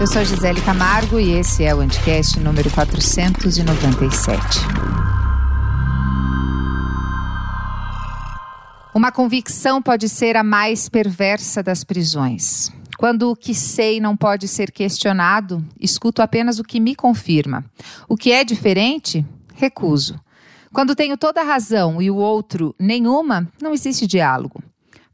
Eu 0.00 0.06
sou 0.08 0.24
Gisele 0.24 0.60
Camargo 0.62 1.20
e 1.20 1.30
esse 1.30 1.62
é 1.62 1.72
o 1.72 1.78
Anticast 1.78 2.40
número 2.40 2.68
497. 2.72 4.58
Uma 8.92 9.12
convicção 9.12 9.80
pode 9.80 10.08
ser 10.08 10.36
a 10.36 10.42
mais 10.42 10.88
perversa 10.88 11.62
das 11.62 11.84
prisões. 11.84 12.72
Quando 12.98 13.30
o 13.30 13.36
que 13.36 13.54
sei 13.54 14.00
não 14.00 14.16
pode 14.16 14.48
ser 14.48 14.72
questionado, 14.72 15.64
escuto 15.80 16.20
apenas 16.20 16.58
o 16.58 16.64
que 16.64 16.80
me 16.80 16.96
confirma. 16.96 17.64
O 18.08 18.16
que 18.16 18.32
é 18.32 18.42
diferente, 18.44 19.24
recuso. 19.54 20.20
Quando 20.72 20.94
tenho 20.94 21.18
toda 21.18 21.42
a 21.42 21.44
razão 21.44 22.00
e 22.00 22.10
o 22.10 22.16
outro 22.16 22.74
nenhuma, 22.78 23.46
não 23.60 23.74
existe 23.74 24.06
diálogo. 24.06 24.62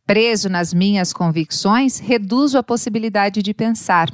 Preso 0.06 0.48
nas 0.48 0.72
minhas 0.72 1.12
convicções, 1.12 1.98
reduzo 1.98 2.56
a 2.56 2.62
possibilidade 2.62 3.42
de 3.42 3.52
pensar. 3.52 4.08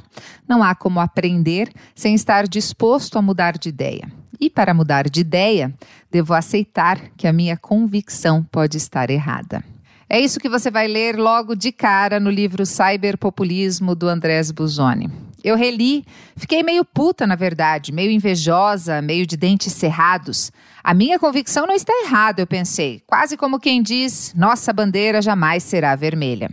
Não 0.47 0.63
há 0.63 0.73
como 0.73 0.99
aprender 0.99 1.71
sem 1.93 2.15
estar 2.15 2.47
disposto 2.47 3.17
a 3.17 3.21
mudar 3.21 3.57
de 3.57 3.69
ideia. 3.69 4.11
E 4.39 4.49
para 4.49 4.73
mudar 4.73 5.07
de 5.07 5.21
ideia, 5.21 5.73
devo 6.11 6.33
aceitar 6.33 6.99
que 7.15 7.27
a 7.27 7.31
minha 7.31 7.55
convicção 7.55 8.43
pode 8.43 8.75
estar 8.75 9.09
errada. 9.09 9.63
É 10.09 10.19
isso 10.19 10.39
que 10.39 10.49
você 10.49 10.69
vai 10.69 10.87
ler 10.87 11.15
logo 11.17 11.55
de 11.55 11.71
cara 11.71 12.19
no 12.19 12.29
livro 12.29 12.65
Cyberpopulismo 12.65 13.95
do 13.95 14.09
Andrés 14.09 14.51
Busoni. 14.51 15.24
Eu 15.45 15.55
reli, 15.55 16.03
fiquei 16.35 16.63
meio 16.63 16.83
puta, 16.83 17.27
na 17.27 17.35
verdade, 17.35 17.91
meio 17.91 18.09
invejosa, 18.09 18.99
meio 18.99 19.27
de 19.27 19.37
dentes 19.37 19.73
cerrados. 19.73 20.51
A 20.83 20.91
minha 20.91 21.19
convicção 21.19 21.67
não 21.67 21.75
está 21.75 21.93
errada, 22.03 22.41
eu 22.41 22.47
pensei, 22.47 23.03
quase 23.05 23.37
como 23.37 23.59
quem 23.59 23.83
diz: 23.83 24.33
nossa 24.35 24.73
bandeira 24.73 25.21
jamais 25.21 25.61
será 25.61 25.95
vermelha. 25.95 26.49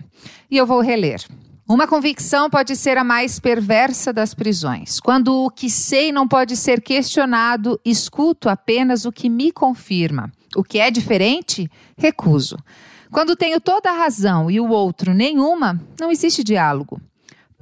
E 0.50 0.58
eu 0.58 0.66
vou 0.66 0.82
reler. 0.82 1.24
Uma 1.66 1.86
convicção 1.86 2.50
pode 2.50 2.76
ser 2.76 2.98
a 2.98 3.04
mais 3.04 3.40
perversa 3.40 4.12
das 4.12 4.34
prisões. 4.34 5.00
Quando 5.00 5.46
o 5.46 5.48
que 5.48 5.70
sei 5.70 6.12
não 6.12 6.28
pode 6.28 6.54
ser 6.54 6.82
questionado, 6.82 7.80
escuto 7.82 8.50
apenas 8.50 9.06
o 9.06 9.12
que 9.12 9.30
me 9.30 9.50
confirma. 9.50 10.30
O 10.54 10.62
que 10.62 10.78
é 10.78 10.90
diferente, 10.90 11.66
recuso. 11.96 12.58
Quando 13.10 13.36
tenho 13.36 13.58
toda 13.58 13.88
a 13.90 13.96
razão 13.96 14.50
e 14.50 14.60
o 14.60 14.68
outro 14.68 15.14
nenhuma, 15.14 15.80
não 15.98 16.10
existe 16.10 16.44
diálogo 16.44 17.00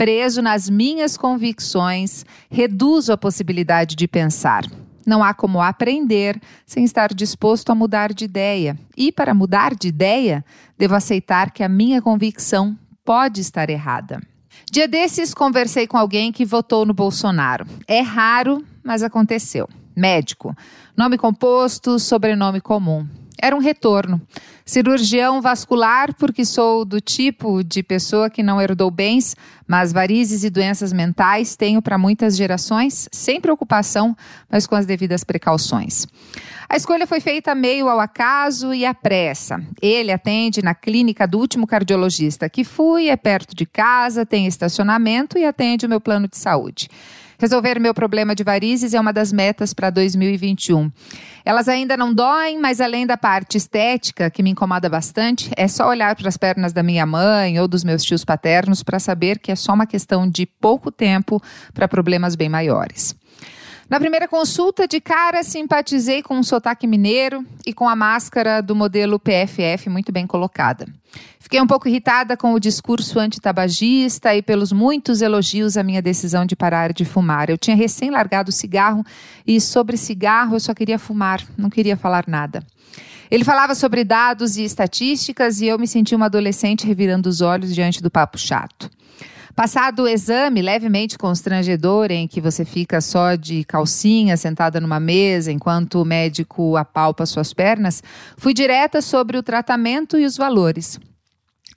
preso 0.01 0.41
nas 0.41 0.71
minhas 0.71 1.19
convicções, 1.19 2.25
reduzo 2.51 3.13
a 3.13 3.19
possibilidade 3.19 3.95
de 3.95 4.09
pensar. 4.09 4.65
Não 5.07 5.23
há 5.23 5.35
como 5.35 5.61
aprender 5.61 6.41
sem 6.65 6.85
estar 6.85 7.13
disposto 7.13 7.69
a 7.69 7.75
mudar 7.75 8.15
de 8.15 8.25
ideia. 8.25 8.79
E 8.97 9.13
para 9.13 9.35
mudar 9.35 9.75
de 9.75 9.89
ideia, 9.89 10.43
devo 10.79 10.95
aceitar 10.95 11.51
que 11.51 11.63
a 11.63 11.69
minha 11.69 12.01
convicção 12.01 12.79
pode 13.05 13.43
estar 13.43 13.69
errada. 13.69 14.23
Dia 14.73 14.89
desses, 14.89 15.35
conversei 15.35 15.87
com 15.87 15.99
alguém 15.99 16.33
que 16.33 16.47
votou 16.47 16.87
no 16.87 16.95
Bolsonaro. 16.95 17.67
É 17.87 18.01
raro, 18.01 18.65
mas 18.83 19.03
aconteceu. 19.03 19.69
Médico. 19.95 20.57
Nome 20.97 21.19
composto, 21.19 21.99
sobrenome 21.99 22.63
comum. 22.63 23.07
Era 23.41 23.57
um 23.57 23.59
retorno. 23.59 24.21
Cirurgião 24.65 25.41
vascular, 25.41 26.15
porque 26.15 26.45
sou 26.45 26.85
do 26.85 27.01
tipo 27.01 27.65
de 27.65 27.83
pessoa 27.83 28.31
que 28.31 28.43
não 28.43 28.61
herdou 28.61 28.91
bens, 28.91 29.35
mas 29.67 29.93
varizes 29.93 30.45
e 30.45 30.51
doenças 30.51 30.93
mentais 30.93 31.57
tenho 31.57 31.81
para 31.83 31.99
muitas 31.99 32.37
gerações, 32.37 33.09
sem 33.11 33.41
preocupação, 33.41 34.17
mas 34.49 34.67
com 34.67 34.77
as 34.77 34.87
devidas 34.87 35.25
precauções. 35.25 36.07
A 36.69 36.77
escolha 36.77 37.05
foi 37.05 37.19
feita 37.19 37.53
meio 37.53 37.89
ao 37.89 37.99
acaso 37.99 38.73
e 38.73 38.87
à 38.87 38.95
pressa. 38.95 39.61
Ele 39.83 40.13
atende 40.13 40.63
na 40.63 40.73
clínica 40.73 41.27
do 41.27 41.39
último 41.39 41.67
cardiologista 41.67 42.49
que 42.49 42.63
fui, 42.63 43.09
é 43.09 43.17
perto 43.17 43.57
de 43.57 43.67
casa, 43.67 44.25
tem 44.25 44.47
estacionamento 44.47 45.37
e 45.37 45.45
atende 45.45 45.85
o 45.85 45.89
meu 45.89 46.01
plano 46.01 46.29
de 46.29 46.37
saúde. 46.37 46.89
Resolver 47.41 47.81
meu 47.81 47.95
problema 47.95 48.35
de 48.35 48.45
varizes 48.45 48.93
é 48.93 49.01
uma 49.01 49.15
das 49.15 49.33
metas 49.33 49.73
para 49.73 49.89
2021. 49.89 50.93
Elas 51.43 51.69
ainda 51.69 51.97
não 51.97 52.13
doem, 52.13 52.61
mas 52.61 52.83
além 52.83 53.07
da 53.07 53.17
parte 53.17 53.57
estética, 53.57 54.29
que 54.29 54.43
me 54.43 54.51
incomoda 54.51 54.91
bastante, 54.91 55.51
é 55.57 55.67
só 55.67 55.89
olhar 55.89 56.15
para 56.15 56.29
as 56.29 56.37
pernas 56.37 56.75
da 56.75 56.83
minha 56.83 57.07
mãe 57.07 57.59
ou 57.59 57.67
dos 57.67 57.83
meus 57.83 58.05
tios 58.05 58.27
paternos 58.27 58.83
para 58.83 58.99
saber 58.99 59.39
que 59.39 59.51
é 59.51 59.57
só 59.57 59.73
uma 59.73 59.87
questão 59.87 60.29
de 60.29 60.45
pouco 60.45 60.93
tempo 60.93 61.43
para 61.73 61.89
problemas 61.89 62.37
bem 62.37 62.51
maiores. 62.51 63.17
Na 63.91 63.99
primeira 63.99 64.29
consulta, 64.29 64.87
de 64.87 65.01
cara, 65.01 65.43
simpatizei 65.43 66.23
com 66.23 66.39
um 66.39 66.45
sotaque 66.45 66.87
mineiro 66.87 67.45
e 67.67 67.75
com 67.75 67.89
a 67.89 67.97
máscara 67.97 68.63
do 68.63 68.73
modelo 68.73 69.19
PFF 69.19 69.91
muito 69.91 70.13
bem 70.13 70.29
colocada. 70.29 70.87
Fiquei 71.41 71.61
um 71.61 71.67
pouco 71.67 71.89
irritada 71.89 72.37
com 72.37 72.53
o 72.53 72.61
discurso 72.61 73.19
antitabagista 73.19 74.33
e 74.33 74.43
pelos 74.43 74.71
muitos 74.71 75.21
elogios 75.21 75.77
à 75.77 75.83
minha 75.83 76.01
decisão 76.01 76.47
de 76.47 76.55
parar 76.55 76.93
de 76.93 77.05
fumar. 77.05 77.51
Eu 77.51 77.59
tinha 77.59 77.75
recém 77.75 78.11
largado 78.11 78.51
o 78.51 78.53
cigarro 78.53 79.05
e 79.45 79.61
sobre 79.61 79.97
cigarro 79.97 80.55
eu 80.55 80.61
só 80.61 80.73
queria 80.73 80.97
fumar, 80.97 81.43
não 81.59 81.69
queria 81.69 81.97
falar 81.97 82.27
nada. 82.29 82.65
Ele 83.29 83.43
falava 83.43 83.75
sobre 83.75 84.05
dados 84.05 84.57
e 84.57 84.63
estatísticas 84.63 85.61
e 85.61 85.67
eu 85.67 85.77
me 85.77 85.89
senti 85.89 86.15
uma 86.15 86.27
adolescente 86.27 86.87
revirando 86.87 87.29
os 87.29 87.41
olhos 87.41 87.75
diante 87.75 88.01
do 88.01 88.09
papo 88.09 88.39
chato. 88.39 88.89
Passado 89.55 90.05
o 90.05 90.09
exame 90.09 90.63
levemente 90.63 91.19
constrangedor, 91.19 92.11
em 92.11 92.27
que 92.27 92.41
você 92.41 92.65
fica 92.65 93.01
só 93.01 93.35
de 93.35 93.65
calcinha 93.65 94.37
sentada 94.37 94.81
numa 94.81 95.01
mesa 95.01 95.53
enquanto 95.53 96.01
o 96.01 96.05
médico 96.05 96.77
apalpa 96.77 97.27
suas 97.27 97.53
pernas, 97.53 98.03
fui 98.37 98.55
direta 98.55 99.03
sobre 99.03 99.37
o 99.37 99.43
tratamento 99.43 100.19
e 100.19 100.25
os 100.25 100.37
valores. 100.37 100.99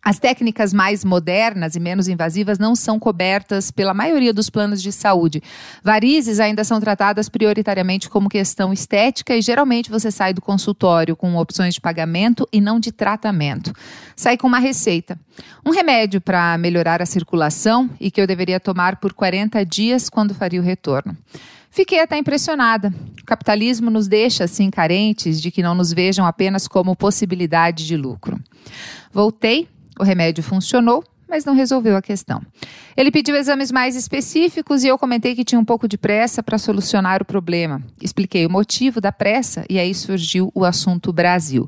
As 0.02 0.20
técnicas 0.20 0.74
mais 0.74 1.06
modernas 1.06 1.76
e 1.76 1.80
menos 1.80 2.08
invasivas 2.08 2.60
não 2.60 2.76
são 2.76 3.00
cobertas 3.00 3.72
pela 3.72 3.94
maioria 3.94 4.34
dos 4.34 4.50
planos 4.50 4.82
de 4.82 4.92
saúde. 4.92 5.42
Varizes 5.84 6.40
ainda 6.40 6.64
são 6.64 6.80
tratadas 6.80 7.30
prioritariamente 7.30 8.10
como 8.10 8.30
questão 8.30 8.74
estética 8.74 9.36
e 9.36 9.42
geralmente 9.42 9.90
você 9.90 10.12
sai 10.12 10.34
do 10.34 10.42
consultório 10.42 11.16
com 11.16 11.36
opções 11.36 11.74
de 11.74 11.82
pagamento 11.82 12.48
e 12.52 12.60
não 12.60 12.80
de 12.80 12.92
tratamento. 12.92 13.74
Sai 14.16 14.38
com 14.38 14.48
uma 14.48 14.60
receita. 14.60 15.18
Um 15.66 15.72
remédio 15.72 16.20
para 16.20 16.58
melhorar 16.58 17.02
a 17.02 17.06
circulação 17.06 17.90
e 18.00 18.12
que 18.12 18.20
eu 18.20 18.28
deveria 18.28 18.60
tomar 18.60 18.98
por 18.98 19.14
40 19.14 19.66
dias 19.66 20.10
quando 20.10 20.34
faria 20.34 20.60
o 20.60 20.64
retorno. 20.64 21.16
Fiquei 21.74 22.02
até 22.02 22.18
impressionada. 22.18 22.94
O 23.20 23.26
capitalismo 23.26 23.90
nos 23.90 24.08
deixa 24.08 24.44
assim 24.44 24.70
carentes 24.70 25.42
de 25.42 25.50
que 25.50 25.64
não 25.64 25.74
nos 25.74 25.92
vejam 25.92 26.24
apenas 26.24 26.68
como 26.68 26.96
possibilidade 26.96 27.88
de 27.88 27.98
lucro. 27.98 28.40
Voltei 29.12 29.68
o 30.00 30.04
remédio 30.04 30.44
funcionou, 30.44 31.04
mas 31.34 31.46
não 31.46 31.56
resolveu 31.56 31.98
a 31.98 32.02
questão. 32.02 32.42
Ele 32.96 33.10
pediu 33.10 33.36
exames 33.36 33.72
mais 33.72 33.96
específicos 33.96 34.84
e 34.84 34.88
eu 34.88 35.00
comentei 35.00 35.34
que 35.34 35.44
tinha 35.44 35.60
um 35.60 35.66
pouco 35.66 35.88
de 35.88 35.98
pressa 35.98 36.44
para 36.44 36.60
solucionar 36.60 37.24
o 37.24 37.26
problema. 37.26 37.82
Expliquei 38.00 38.46
o 38.46 38.52
motivo 38.52 39.02
da 39.02 39.12
pressa 39.12 39.66
e 39.68 39.80
aí 39.80 39.96
surgiu 39.96 40.52
o 40.54 40.64
assunto 40.64 41.12
Brasil. 41.12 41.68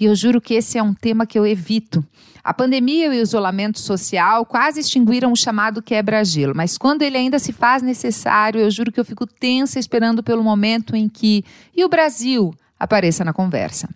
E 0.00 0.06
eu 0.06 0.14
juro 0.14 0.40
que 0.40 0.54
esse 0.54 0.78
é 0.78 0.82
um 0.82 0.94
tema 0.94 1.26
que 1.26 1.38
eu 1.38 1.46
evito. 1.46 2.02
A 2.42 2.54
pandemia 2.54 3.06
e 3.06 3.08
o 3.10 3.22
isolamento 3.22 3.78
social 3.78 4.46
quase 4.46 4.80
extinguiram 4.80 5.30
o 5.30 5.36
chamado 5.36 5.82
quebra-gelo, 5.82 6.54
mas 6.56 6.78
quando 6.78 7.02
ele 7.02 7.16
ainda 7.16 7.38
se 7.38 7.52
faz 7.52 7.82
necessário, 7.82 8.60
eu 8.60 8.70
juro 8.70 8.90
que 8.90 8.98
eu 8.98 9.04
fico 9.04 9.26
tensa 9.26 9.78
esperando 9.78 10.22
pelo 10.22 10.42
momento 10.42 10.96
em 10.96 11.08
que 11.08 11.44
e 11.76 11.84
o 11.84 11.88
Brasil 11.88 12.52
apareça 12.80 13.24
na 13.24 13.32
conversa. 13.32 13.88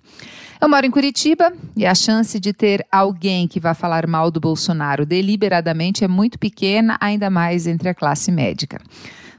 Eu 0.60 0.68
moro 0.68 0.86
em 0.86 0.90
Curitiba 0.90 1.52
e 1.76 1.84
a 1.84 1.94
chance 1.94 2.40
de 2.40 2.52
ter 2.52 2.86
alguém 2.90 3.46
que 3.46 3.60
vá 3.60 3.74
falar 3.74 4.06
mal 4.06 4.30
do 4.30 4.40
Bolsonaro 4.40 5.04
deliberadamente 5.04 6.02
é 6.02 6.08
muito 6.08 6.38
pequena, 6.38 6.96
ainda 7.00 7.28
mais 7.28 7.66
entre 7.66 7.88
a 7.88 7.94
classe 7.94 8.32
médica. 8.32 8.80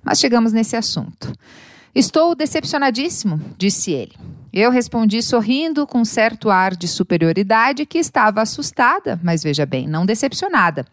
Mas 0.04 0.20
chegamos 0.20 0.54
nesse 0.54 0.76
assunto. 0.76 1.34
Estou 1.94 2.36
decepcionadíssimo, 2.36 3.42
disse 3.58 3.92
ele. 3.92 4.14
Eu 4.54 4.72
respondi 4.72 5.22
sorrindo 5.22 5.86
com 5.86 6.06
certo 6.06 6.50
ar 6.50 6.76
de 6.76 6.88
superioridade 6.88 7.86
que 7.86 7.98
estava 7.98 8.42
assustada, 8.42 9.20
mas 9.24 9.44
veja 9.44 9.66
bem, 9.66 9.88
não 9.88 10.06
decepcionada. 10.06 10.86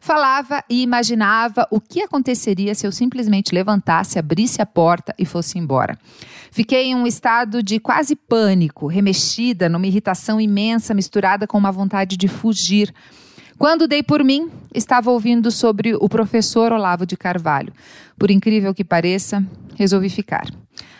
Falava 0.00 0.62
e 0.68 0.82
imaginava 0.82 1.66
o 1.70 1.80
que 1.80 2.02
aconteceria 2.02 2.74
se 2.74 2.86
eu 2.86 2.92
simplesmente 2.92 3.54
levantasse, 3.54 4.18
abrisse 4.18 4.62
a 4.62 4.66
porta 4.66 5.14
e 5.18 5.24
fosse 5.24 5.58
embora. 5.58 5.98
Fiquei 6.52 6.88
em 6.88 6.94
um 6.94 7.06
estado 7.06 7.62
de 7.62 7.80
quase 7.80 8.14
pânico, 8.14 8.86
remexida, 8.86 9.70
numa 9.70 9.86
irritação 9.86 10.38
imensa 10.38 10.92
misturada 10.92 11.46
com 11.46 11.56
uma 11.56 11.72
vontade 11.72 12.14
de 12.14 12.28
fugir. 12.28 12.92
Quando 13.56 13.88
dei 13.88 14.02
por 14.02 14.22
mim, 14.22 14.50
estava 14.74 15.10
ouvindo 15.10 15.50
sobre 15.50 15.94
o 15.94 16.06
professor 16.10 16.70
Olavo 16.70 17.06
de 17.06 17.16
Carvalho. 17.16 17.72
Por 18.18 18.30
incrível 18.30 18.74
que 18.74 18.84
pareça, 18.84 19.42
resolvi 19.76 20.10
ficar. 20.10 20.46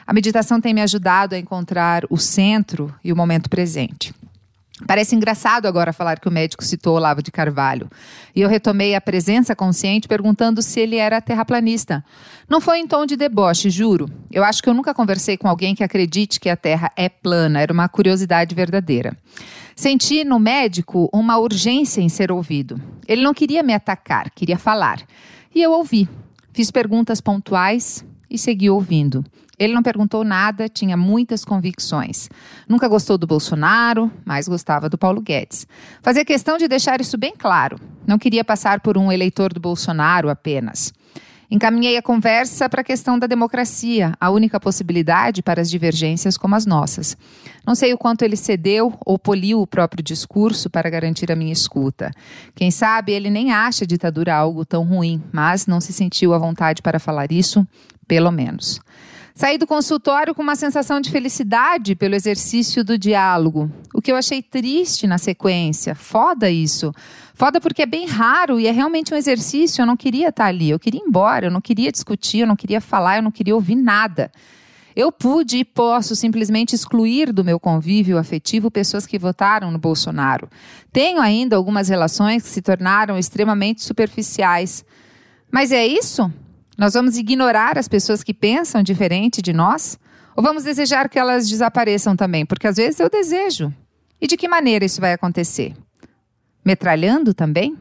A 0.07 0.15
meditação 0.15 0.59
tem 0.59 0.73
me 0.73 0.81
ajudado 0.81 1.35
a 1.35 1.39
encontrar 1.39 2.05
o 2.09 2.17
centro 2.17 2.93
e 3.05 3.13
o 3.13 3.17
momento 3.17 3.51
presente. 3.51 4.15
Parece 4.87 5.15
engraçado 5.15 5.67
agora 5.67 5.93
falar 5.93 6.19
que 6.19 6.29
o 6.29 6.33
médico 6.33 6.65
citou 6.65 6.97
Olavo 6.97 7.23
de 7.23 7.31
Carvalho. 7.31 7.89
E 8.35 8.41
eu 8.41 8.49
retomei 8.49 8.95
a 8.95 9.01
presença 9.01 9.55
consciente 9.55 10.09
perguntando 10.09 10.63
se 10.63 10.81
ele 10.81 10.97
era 10.97 11.21
terraplanista. 11.21 12.05
Não 12.49 12.61
foi 12.61 12.79
em 12.79 12.87
tom 12.87 13.07
de 13.07 13.17
deboche, 13.17 13.71
juro. 13.71 14.09
Eu 14.31 14.45
acho 14.45 14.63
que 14.63 14.69
eu 14.69 14.75
nunca 14.75 14.95
conversei 14.95 15.37
com 15.37 15.49
alguém 15.49 15.75
que 15.75 15.85
acredite 15.85 16.41
que 16.41 16.49
a 16.49 16.57
Terra 16.57 16.91
é 16.97 17.09
plana. 17.09 17.61
Era 17.61 17.73
uma 17.73 17.89
curiosidade 17.89 18.55
verdadeira. 18.55 19.17
Senti 19.75 20.25
no 20.25 20.39
médico 20.39 21.09
uma 21.13 21.39
urgência 21.39 22.01
em 22.01 22.09
ser 22.09 22.31
ouvido. 22.31 22.81
Ele 23.09 23.23
não 23.23 23.33
queria 23.33 23.63
me 23.63 23.73
atacar, 23.73 24.31
queria 24.31 24.59
falar. 24.59 25.03
E 25.55 25.63
eu 25.63 25.73
ouvi. 25.73 26.09
Fiz 26.53 26.71
perguntas 26.71 27.21
pontuais 27.21 28.05
e 28.29 28.37
segui 28.37 28.69
ouvindo. 28.69 29.25
Ele 29.63 29.75
não 29.75 29.83
perguntou 29.83 30.25
nada, 30.25 30.69
tinha 30.69 30.97
muitas 30.97 31.45
convicções. 31.45 32.29
Nunca 32.69 32.89
gostou 32.89 33.17
do 33.17 33.29
Bolsonaro, 33.29 34.11
mas 34.25 34.49
gostava 34.49 34.89
do 34.89 34.99
Paulo 34.99 35.21
Guedes. 35.21 35.69
Fazia 36.03 36.25
questão 36.25 36.59
de 36.59 36.67
deixar 36.67 37.01
isso 37.01 37.17
bem 37.17 37.33
claro. 37.37 37.79
Não 38.05 38.19
queria 38.19 38.43
passar 38.43 38.81
por 38.81 38.99
um 38.99 39.13
eleitor 39.13 39.53
do 39.53 39.61
Bolsonaro 39.61 40.29
apenas. 40.29 40.93
Encaminhei 41.49 41.97
a 41.97 42.03
conversa 42.03 42.69
para 42.69 42.81
a 42.81 42.85
questão 42.85 43.17
da 43.19 43.27
democracia, 43.29 44.15
a 44.19 44.31
única 44.31 44.59
possibilidade 44.59 45.43
para 45.43 45.61
as 45.61 45.71
divergências 45.71 46.37
como 46.37 46.57
as 46.57 46.67
nossas. 46.67 47.17
Não 47.65 47.77
sei 47.77 47.93
o 47.93 47.99
quanto 47.99 48.23
ele 48.23 48.37
cedeu 48.37 48.95
ou 49.07 49.17
poliu 49.17 49.61
o 49.61 49.67
próprio 49.67 50.03
discurso 50.03 50.69
para 50.71 50.91
garantir 50.91 51.31
a 51.31 51.37
minha 51.37 51.53
escuta. 51.53 52.11
Quem 52.55 52.73
sabe 52.73 53.13
ele 53.13 53.31
nem 53.31 53.53
acha 53.53 53.85
a 53.85 53.87
ditadura 53.87 54.35
algo 54.35 54.65
tão 54.65 54.83
ruim, 54.83 55.23
mas 55.31 55.69
não 55.69 55.81
se 55.81 55.93
sentiu 55.93 56.35
à 56.35 56.39
vontade 56.39 56.83
para 56.83 56.99
falar 56.99 57.31
isso, 57.31 57.65
pelo 58.09 58.33
menos. 58.33 58.81
Saí 59.43 59.59
do 59.59 59.67
consultório 59.67 60.37
com 60.37 60.41
uma 60.41 60.55
sensação 60.55 61.01
de 61.01 61.11
felicidade 61.11 61.97
pelo 61.97 62.15
exercício 62.15 62.85
do 62.85 62.97
diálogo, 62.97 63.69
o 63.93 64.01
que 64.01 64.13
eu 64.13 64.15
achei 64.15 64.41
triste 64.41 65.05
na 65.05 65.19
sequência. 65.19 65.97
Foda 65.97 66.49
isso. 66.49 66.95
Foda 67.35 67.61
porque 67.61 67.83
é 67.83 67.87
bem 67.87 68.07
raro 68.07 68.61
e 68.61 68.69
é 68.69 68.71
realmente 68.71 69.13
um 69.13 69.17
exercício. 69.17 69.83
Eu 69.83 69.87
não 69.87 69.97
queria 69.97 70.29
estar 70.29 70.45
ali, 70.45 70.71
eu 70.71 70.79
queria 70.79 71.01
ir 71.01 71.09
embora, 71.09 71.47
eu 71.47 71.51
não 71.51 71.61
queria 71.61 71.91
discutir, 71.91 72.39
eu 72.39 72.47
não 72.47 72.55
queria 72.55 72.81
falar, 72.81 73.17
eu 73.17 73.23
não 73.25 73.33
queria 73.33 73.53
ouvir 73.53 73.75
nada. 73.75 74.31
Eu 74.95 75.11
pude 75.11 75.57
e 75.57 75.65
posso 75.65 76.15
simplesmente 76.15 76.77
excluir 76.77 77.33
do 77.33 77.43
meu 77.43 77.59
convívio 77.59 78.19
afetivo 78.19 78.71
pessoas 78.71 79.07
que 79.07 79.19
votaram 79.19 79.73
no 79.73 79.79
Bolsonaro. 79.79 80.49
Tenho 80.93 81.21
ainda 81.21 81.57
algumas 81.57 81.89
relações 81.89 82.45
que 82.45 82.49
se 82.49 82.63
tornaram 82.63 83.19
extremamente 83.19 83.83
superficiais. 83.83 84.85
Mas 85.51 85.73
é 85.73 85.85
isso? 85.85 86.33
Nós 86.77 86.95
vamos 86.95 87.17
ignorar 87.17 87.77
as 87.77 87.89
pessoas 87.89 88.23
que 88.23 88.33
pensam 88.33 88.83
diferente 88.83 89.43
de 89.43 89.53
nós? 89.53 89.99
Ou 90.35 90.43
vamos 90.43 90.65
desejar 90.65 91.09
que 91.09 91.19
elas 91.19 91.49
desapareçam 91.49 92.17
também? 92.17 92.47
Porque 92.47 92.67
às 92.67 92.77
vezes 92.77 92.99
eu 92.99 93.11
desejo. 93.11 93.73
E 94.21 94.27
de 94.27 94.37
que 94.37 94.49
maneira 94.49 94.85
isso 94.85 95.01
vai 95.01 95.13
acontecer? 95.13 95.75
Metralhando 96.65 97.35
também? 97.35 97.77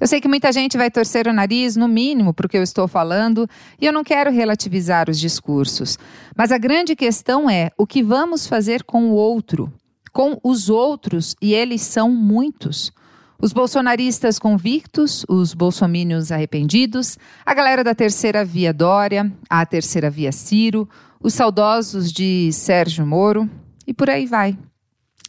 Eu 0.00 0.06
sei 0.06 0.20
que 0.20 0.28
muita 0.28 0.50
gente 0.52 0.76
vai 0.76 0.90
torcer 0.90 1.26
o 1.26 1.32
nariz, 1.32 1.76
no 1.76 1.86
mínimo, 1.86 2.34
para 2.34 2.46
o 2.46 2.48
que 2.48 2.56
eu 2.56 2.62
estou 2.62 2.88
falando, 2.88 3.48
e 3.80 3.86
eu 3.86 3.92
não 3.92 4.02
quero 4.02 4.30
relativizar 4.30 5.08
os 5.08 5.18
discursos. 5.18 5.98
Mas 6.36 6.50
a 6.50 6.58
grande 6.58 6.96
questão 6.96 7.48
é 7.48 7.70
o 7.78 7.86
que 7.86 8.02
vamos 8.02 8.46
fazer 8.46 8.82
com 8.82 9.10
o 9.10 9.14
outro, 9.14 9.72
com 10.12 10.38
os 10.42 10.68
outros, 10.68 11.36
e 11.40 11.54
eles 11.54 11.82
são 11.82 12.10
muitos. 12.10 12.92
Os 13.40 13.52
bolsonaristas 13.52 14.38
convictos, 14.38 15.24
os 15.28 15.54
bolsomínios 15.54 16.30
arrependidos, 16.30 17.18
a 17.44 17.52
galera 17.52 17.82
da 17.82 17.94
terceira 17.94 18.44
via 18.44 18.72
Dória, 18.72 19.30
a 19.50 19.66
terceira 19.66 20.08
via 20.08 20.32
Ciro, 20.32 20.88
os 21.20 21.34
saudosos 21.34 22.12
de 22.12 22.52
Sérgio 22.52 23.06
Moro 23.06 23.50
e 23.86 23.92
por 23.92 24.08
aí 24.08 24.26
vai. 24.26 24.56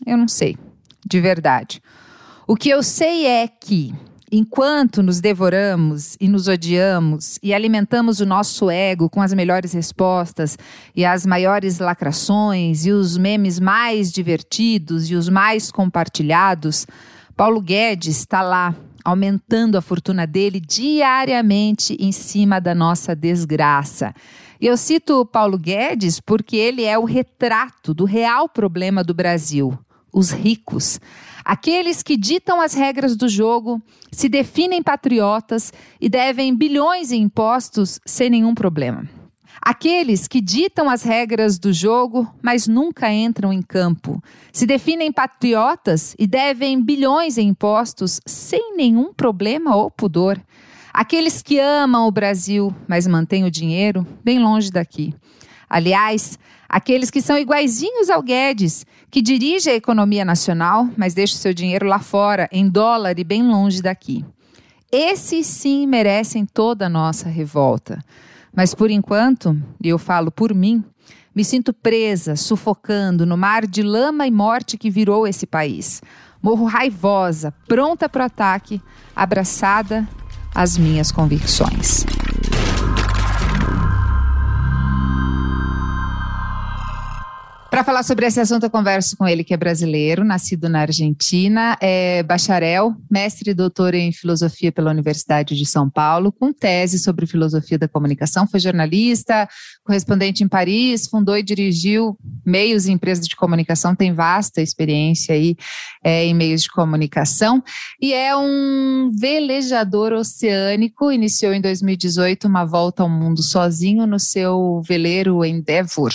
Eu 0.06 0.18
não 0.18 0.28
sei, 0.28 0.58
de 1.06 1.20
verdade. 1.20 1.82
O 2.48 2.56
que 2.56 2.70
eu 2.70 2.84
sei 2.84 3.26
é 3.26 3.48
que, 3.48 3.94
enquanto 4.32 5.02
nos 5.02 5.20
devoramos 5.20 6.16
e 6.20 6.28
nos 6.28 6.48
odiamos 6.48 7.40
e 7.42 7.54
alimentamos 7.54 8.20
o 8.20 8.26
nosso 8.26 8.70
ego 8.70 9.10
com 9.10 9.22
as 9.22 9.34
melhores 9.34 9.74
respostas 9.74 10.58
e 10.96 11.04
as 11.04 11.26
maiores 11.26 11.80
lacrações 11.80 12.86
e 12.86 12.92
os 12.92 13.18
memes 13.18 13.60
mais 13.60 14.12
divertidos 14.12 15.10
e 15.10 15.16
os 15.16 15.28
mais 15.28 15.72
compartilhados, 15.72 16.86
Paulo 17.36 17.60
Guedes 17.60 18.20
está 18.20 18.42
lá, 18.42 18.74
aumentando 19.04 19.78
a 19.78 19.82
fortuna 19.82 20.26
dele 20.26 20.62
diariamente 20.62 21.98
em 22.00 22.14
cima 22.14 22.62
da 22.62 22.74
nossa 22.74 23.14
desgraça. 23.14 24.14
E 24.60 24.68
eu 24.68 24.78
cito 24.78 25.26
Paulo 25.26 25.58
Guedes 25.60 26.22
porque 26.22 26.56
ele 26.56 26.86
é 26.86 26.98
o 26.98 27.04
retrato 27.04 27.94
do 27.94 28.06
real 28.06 28.48
problema 28.48 29.04
do 29.04 29.14
Brasil: 29.14 29.78
os 30.14 30.32
ricos. 30.32 30.98
Aqueles 31.44 32.02
que 32.02 32.16
ditam 32.16 32.62
as 32.62 32.74
regras 32.74 33.18
do 33.18 33.28
jogo, 33.28 33.82
se 34.14 34.30
definem 34.30 34.82
patriotas 34.82 35.74
e 36.00 36.08
devem 36.08 36.56
bilhões 36.56 37.12
em 37.12 37.24
impostos 37.24 38.00
sem 38.06 38.30
nenhum 38.30 38.56
problema. 38.56 39.08
Aqueles 39.66 40.28
que 40.28 40.42
ditam 40.42 40.88
as 40.88 41.02
regras 41.02 41.58
do 41.58 41.74
jogo, 41.74 42.32
mas 42.40 42.68
nunca 42.68 43.12
entram 43.12 43.52
em 43.52 43.64
campo, 43.64 44.24
se 44.54 44.68
definem 44.68 45.12
patriotas 45.12 46.16
e 46.20 46.28
devem 46.28 46.80
bilhões 46.80 47.40
em 47.40 47.48
impostos 47.48 48.22
sem 48.28 48.78
nenhum 48.78 49.12
problema 49.12 49.76
ou 49.76 49.90
pudor. 49.90 50.40
Aqueles 50.94 51.42
que 51.42 51.58
amam 51.58 52.06
o 52.06 52.12
Brasil, 52.12 52.72
mas 52.88 53.08
mantêm 53.08 53.44
o 53.44 53.50
dinheiro 53.50 54.06
bem 54.24 54.38
longe 54.38 54.70
daqui. 54.70 55.16
Aliás, 55.68 56.38
aqueles 56.70 57.10
que 57.10 57.20
são 57.20 57.36
iguaizinhos 57.36 58.12
ao 58.12 58.22
Guedes, 58.22 58.86
que 59.10 59.20
dirige 59.20 59.72
a 59.72 59.76
economia 59.76 60.24
nacional, 60.24 60.88
mas 60.96 61.16
deixa 61.16 61.34
o 61.34 61.40
seu 61.40 61.56
dinheiro 61.56 61.88
lá 61.88 61.98
fora, 61.98 62.48
em 62.52 62.70
dólar 62.70 63.18
e 63.18 63.24
bem 63.24 63.42
longe 63.42 63.82
daqui. 63.82 64.24
Esses 64.92 65.48
sim 65.48 65.88
merecem 65.88 66.46
toda 66.46 66.86
a 66.86 66.90
nossa 66.90 67.28
revolta. 67.28 68.00
Mas 68.56 68.74
por 68.74 68.90
enquanto, 68.90 69.62
e 69.84 69.90
eu 69.90 69.98
falo 69.98 70.32
por 70.32 70.54
mim, 70.54 70.84
me 71.36 71.44
sinto 71.44 71.74
presa, 71.74 72.36
sufocando 72.36 73.26
no 73.26 73.36
mar 73.36 73.68
de 73.68 73.84
lama 73.84 74.26
e 74.26 74.32
morte 74.32 74.78
que 74.78 74.90
virou 74.90 75.28
esse 75.28 75.46
país. 75.46 76.02
Morro 76.42 76.66
raivosa, 76.66 77.54
pronta 77.68 78.08
para 78.08 78.24
o 78.24 78.26
ataque, 78.26 78.82
abraçada 79.14 80.08
às 80.54 80.78
minhas 80.78 81.12
convicções. 81.12 82.06
Para 87.76 87.84
falar 87.84 88.04
sobre 88.04 88.26
esse 88.26 88.40
assunto, 88.40 88.64
eu 88.64 88.70
converso 88.70 89.18
com 89.18 89.28
ele, 89.28 89.44
que 89.44 89.54
é 89.54 89.58
brasileiro, 89.58 90.24
nascido 90.24 90.70
na 90.70 90.80
Argentina, 90.80 91.78
é 91.82 92.24
bacharel, 92.24 92.96
mestre 93.12 93.52
e 93.52 93.54
doutor 93.54 93.94
em 93.94 94.14
filosofia 94.14 94.72
pela 94.72 94.92
Universidade 94.92 95.58
de 95.58 95.66
São 95.66 95.90
Paulo, 95.90 96.32
com 96.32 96.54
tese 96.54 96.98
sobre 96.98 97.28
filosofia 97.28 97.78
da 97.78 97.86
comunicação. 97.86 98.48
Foi 98.48 98.62
jornalista, 98.62 99.46
correspondente 99.84 100.42
em 100.42 100.48
Paris, 100.48 101.08
fundou 101.08 101.38
e 101.38 101.44
dirigiu 101.44 102.18
meios 102.46 102.86
e 102.86 102.94
empresas 102.94 103.28
de 103.28 103.36
comunicação, 103.36 103.94
tem 103.94 104.14
vasta 104.14 104.62
experiência 104.62 105.36
aí 105.36 105.58
é, 106.02 106.24
em 106.24 106.34
meios 106.34 106.62
de 106.62 106.70
comunicação 106.70 107.62
e 108.02 108.14
é 108.14 108.34
um 108.38 109.12
velejador 109.14 110.14
oceânico. 110.14 111.12
Iniciou 111.12 111.52
em 111.52 111.60
2018 111.60 112.48
uma 112.48 112.64
volta 112.64 113.04
ao 113.04 113.10
mundo 113.10 113.44
sozinho 113.44 114.08
no 114.08 114.18
seu 114.18 114.82
veleiro 114.88 115.44
Endeavour. 115.44 116.14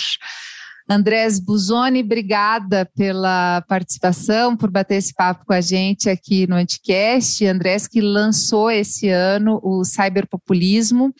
Andrés 0.91 1.39
Buzoni, 1.39 2.01
obrigada 2.01 2.85
pela 2.97 3.61
participação, 3.61 4.57
por 4.57 4.69
bater 4.69 4.95
esse 4.95 5.13
papo 5.13 5.45
com 5.45 5.53
a 5.53 5.61
gente 5.61 6.09
aqui 6.09 6.45
no 6.45 6.55
Anticast. 6.55 7.45
Andrés 7.45 7.87
que 7.87 8.01
lançou 8.01 8.69
esse 8.69 9.07
ano 9.07 9.61
o 9.63 9.85
cyberpopulismo. 9.85 11.13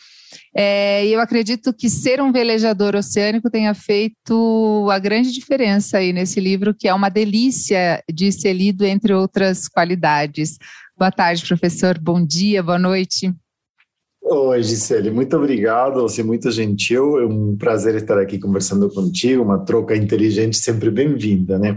É, 0.54 1.06
eu 1.06 1.20
acredito 1.20 1.72
que 1.72 1.88
ser 1.88 2.20
um 2.20 2.30
velejador 2.30 2.94
oceânico 2.94 3.48
tenha 3.48 3.72
feito 3.72 4.86
a 4.92 4.98
grande 4.98 5.32
diferença 5.32 5.96
aí 5.96 6.12
nesse 6.12 6.38
livro, 6.38 6.74
que 6.74 6.86
é 6.86 6.92
uma 6.92 7.08
delícia 7.08 8.04
de 8.12 8.30
ser 8.30 8.52
lido, 8.52 8.84
entre 8.84 9.14
outras 9.14 9.68
qualidades. 9.68 10.58
Boa 10.98 11.10
tarde, 11.10 11.46
professor. 11.46 11.98
Bom 11.98 12.22
dia, 12.22 12.62
boa 12.62 12.78
noite. 12.78 13.34
Oi, 14.24 14.62
Gisele, 14.62 15.10
muito 15.10 15.36
obrigado, 15.36 16.00
você 16.00 16.20
é 16.20 16.24
muito 16.24 16.48
gentil, 16.50 17.18
é 17.18 17.26
um 17.26 17.56
prazer 17.56 17.96
estar 17.96 18.16
aqui 18.18 18.38
conversando 18.38 18.88
contigo, 18.88 19.42
uma 19.42 19.58
troca 19.58 19.96
inteligente 19.96 20.56
sempre 20.56 20.92
bem-vinda, 20.92 21.58
né? 21.58 21.74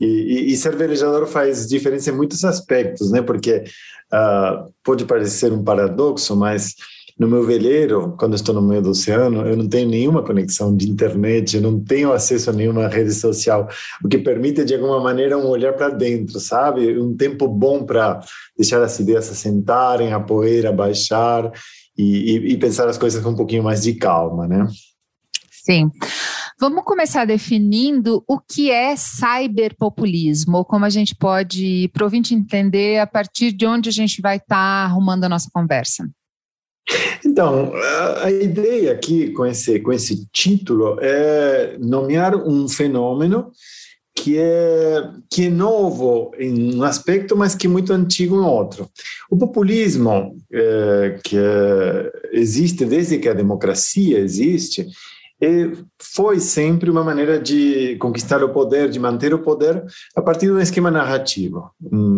E, 0.00 0.06
e, 0.06 0.52
e, 0.52 0.56
ser 0.56 0.74
velejador 0.74 1.26
faz 1.26 1.68
diferença 1.68 2.10
em 2.10 2.14
muitos 2.14 2.44
aspectos, 2.44 3.12
né? 3.12 3.20
Porque 3.20 3.64
uh, 4.10 4.72
pode 4.82 5.04
parecer 5.04 5.52
um 5.52 5.62
paradoxo, 5.62 6.34
mas 6.34 6.74
no 7.18 7.28
meu 7.28 7.44
veleiro, 7.44 8.16
quando 8.18 8.34
estou 8.34 8.54
no 8.54 8.62
meio 8.62 8.80
do 8.80 8.90
oceano, 8.90 9.46
eu 9.46 9.56
não 9.56 9.68
tenho 9.68 9.88
nenhuma 9.88 10.24
conexão 10.24 10.74
de 10.74 10.90
internet, 10.90 11.60
não 11.60 11.78
tenho 11.78 12.10
acesso 12.10 12.48
a 12.48 12.52
nenhuma 12.54 12.88
rede 12.88 13.12
social, 13.12 13.68
o 14.02 14.08
que 14.08 14.16
permite 14.16 14.64
de 14.64 14.74
alguma 14.74 14.98
maneira 14.98 15.36
um 15.36 15.46
olhar 15.46 15.74
para 15.74 15.90
dentro, 15.90 16.40
sabe? 16.40 16.98
Um 16.98 17.14
tempo 17.14 17.46
bom 17.46 17.84
para 17.84 18.18
deixar 18.56 18.82
as 18.82 18.98
ideias 18.98 19.30
assentarem, 19.30 20.12
a 20.12 20.20
poeira 20.20 20.72
baixar 20.72 21.52
e, 21.96 22.52
e, 22.52 22.56
pensar 22.56 22.88
as 22.88 22.98
coisas 22.98 23.22
com 23.22 23.30
um 23.30 23.36
pouquinho 23.36 23.62
mais 23.62 23.82
de 23.82 23.94
calma, 23.94 24.48
né? 24.48 24.66
Sim. 25.50 25.90
Vamos 26.58 26.84
começar 26.84 27.24
definindo 27.24 28.24
o 28.26 28.38
que 28.38 28.70
é 28.70 28.94
cyberpopulismo, 28.96 30.58
ou 30.58 30.64
como 30.64 30.84
a 30.84 30.88
gente 30.88 31.14
pode, 31.14 31.88
para 31.92 32.04
ouvinte 32.04 32.34
entender, 32.34 32.98
a 32.98 33.06
partir 33.06 33.52
de 33.52 33.66
onde 33.66 33.88
a 33.88 33.92
gente 33.92 34.20
vai 34.20 34.36
estar 34.36 34.56
tá 34.56 34.84
arrumando 34.84 35.24
a 35.24 35.28
nossa 35.28 35.48
conversa. 35.52 36.08
Então, 37.24 37.72
a 38.22 38.30
ideia 38.30 38.92
aqui 38.92 39.30
com 39.30 39.46
esse, 39.46 39.78
com 39.80 39.92
esse 39.92 40.26
título 40.32 40.98
é 41.00 41.76
nomear 41.78 42.34
um 42.36 42.68
fenômeno 42.68 43.52
que 44.14 44.38
é, 44.38 45.10
que 45.30 45.46
é 45.46 45.50
novo 45.50 46.32
em 46.38 46.76
um 46.76 46.82
aspecto, 46.82 47.36
mas 47.36 47.54
que 47.54 47.66
é 47.66 47.70
muito 47.70 47.92
antigo 47.92 48.36
em 48.36 48.44
outro. 48.44 48.88
O 49.30 49.36
populismo, 49.36 50.36
é, 50.52 51.18
que 51.24 51.36
é, 51.36 52.12
existe 52.32 52.84
desde 52.84 53.18
que 53.18 53.28
a 53.28 53.34
democracia 53.34 54.18
existe, 54.18 54.86
é, 55.42 55.72
foi 56.00 56.38
sempre 56.38 56.88
uma 56.88 57.02
maneira 57.02 57.40
de 57.40 57.96
conquistar 57.96 58.44
o 58.44 58.50
poder, 58.50 58.88
de 58.88 59.00
manter 59.00 59.34
o 59.34 59.40
poder 59.40 59.82
a 60.14 60.22
partir 60.22 60.46
de 60.46 60.52
um 60.52 60.60
esquema 60.60 60.90
narrativo, 60.90 61.70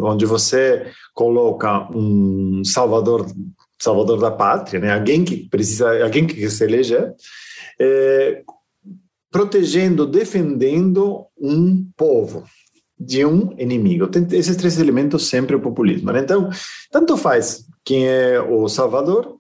onde 0.03 0.27
você 0.27 0.87
coloca 1.15 1.89
um 1.97 2.63
salvador, 2.65 3.27
salvador 3.81 4.21
da 4.21 4.31
pátria, 4.31 4.79
né? 4.79 4.93
alguém 4.93 5.25
que 5.25 5.49
precisa, 5.49 6.05
alguém 6.05 6.27
que 6.27 6.51
se 6.51 6.65
eleger, 6.65 7.15
é, 7.81 8.43
protegendo, 9.35 10.07
defendendo 10.07 11.27
um 11.37 11.85
povo 11.97 12.45
de 12.97 13.27
um 13.27 13.53
inimigo. 13.59 14.07
Tem 14.07 14.25
esses 14.31 14.55
três 14.55 14.79
elementos 14.79 15.27
sempre 15.27 15.57
o 15.57 15.61
populismo. 15.61 16.13
Né? 16.13 16.21
Então, 16.21 16.49
tanto 16.89 17.17
faz 17.17 17.65
quem 17.85 18.07
é 18.07 18.41
o 18.41 18.69
salvador, 18.69 19.37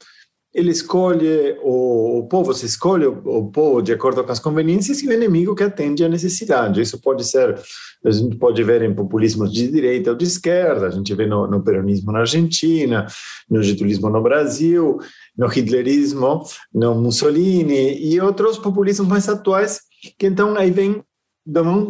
ele 0.55 0.71
escolhe, 0.71 1.59
o, 1.63 2.21
o 2.21 2.29
povo 2.29 2.55
se 2.55 2.65
escolhe 2.65 3.07
o, 3.07 3.21
o, 3.25 3.51
povo 3.51 3.83
de 3.83 3.93
acordo 3.93 4.23
com 4.23 4.31
as 4.31 4.39
conveniências 4.39 5.03
e 5.03 5.09
o 5.09 5.13
inimigo 5.13 5.55
que 5.55 5.65
atende 5.65 6.05
à 6.05 6.09
necessidade. 6.09 6.81
Isso 6.81 7.01
pode 7.01 7.25
ser, 7.25 7.59
a 8.05 8.11
gente 8.11 8.37
pode 8.37 8.63
ver 8.63 8.83
em 8.83 8.95
populismos 8.95 9.53
de 9.53 9.67
direita 9.67 10.11
ou 10.11 10.17
de 10.17 10.25
esquerda, 10.25 10.87
a 10.87 10.91
gente 10.91 11.13
vê 11.13 11.27
no, 11.27 11.49
no 11.49 11.63
peronismo 11.63 12.13
na 12.13 12.21
Argentina, 12.21 13.07
no 13.51 13.63
getulismo 13.65 14.09
no 14.09 14.23
Brasil, 14.23 14.99
no 15.37 15.49
hitlerismo, 15.49 16.45
no 16.73 16.95
Mussolini 16.95 17.99
e 18.01 18.21
outros 18.21 18.57
populismos 18.57 19.09
mais 19.09 19.29
atuais, 19.29 19.81
que 20.17 20.27
então 20.27 20.57
aí 20.57 20.71
vem 20.71 21.03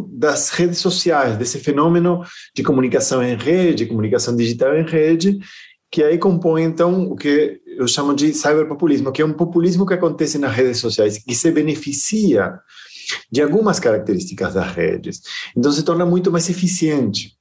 das 0.09 0.51
redes 0.51 0.79
sociais, 0.79 1.37
desse 1.37 1.61
fenômeno 1.61 2.23
de 2.57 2.63
comunicação 2.63 3.23
em 3.23 3.37
rede, 3.37 3.87
comunicação 3.87 4.35
digital 4.35 4.77
em 4.77 4.83
rede, 4.85 5.39
que 5.95 6.03
aí 6.03 6.19
compõe 6.19 6.65
então 6.65 7.05
o 7.05 7.15
que 7.15 7.61
eu 7.77 7.87
chamo 7.89 8.15
de 8.15 8.33
cyberpopulismo, 8.33 9.13
que 9.13 9.23
é 9.23 9.25
um 9.25 9.33
populismo 9.33 9.87
que 9.87 9.95
acontece 9.95 10.39
nas 10.39 10.55
redes 10.55 10.79
sociais, 10.79 11.19
que 11.19 11.35
se 11.35 11.51
beneficia 11.51 12.59
de 13.31 13.43
algumas 13.43 13.79
características 13.79 14.55
das 14.55 14.73
redes. 14.73 15.21
Então 15.57 15.71
se 15.71 15.83
torna 15.83 16.07
muito 16.07 16.33
mais 16.33 16.49
eficiente. 16.49 17.33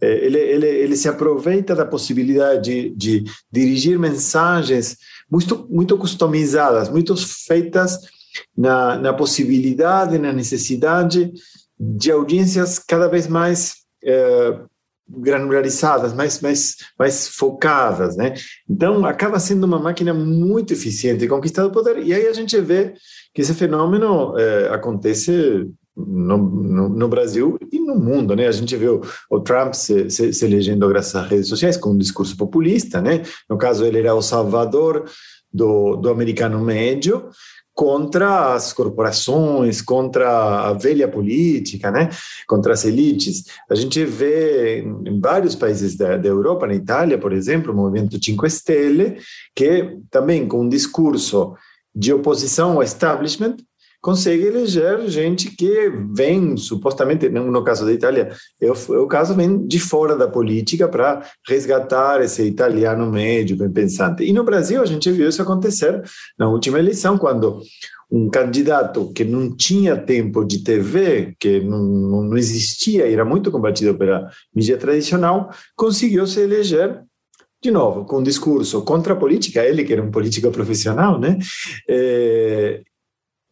Ele, 0.00 0.38
ele, 0.38 0.66
ele 0.66 0.96
se 0.96 1.08
aproveita 1.08 1.74
da 1.74 1.84
possibilidade 1.84 2.90
de, 2.90 2.90
de 2.96 3.24
dirigir 3.52 3.98
mensagens 3.98 4.96
muito, 5.30 5.66
muito 5.70 5.98
customizadas, 5.98 6.88
muito 6.88 7.14
feitas 7.16 7.98
na, 8.56 8.96
na 8.96 9.12
possibilidade, 9.12 10.18
na 10.18 10.32
necessidade 10.32 11.30
de 11.78 12.10
audiências 12.10 12.78
cada 12.78 13.08
vez 13.08 13.26
mais 13.26 13.74
é, 14.02 14.58
granularizadas, 15.18 16.12
mais, 16.12 16.40
mais, 16.40 16.76
mais 16.98 17.28
focadas, 17.28 18.16
né? 18.16 18.34
Então, 18.68 19.04
acaba 19.04 19.38
sendo 19.40 19.64
uma 19.64 19.78
máquina 19.78 20.14
muito 20.14 20.72
eficiente 20.72 21.20
de 21.20 21.28
conquistar 21.28 21.66
o 21.66 21.72
poder. 21.72 21.98
E 21.98 22.14
aí 22.14 22.26
a 22.26 22.32
gente 22.32 22.58
vê 22.60 22.94
que 23.34 23.42
esse 23.42 23.54
fenômeno 23.54 24.38
é, 24.38 24.68
acontece 24.68 25.68
no, 25.96 26.38
no, 26.38 26.88
no, 26.88 27.08
Brasil 27.08 27.58
e 27.72 27.78
no 27.80 27.96
mundo, 27.96 28.36
né? 28.36 28.46
A 28.46 28.52
gente 28.52 28.76
vê 28.76 28.88
o, 28.88 29.00
o 29.28 29.40
Trump 29.40 29.74
se, 29.74 30.08
se, 30.08 30.32
se, 30.32 30.44
elegendo 30.44 30.88
graças 30.88 31.14
às 31.16 31.28
redes 31.28 31.48
sociais 31.48 31.76
com 31.76 31.90
um 31.90 31.98
discurso 31.98 32.36
populista, 32.36 33.00
né? 33.00 33.22
No 33.48 33.58
caso, 33.58 33.84
ele 33.84 33.98
era 33.98 34.14
o 34.14 34.22
salvador 34.22 35.04
do, 35.52 35.96
do 35.96 36.08
americano 36.08 36.60
médio 36.60 37.28
contra 37.80 38.52
as 38.52 38.74
corporações, 38.74 39.80
contra 39.80 40.68
a 40.68 40.74
velha 40.74 41.08
política, 41.08 41.90
né? 41.90 42.10
Contra 42.46 42.74
as 42.74 42.84
elites. 42.84 43.44
A 43.70 43.74
gente 43.74 44.04
vê 44.04 44.82
em 44.82 45.18
vários 45.18 45.54
países 45.54 45.96
da, 45.96 46.18
da 46.18 46.28
Europa, 46.28 46.66
na 46.66 46.74
Itália, 46.74 47.16
por 47.16 47.32
exemplo, 47.32 47.72
o 47.72 47.74
movimento 47.74 48.22
Cinque 48.22 48.50
Stelle, 48.50 49.16
que 49.54 49.96
também 50.10 50.46
com 50.46 50.60
um 50.60 50.68
discurso 50.68 51.54
de 51.94 52.12
oposição 52.12 52.72
ao 52.72 52.82
establishment, 52.82 53.56
consegue 54.00 54.44
eleger 54.44 55.08
gente 55.08 55.50
que 55.54 55.92
vem, 56.12 56.56
supostamente, 56.56 57.28
no 57.28 57.62
caso 57.62 57.84
da 57.84 57.92
Itália, 57.92 58.32
é 58.60 58.70
o, 58.70 58.74
é 58.94 58.98
o 58.98 59.06
caso 59.06 59.34
vem 59.34 59.66
de 59.66 59.78
fora 59.78 60.16
da 60.16 60.26
política 60.26 60.88
para 60.88 61.22
resgatar 61.46 62.22
esse 62.22 62.42
italiano 62.42 63.10
médio, 63.10 63.56
bem 63.56 63.70
pensante. 63.70 64.24
E 64.24 64.32
no 64.32 64.44
Brasil 64.44 64.82
a 64.82 64.86
gente 64.86 65.10
viu 65.10 65.28
isso 65.28 65.42
acontecer 65.42 66.02
na 66.38 66.48
última 66.48 66.78
eleição, 66.78 67.18
quando 67.18 67.60
um 68.10 68.28
candidato 68.28 69.12
que 69.12 69.24
não 69.24 69.54
tinha 69.54 69.96
tempo 69.96 70.44
de 70.44 70.64
TV, 70.64 71.34
que 71.38 71.60
não, 71.60 72.22
não 72.22 72.36
existia, 72.36 73.10
era 73.10 73.24
muito 73.24 73.52
combatido 73.52 73.94
pela 73.94 74.28
mídia 74.54 74.76
tradicional, 74.76 75.50
conseguiu 75.76 76.26
se 76.26 76.40
eleger 76.40 77.02
de 77.62 77.70
novo, 77.70 78.06
com 78.06 78.20
um 78.20 78.22
discurso 78.22 78.82
contra 78.82 79.12
a 79.12 79.16
política, 79.16 79.62
ele 79.62 79.84
que 79.84 79.92
era 79.92 80.02
um 80.02 80.10
político 80.10 80.50
profissional, 80.50 81.20
né? 81.20 81.38
É, 81.86 82.80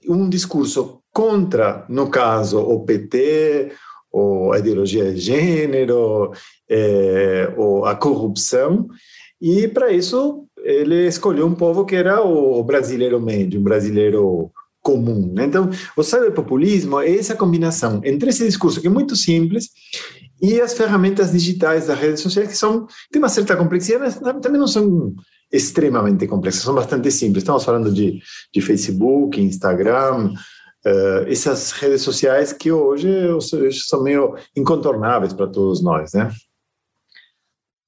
um 0.08 0.28
discurso 0.28 1.00
contra, 1.12 1.84
no 1.88 2.08
caso, 2.08 2.58
o 2.60 2.84
PT, 2.84 3.72
ou 4.10 4.52
a 4.52 4.58
ideologia 4.58 5.12
de 5.12 5.20
gênero, 5.20 6.32
é, 6.68 7.52
ou 7.56 7.84
a 7.84 7.94
corrupção, 7.94 8.88
e 9.40 9.68
para 9.68 9.92
isso 9.92 10.44
ele 10.64 11.06
escolheu 11.06 11.46
um 11.46 11.54
povo 11.54 11.84
que 11.84 11.94
era 11.94 12.20
o 12.22 12.62
brasileiro 12.64 13.20
médio, 13.20 13.60
um 13.60 13.64
brasileiro 13.64 14.50
comum. 14.82 15.32
Né? 15.32 15.44
Então, 15.44 15.70
o 15.96 16.02
cyberpopulismo 16.02 16.98
é 17.00 17.16
essa 17.16 17.36
combinação 17.36 18.00
entre 18.04 18.30
esse 18.30 18.44
discurso 18.44 18.80
que 18.80 18.86
é 18.86 18.90
muito 18.90 19.14
simples 19.14 19.68
e 20.40 20.60
as 20.60 20.74
ferramentas 20.74 21.32
digitais 21.32 21.86
das 21.86 21.98
redes 21.98 22.20
sociais 22.20 22.48
que 22.48 22.56
são 22.56 22.86
tem 23.10 23.20
uma 23.20 23.28
certa 23.28 23.56
complexidade, 23.56 24.18
mas 24.20 24.40
também 24.40 24.58
não 24.58 24.68
são 24.68 25.14
extremamente 25.52 26.26
complexas, 26.26 26.62
são 26.62 26.74
bastante 26.74 27.10
simples. 27.10 27.42
Estamos 27.42 27.64
falando 27.64 27.92
de, 27.92 28.20
de 28.52 28.60
Facebook, 28.60 29.40
Instagram, 29.40 30.32
uh, 30.86 31.28
essas 31.28 31.72
redes 31.72 32.02
sociais 32.02 32.52
que 32.52 32.70
hoje, 32.70 33.08
são 33.86 34.02
meio 34.02 34.36
incontornáveis 34.56 35.32
para 35.32 35.46
todos 35.46 35.82
nós, 35.82 36.12
né? 36.12 36.30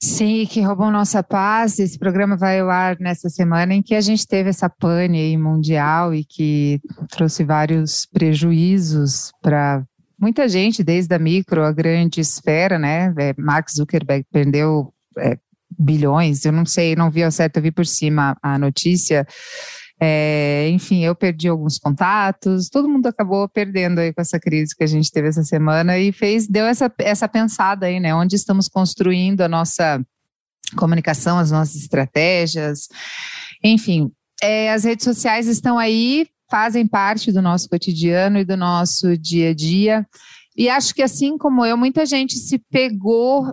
Sim, 0.02 0.46
que 0.46 0.62
roubam 0.62 0.90
nossa 0.90 1.22
paz. 1.22 1.78
Esse 1.78 1.98
programa 1.98 2.34
vai 2.34 2.60
ao 2.60 2.70
ar 2.70 2.98
nessa 2.98 3.28
semana 3.28 3.74
em 3.74 3.82
que 3.82 3.94
a 3.94 4.00
gente 4.00 4.26
teve 4.26 4.48
essa 4.48 4.68
pane 4.68 5.36
mundial 5.36 6.14
e 6.14 6.24
que 6.24 6.80
trouxe 7.10 7.44
vários 7.44 8.06
prejuízos 8.06 9.30
para 9.42 9.84
muita 10.18 10.48
gente, 10.48 10.82
desde 10.82 11.14
a 11.14 11.18
micro 11.18 11.62
a 11.62 11.70
grande 11.70 12.20
esfera, 12.20 12.78
né? 12.78 13.14
É, 13.18 13.34
Mark 13.36 13.70
Zuckerberg 13.70 14.24
perdeu 14.32 14.90
é, 15.18 15.36
bilhões, 15.78 16.44
eu 16.44 16.52
não 16.52 16.66
sei, 16.66 16.96
não 16.96 17.10
vi 17.10 17.22
ao 17.22 17.30
certo, 17.30 17.56
eu 17.56 17.62
vi 17.62 17.70
por 17.70 17.86
cima 17.86 18.36
a 18.42 18.58
notícia. 18.58 19.26
É, 20.02 20.66
enfim, 20.70 21.04
eu 21.04 21.14
perdi 21.14 21.46
alguns 21.46 21.78
contatos, 21.78 22.70
todo 22.70 22.88
mundo 22.88 23.06
acabou 23.06 23.46
perdendo 23.46 23.98
aí 23.98 24.14
com 24.14 24.22
essa 24.22 24.40
crise 24.40 24.74
que 24.74 24.82
a 24.82 24.86
gente 24.86 25.12
teve 25.12 25.28
essa 25.28 25.44
semana 25.44 25.98
e 25.98 26.10
fez, 26.10 26.48
deu 26.48 26.64
essa, 26.64 26.90
essa 26.98 27.28
pensada 27.28 27.84
aí, 27.84 28.00
né? 28.00 28.14
Onde 28.14 28.34
estamos 28.34 28.66
construindo 28.66 29.42
a 29.42 29.48
nossa 29.48 30.02
comunicação, 30.74 31.38
as 31.38 31.50
nossas 31.50 31.76
estratégias, 31.76 32.88
enfim. 33.62 34.10
É, 34.42 34.72
as 34.72 34.84
redes 34.84 35.04
sociais 35.04 35.46
estão 35.46 35.78
aí, 35.78 36.26
fazem 36.50 36.86
parte 36.86 37.30
do 37.30 37.42
nosso 37.42 37.68
cotidiano 37.68 38.38
e 38.38 38.44
do 38.44 38.56
nosso 38.56 39.18
dia 39.18 39.50
a 39.50 39.54
dia. 39.54 40.06
E 40.56 40.70
acho 40.70 40.94
que 40.94 41.02
assim 41.02 41.36
como 41.36 41.64
eu, 41.64 41.76
muita 41.76 42.06
gente 42.06 42.38
se 42.38 42.58
pegou 42.70 43.52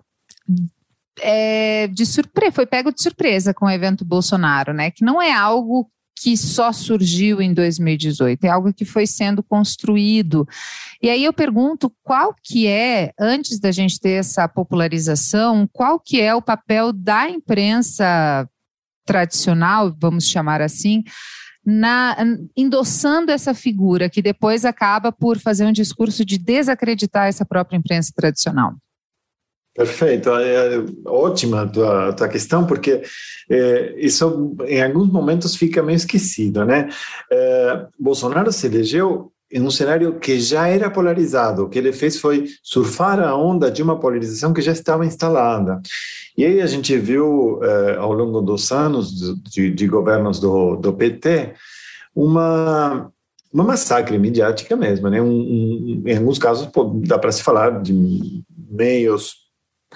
é, 1.20 1.88
de 1.88 2.06
surpresa, 2.06 2.52
foi 2.52 2.66
pego 2.66 2.92
de 2.92 3.02
surpresa 3.02 3.54
com 3.54 3.66
o 3.66 3.70
evento 3.70 4.06
Bolsonaro, 4.06 4.74
né? 4.74 4.92
Que 4.92 5.04
não 5.04 5.22
é 5.22 5.32
algo 5.32 5.90
que 6.20 6.36
só 6.36 6.72
surgiu 6.72 7.42
em 7.42 7.54
2018, 7.54 8.44
é 8.44 8.50
algo 8.50 8.74
que 8.74 8.86
foi 8.86 9.06
sendo 9.06 9.44
construído. 9.44 10.48
E 11.02 11.10
aí 11.10 11.24
eu 11.24 11.32
pergunto 11.32 11.94
qual 12.04 12.36
que 12.44 12.68
é, 12.68 13.12
antes 13.20 13.60
da 13.60 13.72
gente 13.72 14.00
ter 14.00 14.14
essa 14.14 14.48
popularização, 14.48 15.70
qual 15.72 16.00
que 16.00 16.20
é 16.20 16.34
o 16.34 16.42
papel 16.42 16.92
da 16.92 17.30
imprensa 17.30 18.50
tradicional, 19.06 19.96
vamos 20.00 20.28
chamar 20.28 20.62
assim, 20.62 21.04
na, 21.66 22.18
endossando 22.56 23.32
essa 23.32 23.54
figura 23.54 24.10
que 24.10 24.22
depois 24.22 24.66
acaba 24.66 25.12
por 25.12 25.38
fazer 25.38 25.66
um 25.66 25.72
discurso 25.72 26.26
de 26.26 26.38
desacreditar 26.38 27.28
essa 27.28 27.46
própria 27.46 27.78
imprensa 27.78 28.12
tradicional. 28.16 28.76
Perfeito, 29.78 30.32
é, 30.32 30.76
é 30.78 30.84
ótima 31.06 31.62
a 31.62 31.68
tua, 31.68 32.12
tua 32.12 32.28
questão, 32.28 32.66
porque 32.66 33.04
é, 33.48 33.94
isso 33.96 34.56
em 34.66 34.82
alguns 34.82 35.12
momentos 35.12 35.56
fica 35.56 35.84
meio 35.84 35.98
esquecido, 35.98 36.66
né? 36.66 36.90
É, 37.32 37.86
Bolsonaro 38.00 38.52
se 38.52 38.66
elegeu 38.66 39.32
em 39.52 39.62
um 39.62 39.70
cenário 39.70 40.18
que 40.18 40.40
já 40.40 40.68
era 40.68 40.90
polarizado. 40.90 41.64
O 41.64 41.70
que 41.70 41.78
ele 41.78 41.94
fez 41.94 42.20
foi 42.20 42.48
surfar 42.64 43.20
a 43.20 43.36
onda 43.36 43.70
de 43.70 43.84
uma 43.84 44.00
polarização 44.00 44.52
que 44.52 44.64
já 44.64 44.72
estava 44.72 45.06
instalada. 45.06 45.80
E 46.36 46.44
aí 46.44 46.60
a 46.60 46.66
gente 46.66 46.98
viu, 46.98 47.60
é, 47.62 47.98
ao 47.98 48.12
longo 48.14 48.42
dos 48.42 48.72
anos 48.72 49.12
de, 49.44 49.70
de 49.70 49.88
governos 49.88 50.40
do, 50.40 50.76
do 50.76 50.92
PT, 50.92 51.54
uma 52.16 53.12
uma 53.54 53.64
massacre 53.64 54.18
midiática 54.18 54.76
mesmo, 54.76 55.08
né? 55.10 55.22
Um, 55.22 55.30
um, 55.30 56.04
em 56.06 56.18
alguns 56.18 56.38
casos 56.38 56.66
pô, 56.68 56.84
dá 57.06 57.18
para 57.18 57.32
se 57.32 57.42
falar 57.44 57.82
de 57.82 57.94
meios 58.70 59.47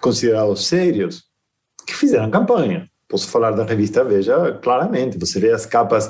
considerados 0.02 0.68
sérios 0.68 1.24
que 1.86 1.96
fizeram 1.96 2.30
campanha. 2.30 2.90
Posso 3.08 3.28
falar 3.28 3.52
da 3.52 3.64
revista 3.64 4.04
Veja 4.04 4.54
claramente. 4.62 5.18
Você 5.18 5.40
vê 5.40 5.52
as 5.52 5.66
capas 5.66 6.10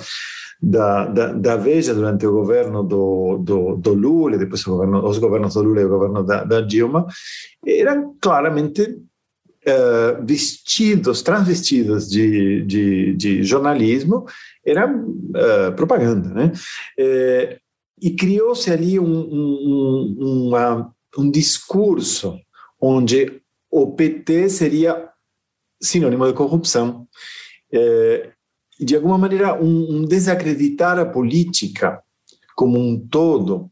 da, 0.62 1.06
da, 1.08 1.34
da 1.34 1.56
Veja 1.56 1.94
durante 1.94 2.26
o 2.26 2.32
governo 2.32 2.84
do, 2.84 3.38
do, 3.40 3.76
do 3.76 3.94
Lula, 3.94 4.38
depois 4.38 4.64
governo, 4.64 5.04
os 5.04 5.18
governos 5.18 5.56
do 5.56 5.64
Lula 5.64 5.82
e 5.82 5.86
o 5.86 5.90
governo 5.90 6.24
da, 6.24 6.44
da 6.44 6.62
Dilma, 6.62 7.08
eram 7.66 8.16
claramente 8.22 8.84
uh, 8.84 10.24
vestidos, 10.24 11.24
transvestidos 11.24 12.08
de, 12.08 12.64
de, 12.66 13.16
de 13.16 13.44
jornalismo, 13.44 14.26
era 14.64 14.88
uh, 14.88 15.74
propaganda, 15.76 16.30
né? 16.30 16.52
Uh, 17.00 17.60
e 18.00 18.12
criou-se 18.12 18.72
ali 18.72 19.00
um, 19.00 19.06
um, 19.06 20.48
uma, 20.48 20.92
um 21.18 21.30
discurso 21.30 22.40
onde 22.80 23.41
o 23.72 23.94
PT 23.94 24.50
seria 24.50 25.10
sinônimo 25.82 26.28
de 26.28 26.34
corrupção. 26.34 27.08
É, 27.74 28.32
de 28.80 28.96
alguma 28.96 29.18
maneira, 29.18 29.56
um, 29.56 29.98
um, 29.98 30.06
desacreditar 30.06 31.00
a 31.00 31.06
política 31.06 32.04
como 32.56 32.78
um 32.78 33.00
todo 33.00 33.72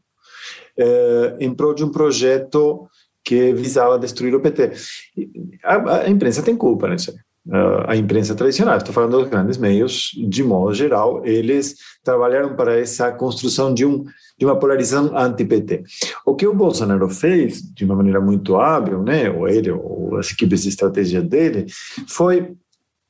é, 0.76 1.36
em 1.40 1.54
prol 1.54 1.74
de 1.74 1.84
um 1.84 1.90
projeto 1.90 2.88
que 3.22 3.52
visava 3.52 3.98
destruir 3.98 4.34
o 4.34 4.40
PT. 4.40 4.72
A, 5.62 6.02
a 6.02 6.10
imprensa 6.10 6.42
tem 6.42 6.56
culpa 6.56 6.88
nisso. 6.88 7.14
a 7.86 7.94
imprensa 7.94 8.34
tradicional, 8.34 8.78
estou 8.78 8.94
falando 8.94 9.18
dos 9.18 9.28
grandes 9.28 9.58
meios, 9.58 10.12
de 10.28 10.42
modo 10.42 10.72
geral, 10.72 11.24
eles 11.26 11.76
trabalharam 12.02 12.56
para 12.56 12.78
essa 12.78 13.12
construção 13.12 13.74
de, 13.74 13.84
um, 13.84 14.04
de 14.40 14.46
uma 14.46 14.58
polarização 14.58 15.14
anti-PT. 15.14 15.84
O 16.24 16.34
que 16.34 16.46
o 16.46 16.54
Bolsonaro 16.54 17.10
fez, 17.10 17.60
de 17.60 17.84
uma 17.84 17.94
maneira 17.94 18.22
muito 18.22 18.56
hábil, 18.56 19.02
né, 19.02 19.28
ou 19.30 19.46
ele, 19.46 19.70
ou 19.70 20.16
as 20.16 20.32
equipes 20.32 20.62
de 20.62 20.70
estratégia 20.70 21.20
dele, 21.20 21.66
foi 22.08 22.56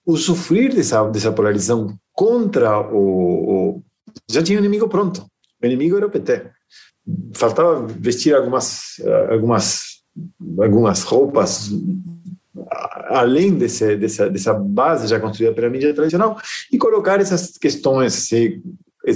usufruir 0.04 0.74
dessa, 0.74 1.04
dessa 1.04 1.30
polarização 1.30 1.96
contra 2.12 2.80
o, 2.80 3.76
o 3.78 3.82
já 4.28 4.42
tinha 4.42 4.58
o 4.58 4.60
inimigo 4.60 4.88
pronto. 4.88 5.24
O 5.62 5.66
inimigo 5.66 5.96
era 5.96 6.06
o 6.06 6.10
PT. 6.10 6.50
Faltava 7.32 7.86
vestir 7.86 8.34
algumas 8.34 9.00
algumas 9.30 10.00
algumas 10.58 11.02
roupas 11.04 11.70
além 13.08 13.54
desse, 13.54 13.96
dessa, 13.96 14.28
dessa 14.28 14.52
base 14.52 15.06
já 15.06 15.20
construída 15.20 15.54
pela 15.54 15.70
mídia 15.70 15.94
tradicional 15.94 16.36
e 16.72 16.76
colocar 16.76 17.20
essas 17.20 17.56
questões, 17.56 18.14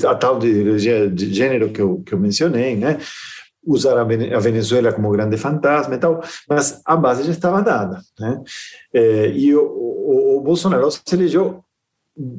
a 0.02 0.14
tal 0.14 0.38
de, 0.38 1.10
de 1.10 1.34
gênero 1.34 1.70
que 1.70 1.80
eu, 1.80 2.02
que 2.04 2.14
eu 2.14 2.18
mencionei, 2.18 2.74
né? 2.74 2.98
usar 3.66 3.98
a 3.98 4.04
Venezuela 4.40 4.92
como 4.92 5.10
grande 5.10 5.36
fantasma 5.36 5.94
e 5.94 5.98
tal, 5.98 6.22
mas 6.48 6.80
a 6.84 6.96
base 6.96 7.22
já 7.22 7.32
estava 7.32 7.62
dada. 7.62 8.00
Né? 8.18 8.42
É, 8.92 9.28
e 9.30 9.54
o, 9.54 9.62
o, 9.62 10.36
o, 10.36 10.40
Bolsonaro 10.42 10.90
se 10.90 11.00
elegeu 11.12 11.64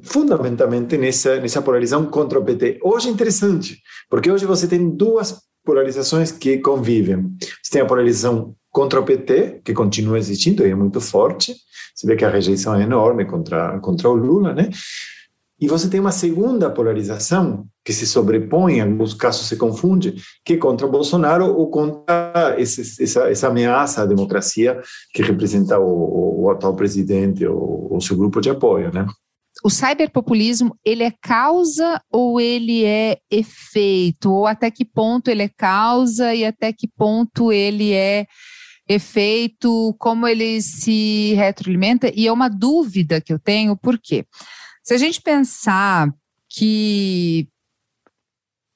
fundamentalmente 0.04 0.98
nessa, 0.98 1.40
nessa 1.40 1.62
polarização 1.62 2.06
contra 2.06 2.40
o 2.40 2.46
PT. 2.46 2.80
Hoje 2.84 3.10
é 3.10 3.12
interessante, 3.12 3.82
porque 4.10 4.32
hoje 4.32 4.46
você 4.46 4.68
tem 4.68 4.90
duas 4.90 5.42
polarizações 5.66 6.32
que 6.32 6.60
convivem. 6.60 7.36
Você 7.62 7.72
tem 7.72 7.82
a 7.82 7.86
polarização 7.86 8.56
contra 8.72 9.00
o 9.00 9.04
PT, 9.04 9.62
que 9.64 9.74
continua 9.74 10.20
existindo 10.20 10.66
e 10.66 10.70
é 10.70 10.76
muito 10.76 11.02
forte, 11.02 11.56
você 11.96 12.06
vê 12.08 12.16
que 12.16 12.26
a 12.26 12.30
rejeição 12.30 12.76
é 12.76 12.84
enorme 12.84 13.26
contra, 13.26 13.80
contra 13.80 14.10
o 14.10 14.14
Lula, 14.14 14.54
né? 14.54 14.70
E 15.66 15.68
você 15.68 15.90
tem 15.90 16.00
uma 16.00 16.12
segunda 16.12 16.70
polarização 16.70 17.66
que 17.84 17.92
se 17.92 18.06
sobrepõe, 18.06 18.76
em 18.76 18.82
alguns 18.82 19.16
casos 19.16 19.48
se 19.48 19.58
confunde, 19.58 20.14
que 20.46 20.54
é 20.54 20.58
contra 20.58 20.86
Bolsonaro 20.86 21.58
ou 21.58 21.72
contra 21.72 22.56
esse, 22.60 23.04
essa, 23.04 23.32
essa, 23.32 23.48
ameaça 23.48 24.04
à 24.04 24.06
democracia 24.06 24.80
que 25.12 25.24
representa 25.24 25.80
o, 25.80 25.88
o, 25.90 26.44
o 26.44 26.52
atual 26.52 26.76
presidente 26.76 27.48
ou 27.48 27.98
o 27.98 28.00
seu 28.00 28.16
grupo 28.16 28.40
de 28.40 28.52
apoio, 28.52 28.94
né? 28.94 29.08
O 29.64 29.72
cyberpopulismo, 29.72 30.78
ele 30.86 31.02
é 31.02 31.12
causa 31.20 32.00
ou 32.12 32.40
ele 32.40 32.86
é 32.86 33.18
efeito? 33.32 34.32
Ou 34.32 34.46
até 34.46 34.70
que 34.70 34.86
ponto 34.86 35.30
ele 35.30 35.42
é 35.42 35.50
causa 35.50 36.36
e 36.36 36.46
até 36.46 36.72
que 36.72 36.88
ponto 36.88 37.52
ele 37.52 37.92
é 37.92 38.28
efeito? 38.88 39.96
Como 39.98 40.28
ele 40.28 40.62
se 40.62 41.34
retroalimenta? 41.34 42.12
E 42.14 42.28
é 42.28 42.32
uma 42.32 42.50
dúvida 42.50 43.20
que 43.20 43.34
eu 43.34 43.40
tenho, 43.40 43.76
por 43.76 43.98
quê? 43.98 44.26
Se 44.86 44.94
a 44.94 44.98
gente 45.00 45.20
pensar 45.20 46.14
que 46.48 47.50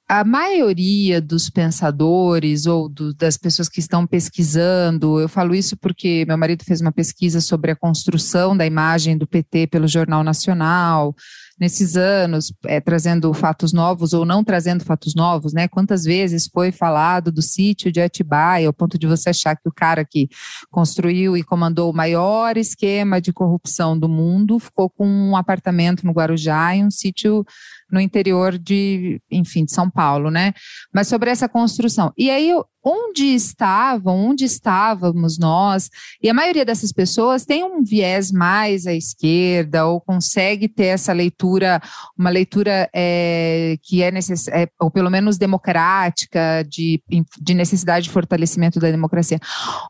a 0.09 0.23
maioria 0.23 1.21
dos 1.21 1.51
pensadores 1.51 2.65
ou 2.65 2.89
do, 2.89 3.13
das 3.13 3.37
pessoas 3.37 3.69
que 3.69 3.79
estão 3.79 4.07
pesquisando, 4.07 5.19
eu 5.19 5.29
falo 5.29 5.53
isso 5.53 5.77
porque 5.77 6.25
meu 6.27 6.35
marido 6.35 6.65
fez 6.65 6.81
uma 6.81 6.91
pesquisa 6.91 7.39
sobre 7.39 7.69
a 7.69 7.75
construção 7.75 8.57
da 8.57 8.65
imagem 8.65 9.15
do 9.15 9.27
PT 9.27 9.67
pelo 9.67 9.87
Jornal 9.87 10.23
Nacional, 10.23 11.15
nesses 11.59 11.97
anos, 11.97 12.53
é, 12.65 12.79
trazendo 12.79 13.33
fatos 13.33 13.73
novos 13.73 14.13
ou 14.13 14.25
não 14.25 14.43
trazendo 14.43 14.83
fatos 14.83 15.13
novos, 15.13 15.51
né? 15.53 15.67
Quantas 15.67 16.03
vezes 16.03 16.47
foi 16.47 16.71
falado 16.71 17.31
do 17.31 17.41
sítio 17.41 17.91
de 17.91 17.99
Atibaia, 17.99 18.67
ao 18.67 18.73
ponto 18.73 18.97
de 18.97 19.05
você 19.05 19.29
achar 19.29 19.55
que 19.55 19.67
o 19.67 19.73
cara 19.73 20.05
que 20.05 20.29
construiu 20.71 21.35
e 21.35 21.43
comandou 21.43 21.91
o 21.91 21.95
maior 21.95 22.55
esquema 22.57 23.19
de 23.19 23.33
corrupção 23.33 23.99
do 23.99 24.07
mundo 24.07 24.59
ficou 24.59 24.89
com 24.89 25.07
um 25.07 25.35
apartamento 25.35 26.05
no 26.05 26.13
Guarujá 26.13 26.75
e 26.75 26.83
um 26.83 26.91
sítio 26.91 27.45
no 27.91 27.99
interior 27.99 28.57
de, 28.57 29.21
enfim, 29.29 29.65
de 29.65 29.73
São 29.73 29.89
Paulo, 29.89 30.29
né? 30.29 30.53
Mas 30.93 31.07
sobre 31.07 31.29
essa 31.29 31.49
construção. 31.49 32.13
E 32.17 32.29
aí, 32.29 32.53
onde 32.83 33.25
estavam, 33.33 34.15
onde 34.29 34.45
estávamos 34.45 35.37
nós? 35.37 35.89
E 36.21 36.29
a 36.29 36.33
maioria 36.33 36.65
dessas 36.65 36.91
pessoas 36.91 37.45
tem 37.45 37.63
um 37.63 37.83
viés 37.83 38.31
mais 38.31 38.87
à 38.87 38.93
esquerda 38.93 39.85
ou 39.85 39.99
consegue 39.99 40.67
ter 40.67 40.85
essa 40.85 41.13
leitura, 41.13 41.81
uma 42.17 42.29
leitura 42.29 42.89
é, 42.93 43.77
que 43.83 44.01
é 44.01 44.11
necessária, 44.11 44.63
é, 44.63 44.69
ou 44.79 44.89
pelo 44.89 45.09
menos 45.09 45.37
democrática, 45.37 46.63
de, 46.67 47.01
de 47.41 47.53
necessidade 47.53 48.05
de 48.05 48.11
fortalecimento 48.11 48.79
da 48.79 48.91
democracia. 48.91 49.39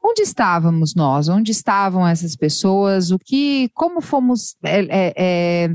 Onde 0.04 0.21
estávamos 0.21 0.95
nós? 0.95 1.28
Onde 1.28 1.52
estavam 1.52 2.08
essas 2.08 2.36
pessoas? 2.36 3.12
O 3.12 3.19
que, 3.19 3.69
como 3.73 4.02
fomos 4.02 4.56
é, 4.63 4.80
é, 4.89 5.13
é 5.17 5.69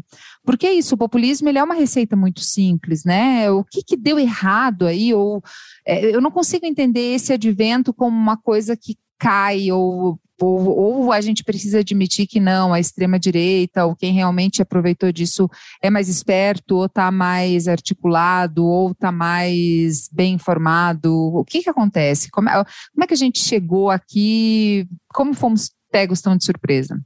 porque 0.44 0.70
isso, 0.70 0.94
o 0.94 0.98
populismo 0.98 1.48
ele 1.48 1.58
é 1.58 1.64
uma 1.64 1.74
receita 1.74 2.14
muito 2.14 2.40
simples, 2.40 3.02
né? 3.02 3.50
O 3.50 3.64
que, 3.64 3.82
que 3.82 3.96
deu 3.96 4.18
errado 4.18 4.86
aí? 4.86 5.14
Ou 5.14 5.42
eu 5.86 6.20
não 6.20 6.30
consigo 6.30 6.66
entender 6.66 7.14
esse 7.14 7.32
advento 7.32 7.92
como 7.92 8.16
uma 8.16 8.36
coisa 8.36 8.76
que 8.76 8.96
cai 9.18 9.70
ou, 9.70 10.18
ou, 10.40 10.68
ou, 10.68 11.12
a 11.12 11.20
gente 11.20 11.44
precisa 11.44 11.78
admitir 11.78 12.26
que 12.26 12.40
não, 12.40 12.72
a 12.72 12.80
extrema-direita, 12.80 13.84
ou 13.84 13.94
quem 13.94 14.12
realmente 14.12 14.60
aproveitou 14.60 15.12
disso 15.12 15.48
é 15.82 15.88
mais 15.88 16.08
esperto, 16.08 16.76
ou 16.76 16.86
está 16.86 17.10
mais 17.10 17.68
articulado, 17.68 18.64
ou 18.64 18.90
está 18.90 19.12
mais 19.12 20.08
bem 20.12 20.34
informado. 20.34 21.12
O 21.34 21.44
que, 21.44 21.62
que 21.62 21.70
acontece? 21.70 22.30
Como 22.30 22.48
é, 22.48 22.52
como 22.54 23.04
é 23.04 23.06
que 23.06 23.14
a 23.14 23.18
gente 23.18 23.38
chegou 23.38 23.90
aqui? 23.90 24.86
Como 25.12 25.34
fomos 25.34 25.70
pegos 25.90 26.20
tão 26.20 26.36
de 26.36 26.44
surpresa? 26.44 27.00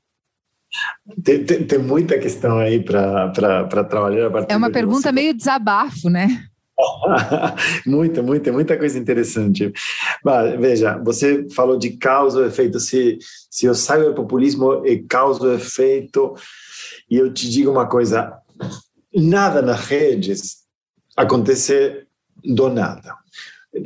Tem, 1.23 1.45
tem, 1.45 1.67
tem 1.67 1.79
muita 1.79 2.19
questão 2.19 2.59
aí 2.59 2.83
para 2.83 3.31
trabalhar. 3.85 4.31
é 4.49 4.57
uma 4.57 4.71
pergunta 4.71 5.11
meio 5.11 5.35
desabafo, 5.35 6.11
né? 6.11 6.48
muita, 7.85 8.23
muita, 8.23 8.53
muita 8.53 8.77
coisa 8.77 8.99
interessante. 8.99 9.73
Mas, 10.25 10.59
veja, 10.59 10.99
você 10.99 11.49
falou 11.51 11.77
de 11.77 11.97
causa 11.97 12.43
e 12.43 12.47
efeito. 12.49 12.79
Se, 12.79 13.19
se 13.51 13.69
o 13.69 13.75
cyberpopulismo 13.75 14.87
é 14.87 14.97
causa 15.09 15.53
e 15.53 15.57
efeito, 15.57 16.35
e 17.11 17.17
eu 17.17 17.33
te 17.33 17.49
digo 17.49 17.71
uma 17.71 17.89
coisa: 17.89 18.33
nada 19.15 19.61
nas 19.61 19.87
redes 19.87 20.59
acontece 21.17 22.07
do 22.45 22.69
nada. 22.69 23.15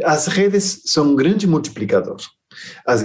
As 0.05 0.27
redes 0.27 0.83
são 0.85 1.13
um 1.13 1.17
grande 1.17 1.47
multiplicador. 1.47 2.19
As, 2.87 3.03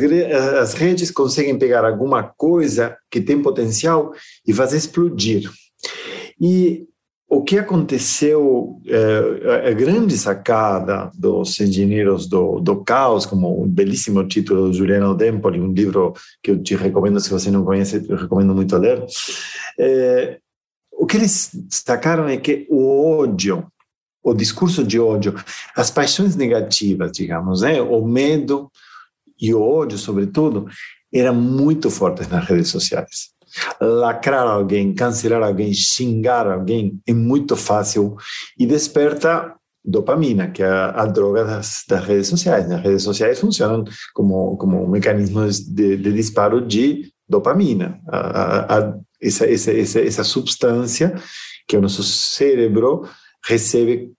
as 0.61 0.73
redes 0.73 1.09
conseguem 1.09 1.57
pegar 1.57 1.85
alguma 1.85 2.23
coisa 2.23 2.97
que 3.09 3.21
tem 3.21 3.41
potencial 3.41 4.13
e 4.45 4.53
fazer 4.53 4.77
explodir. 4.77 5.49
E 6.39 6.85
o 7.29 7.43
que 7.43 7.57
aconteceu, 7.57 8.81
é, 8.85 9.69
a 9.69 9.73
grande 9.73 10.17
sacada 10.17 11.11
dos 11.13 11.59
engenheiros 11.59 12.27
do, 12.27 12.59
do 12.61 12.83
caos, 12.83 13.25
como 13.25 13.61
o 13.61 13.67
belíssimo 13.67 14.25
título 14.25 14.71
de 14.71 14.77
Juliano 14.77 15.13
Dempoli, 15.13 15.59
um 15.59 15.73
livro 15.73 16.13
que 16.41 16.51
eu 16.51 16.63
te 16.63 16.75
recomendo, 16.75 17.19
se 17.19 17.29
você 17.29 17.51
não 17.51 17.65
conhece, 17.65 18.05
eu 18.07 18.15
recomendo 18.15 18.55
muito 18.55 18.77
ler, 18.77 19.05
é, 19.77 20.39
o 20.93 21.05
que 21.05 21.17
eles 21.17 21.51
sacaram 21.69 22.27
é 22.29 22.37
que 22.37 22.65
o 22.69 23.19
ódio, 23.19 23.67
o 24.23 24.33
discurso 24.33 24.83
de 24.83 24.97
ódio, 24.97 25.35
as 25.75 25.91
paixões 25.91 26.35
negativas, 26.35 27.11
digamos, 27.11 27.61
né, 27.61 27.81
o 27.81 28.05
medo, 28.05 28.71
e 29.39 29.53
o 29.53 29.61
ódio, 29.61 29.97
sobretudo, 29.97 30.65
eram 31.13 31.35
muito 31.35 31.91
fortes 31.91 32.27
nas 32.27 32.45
redes 32.45 32.69
sociais. 32.69 33.36
Lacrar 33.79 34.47
alguém, 34.47 34.93
cancelar 34.93 35.43
alguém, 35.43 35.73
xingar 35.73 36.47
alguém 36.47 36.99
é 37.07 37.13
muito 37.13 37.55
fácil 37.55 38.15
e 38.57 38.65
desperta 38.65 39.53
dopamina, 39.83 40.49
que 40.49 40.61
é 40.61 40.67
a, 40.67 40.89
a 40.89 41.05
droga 41.05 41.45
das, 41.45 41.83
das, 41.87 42.03
redes 42.03 42.27
sociais. 42.27 42.67
Né? 42.67 42.75
As 42.75 42.83
redes 42.83 43.03
sociais 43.03 43.39
funcionam 43.39 43.85
como, 44.13 44.57
como 44.57 44.83
um 44.83 44.89
mecanismo 44.89 45.47
de, 45.47 45.95
de 45.95 46.13
disparo 46.13 46.61
de 46.61 47.11
dopamina, 47.27 47.99
a, 48.07 48.77
a, 48.77 48.93
essa, 49.21 49.45
essa, 49.45 49.71
essa, 49.71 49.99
essa 50.01 50.23
substância 50.23 51.15
que 51.67 51.77
o 51.77 51.81
nosso 51.81 52.03
cérebro 52.03 53.07
recebe 53.45 54.11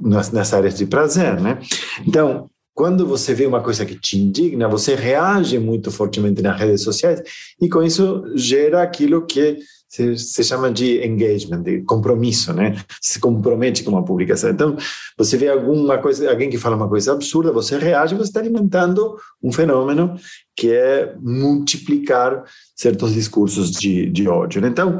nas, 0.00 0.30
nas 0.30 0.52
áreas 0.52 0.76
de 0.76 0.86
prazer, 0.86 1.40
né? 1.40 1.58
Então, 2.06 2.50
quando 2.74 3.06
você 3.06 3.32
vê 3.32 3.46
uma 3.46 3.62
coisa 3.62 3.86
que 3.86 3.94
te 3.94 4.18
indigna, 4.18 4.68
você 4.68 4.94
reage 4.96 5.58
muito 5.58 5.90
fortemente 5.90 6.42
nas 6.42 6.58
redes 6.58 6.82
sociais 6.82 7.22
e 7.60 7.68
com 7.68 7.82
isso 7.82 8.24
gera 8.34 8.82
aquilo 8.82 9.24
que 9.24 9.58
se, 9.88 10.18
se 10.18 10.42
chama 10.42 10.72
de 10.72 11.06
engagement, 11.06 11.62
de 11.62 11.82
compromisso, 11.82 12.52
né? 12.52 12.82
Se 13.00 13.20
compromete 13.20 13.84
com 13.84 13.92
uma 13.92 14.04
publicação. 14.04 14.50
Então, 14.50 14.76
você 15.16 15.36
vê 15.36 15.48
alguma 15.48 15.98
coisa, 15.98 16.28
alguém 16.28 16.50
que 16.50 16.58
fala 16.58 16.74
uma 16.74 16.88
coisa 16.88 17.12
absurda, 17.12 17.52
você 17.52 17.78
reage, 17.78 18.16
você 18.16 18.24
está 18.24 18.40
alimentando 18.40 19.16
um 19.40 19.52
fenômeno 19.52 20.16
que 20.56 20.72
é 20.72 21.14
multiplicar 21.20 22.42
certos 22.74 23.14
discursos 23.14 23.70
de, 23.70 24.10
de 24.10 24.26
ódio. 24.28 24.60
Né? 24.60 24.66
Então, 24.66 24.98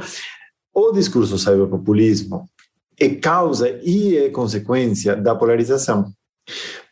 o 0.72 0.92
discurso 0.92 1.38
cyberpopulismo 1.38 2.48
é 2.96 3.08
causa 3.08 3.68
e 3.82 4.16
é 4.16 4.30
consequência 4.30 5.16
da 5.16 5.34
polarização. 5.34 6.12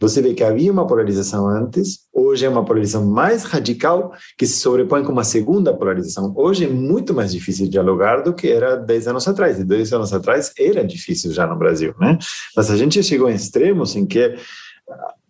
Você 0.01 0.21
vê 0.21 0.35
que 0.35 0.43
havia 0.43 0.73
uma 0.73 0.87
polarização 0.87 1.47
antes, 1.47 2.01
hoje 2.13 2.45
é 2.45 2.49
uma 2.49 2.65
polarização 2.65 3.07
mais 3.07 3.45
radical 3.45 4.13
que 4.37 4.47
se 4.47 4.59
sobrepõe 4.59 5.05
com 5.05 5.13
uma 5.13 5.25
segunda 5.25 5.73
polarização. 5.77 6.33
Hoje 6.37 6.65
é 6.65 6.69
muito 6.69 7.15
mais 7.15 7.33
difícil 7.33 7.69
dialogar 7.69 8.23
do 8.23 8.35
que 8.35 8.49
era 8.49 8.77
10 8.77 9.09
anos 9.09 9.29
atrás. 9.29 9.61
E 9.61 9.65
10 9.65 9.93
anos 9.93 10.13
atrás 10.13 10.53
era 10.59 10.85
difícil 10.85 11.33
já 11.33 11.47
no 11.47 11.57
Brasil, 11.57 11.95
né? 12.01 12.19
Mas 12.57 12.71
a 12.71 12.77
gente 12.77 13.03
chegou 13.03 13.31
em 13.31 13.35
extremos 13.35 13.95
em 13.95 14.07
que 14.07 14.37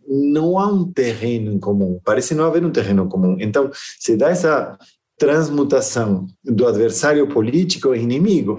não 0.06 0.58
há 0.58 0.66
um 0.66 0.90
terreno 0.90 1.52
em 1.52 1.58
comum, 1.58 2.00
parece 2.04 2.35
não 2.35 2.44
haver 2.44 2.64
um 2.64 2.70
terreno 2.70 3.08
comum. 3.08 3.37
Então, 3.40 3.70
se 3.98 4.16
dá 4.16 4.30
essa 4.30 4.76
transmutação 5.18 6.26
do 6.44 6.66
adversário 6.66 7.28
político 7.28 7.94
em 7.94 8.02
inimigo. 8.02 8.58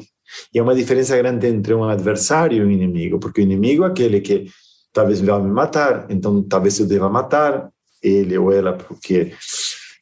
E 0.53 0.59
é 0.59 0.63
uma 0.63 0.73
diferença 0.73 1.17
grande 1.17 1.45
entre 1.45 1.73
um 1.73 1.83
adversário 1.83 2.57
e 2.57 2.65
um 2.65 2.71
inimigo, 2.71 3.19
porque 3.19 3.41
o 3.41 3.43
inimigo 3.43 3.83
é 3.83 3.87
aquele 3.87 4.21
que 4.21 4.45
talvez 4.93 5.19
vai 5.19 5.41
me 5.41 5.49
matar, 5.49 6.05
então 6.09 6.41
talvez 6.43 6.79
eu 6.79 6.85
deva 6.85 7.09
matar 7.09 7.69
ele 8.01 8.37
ou 8.37 8.51
ela, 8.51 8.73
porque 8.73 9.33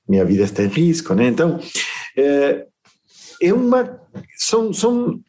minha 0.07 0.25
vida 0.25 0.43
está 0.43 0.63
em 0.63 0.67
risco, 0.67 1.13
né? 1.13 1.27
Então, 1.27 1.59
é, 2.17 2.65
é 3.41 3.53
uma. 3.53 3.99
São, 4.37 4.73
são. 4.73 5.19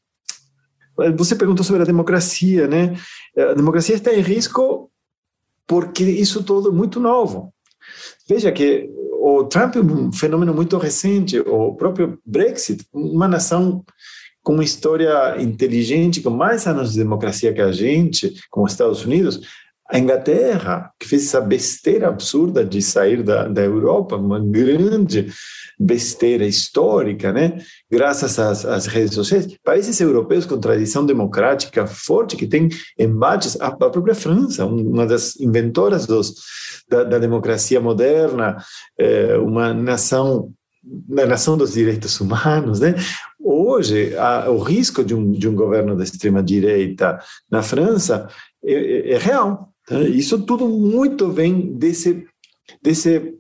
Você 1.17 1.37
perguntou 1.37 1.65
sobre 1.65 1.83
a 1.83 1.87
democracia, 1.87 2.67
né? 2.67 2.97
A 3.37 3.55
democracia 3.55 3.95
está 3.95 4.13
em 4.13 4.21
risco 4.21 4.91
porque 5.67 6.05
isso 6.05 6.43
tudo 6.43 6.69
é 6.69 6.73
muito 6.73 7.01
novo. 7.01 7.53
Veja 8.29 8.53
que 8.53 8.91
o 9.25 9.45
Trump 9.45 9.77
é 9.77 9.81
um 9.81 10.13
fenômeno 10.13 10.53
muito 10.53 10.77
recente, 10.77 11.39
o 11.39 11.75
próprio 11.75 12.19
Brexit, 12.27 12.85
uma 12.93 13.29
nação 13.29 13.85
com 14.43 14.55
uma 14.55 14.65
história 14.65 15.41
inteligente, 15.41 16.21
com 16.21 16.31
mais 16.31 16.67
anos 16.67 16.93
de 16.93 16.99
democracia 16.99 17.53
que 17.53 17.61
a 17.61 17.73
gente, 17.73 18.35
como 18.51 18.67
os 18.67 18.73
Estados 18.73 19.05
Unidos, 19.05 19.41
a 19.93 19.99
Inglaterra, 19.99 20.91
que 20.99 21.07
fez 21.07 21.27
essa 21.27 21.41
besteira 21.41 22.09
absurda 22.09 22.65
de 22.65 22.81
sair 22.81 23.23
da, 23.23 23.47
da 23.47 23.61
Europa, 23.61 24.17
uma 24.17 24.41
grande 24.41 25.31
besteira 25.79 26.47
histórica, 26.47 27.31
né? 27.31 27.59
graças 27.91 28.39
às, 28.39 28.65
às, 28.65 28.87
redes 28.87 29.15
sociais, 29.15 29.55
países 29.63 30.01
europeus 30.01 30.47
com 30.47 30.59
tradição 30.59 31.05
democrática 31.05 31.87
forte, 31.87 32.37
que 32.37 32.47
tem 32.47 32.71
embates, 32.99 33.61
a, 33.61 33.67
a 33.67 33.91
própria 33.91 34.15
França, 34.15 34.65
uma 34.65 35.07
das 35.07 35.39
inventoras 35.39 36.07
dos, 36.07 36.37
da, 36.89 37.05
da 37.05 37.19
democracia 37.19 37.81
moderna, 37.81 38.57
é, 38.99 39.37
uma 39.37 39.75
nação 39.75 40.51
na 41.09 41.27
nação 41.27 41.57
dos 41.57 41.75
direitos 41.75 42.21
humanos, 42.21 42.81
né? 42.81 42.95
Hoje, 43.41 44.17
a, 44.17 44.51
o 44.51 44.59
risco 44.59 45.05
de 45.05 45.15
um, 45.15 45.31
de 45.33 45.49
um 45.49 45.55
governo 45.55 45.97
da 45.97 46.05
extrema 46.05 46.43
direita 46.43 47.19
na 47.51 47.63
França 47.63 48.29
é, 48.65 48.73
é, 48.73 49.13
é 49.13 49.19
real. 49.19 49.73
Tá? 49.87 50.01
Isso 50.01 50.43
tudo 50.43 50.69
muito 50.69 51.31
vem 51.31 51.77
desse, 51.77 52.27
desse, 52.83 53.35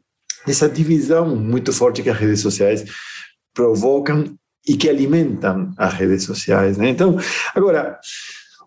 dessa 0.46 0.68
divisão 0.68 1.36
muito 1.36 1.72
forte 1.72 2.02
que 2.02 2.10
as 2.10 2.18
redes 2.18 2.40
sociais 2.40 2.84
provocam 3.54 4.36
e 4.66 4.76
que 4.76 4.88
alimentam 4.88 5.72
as 5.76 5.92
redes 5.94 6.24
sociais. 6.24 6.76
Né? 6.76 6.88
Então, 6.88 7.16
agora, 7.54 7.98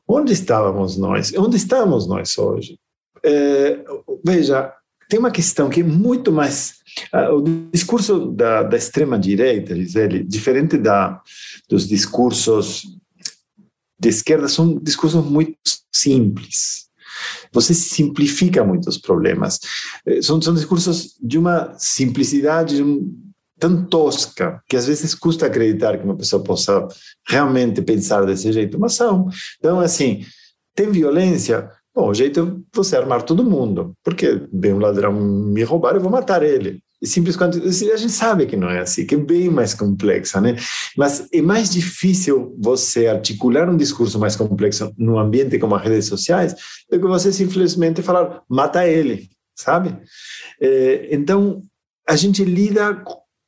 onde 0.08 0.34
estávamos 0.34 0.98
nós? 0.98 1.34
Onde 1.38 1.58
estamos 1.58 2.08
nós 2.08 2.38
hoje? 2.38 2.78
É, 3.24 3.84
veja, 4.24 4.74
tem 5.10 5.20
uma 5.20 5.32
questão 5.32 5.70
que 5.70 5.82
é 5.82 5.84
muito 5.84 6.32
mais. 6.32 6.76
Uh, 7.14 7.36
o 7.36 7.70
discurso 7.72 8.32
da, 8.32 8.64
da 8.64 8.78
extrema-direita, 8.78 9.76
Gisele, 9.76 10.24
diferente 10.24 10.78
da, 10.78 11.22
dos 11.70 11.88
discursos 11.88 12.84
de 14.00 14.10
esquerda, 14.10 14.48
são 14.48 14.76
discursos 14.76 15.24
muito 15.24 15.58
simples. 15.94 16.86
Você 17.52 17.74
simplifica 17.74 18.64
muitos 18.64 18.98
problemas. 18.98 19.60
Eh, 20.06 20.22
são, 20.22 20.42
são 20.42 20.54
discursos 20.54 21.16
de 21.22 21.38
uma 21.38 21.74
simplicidade 21.78 22.84
tão 23.58 23.86
tosca 23.86 24.62
que 24.68 24.76
às 24.76 24.86
vezes 24.86 25.16
custa 25.16 25.46
acreditar 25.46 25.98
que 25.98 26.04
uma 26.04 26.18
pessoa 26.18 26.44
possa 26.44 26.88
realmente 27.28 27.82
pensar 27.82 28.26
desse 28.26 28.52
jeito, 28.52 28.80
mas 28.80 28.94
são. 28.94 29.30
Então, 29.58 29.80
assim, 29.80 30.26
tem 30.76 30.92
violência? 30.92 31.70
Bom, 31.94 32.10
o 32.10 32.14
jeito 32.14 32.40
é 32.42 32.76
você 32.76 32.98
armar 32.98 33.24
todo 33.24 33.50
mundo, 33.50 33.94
porque 34.04 34.46
vem 34.52 34.74
um 34.74 34.80
ladrão 34.80 35.14
me 35.14 35.64
roubar, 35.64 35.96
eu 35.96 36.02
vou 36.02 36.12
matar 36.12 36.44
ele. 36.44 36.84
Simples 37.06 37.36
quanto 37.36 37.58
a 37.58 37.72
gente 37.98 38.12
sabe 38.12 38.46
que 38.46 38.56
não 38.56 38.70
é 38.70 38.80
assim, 38.80 39.06
que 39.06 39.16
é 39.16 39.18
bem 39.18 39.50
mais 39.50 39.74
complexa, 39.74 40.42
né? 40.42 40.56
Mas 40.98 41.28
é 41.32 41.42
mais 41.42 41.70
difícil 41.70 42.56
você 42.60 43.08
articular 43.08 43.70
um 43.70 43.78
discurso 43.78 44.20
mais 44.20 44.36
complexo 44.36 44.94
num 44.98 45.20
ambiente 45.20 45.60
como 45.60 45.76
as 45.76 45.84
redes 45.84 46.08
sociais 46.08 46.56
do 46.90 47.00
que 47.00 47.08
você 47.08 47.32
simplesmente 47.32 48.02
falar 48.02 48.42
mata 48.50 48.88
ele, 48.88 49.30
sabe? 49.56 49.98
É, 50.62 51.10
então 51.12 51.62
a 52.08 52.16
gente 52.16 52.44
lida 52.44 53.04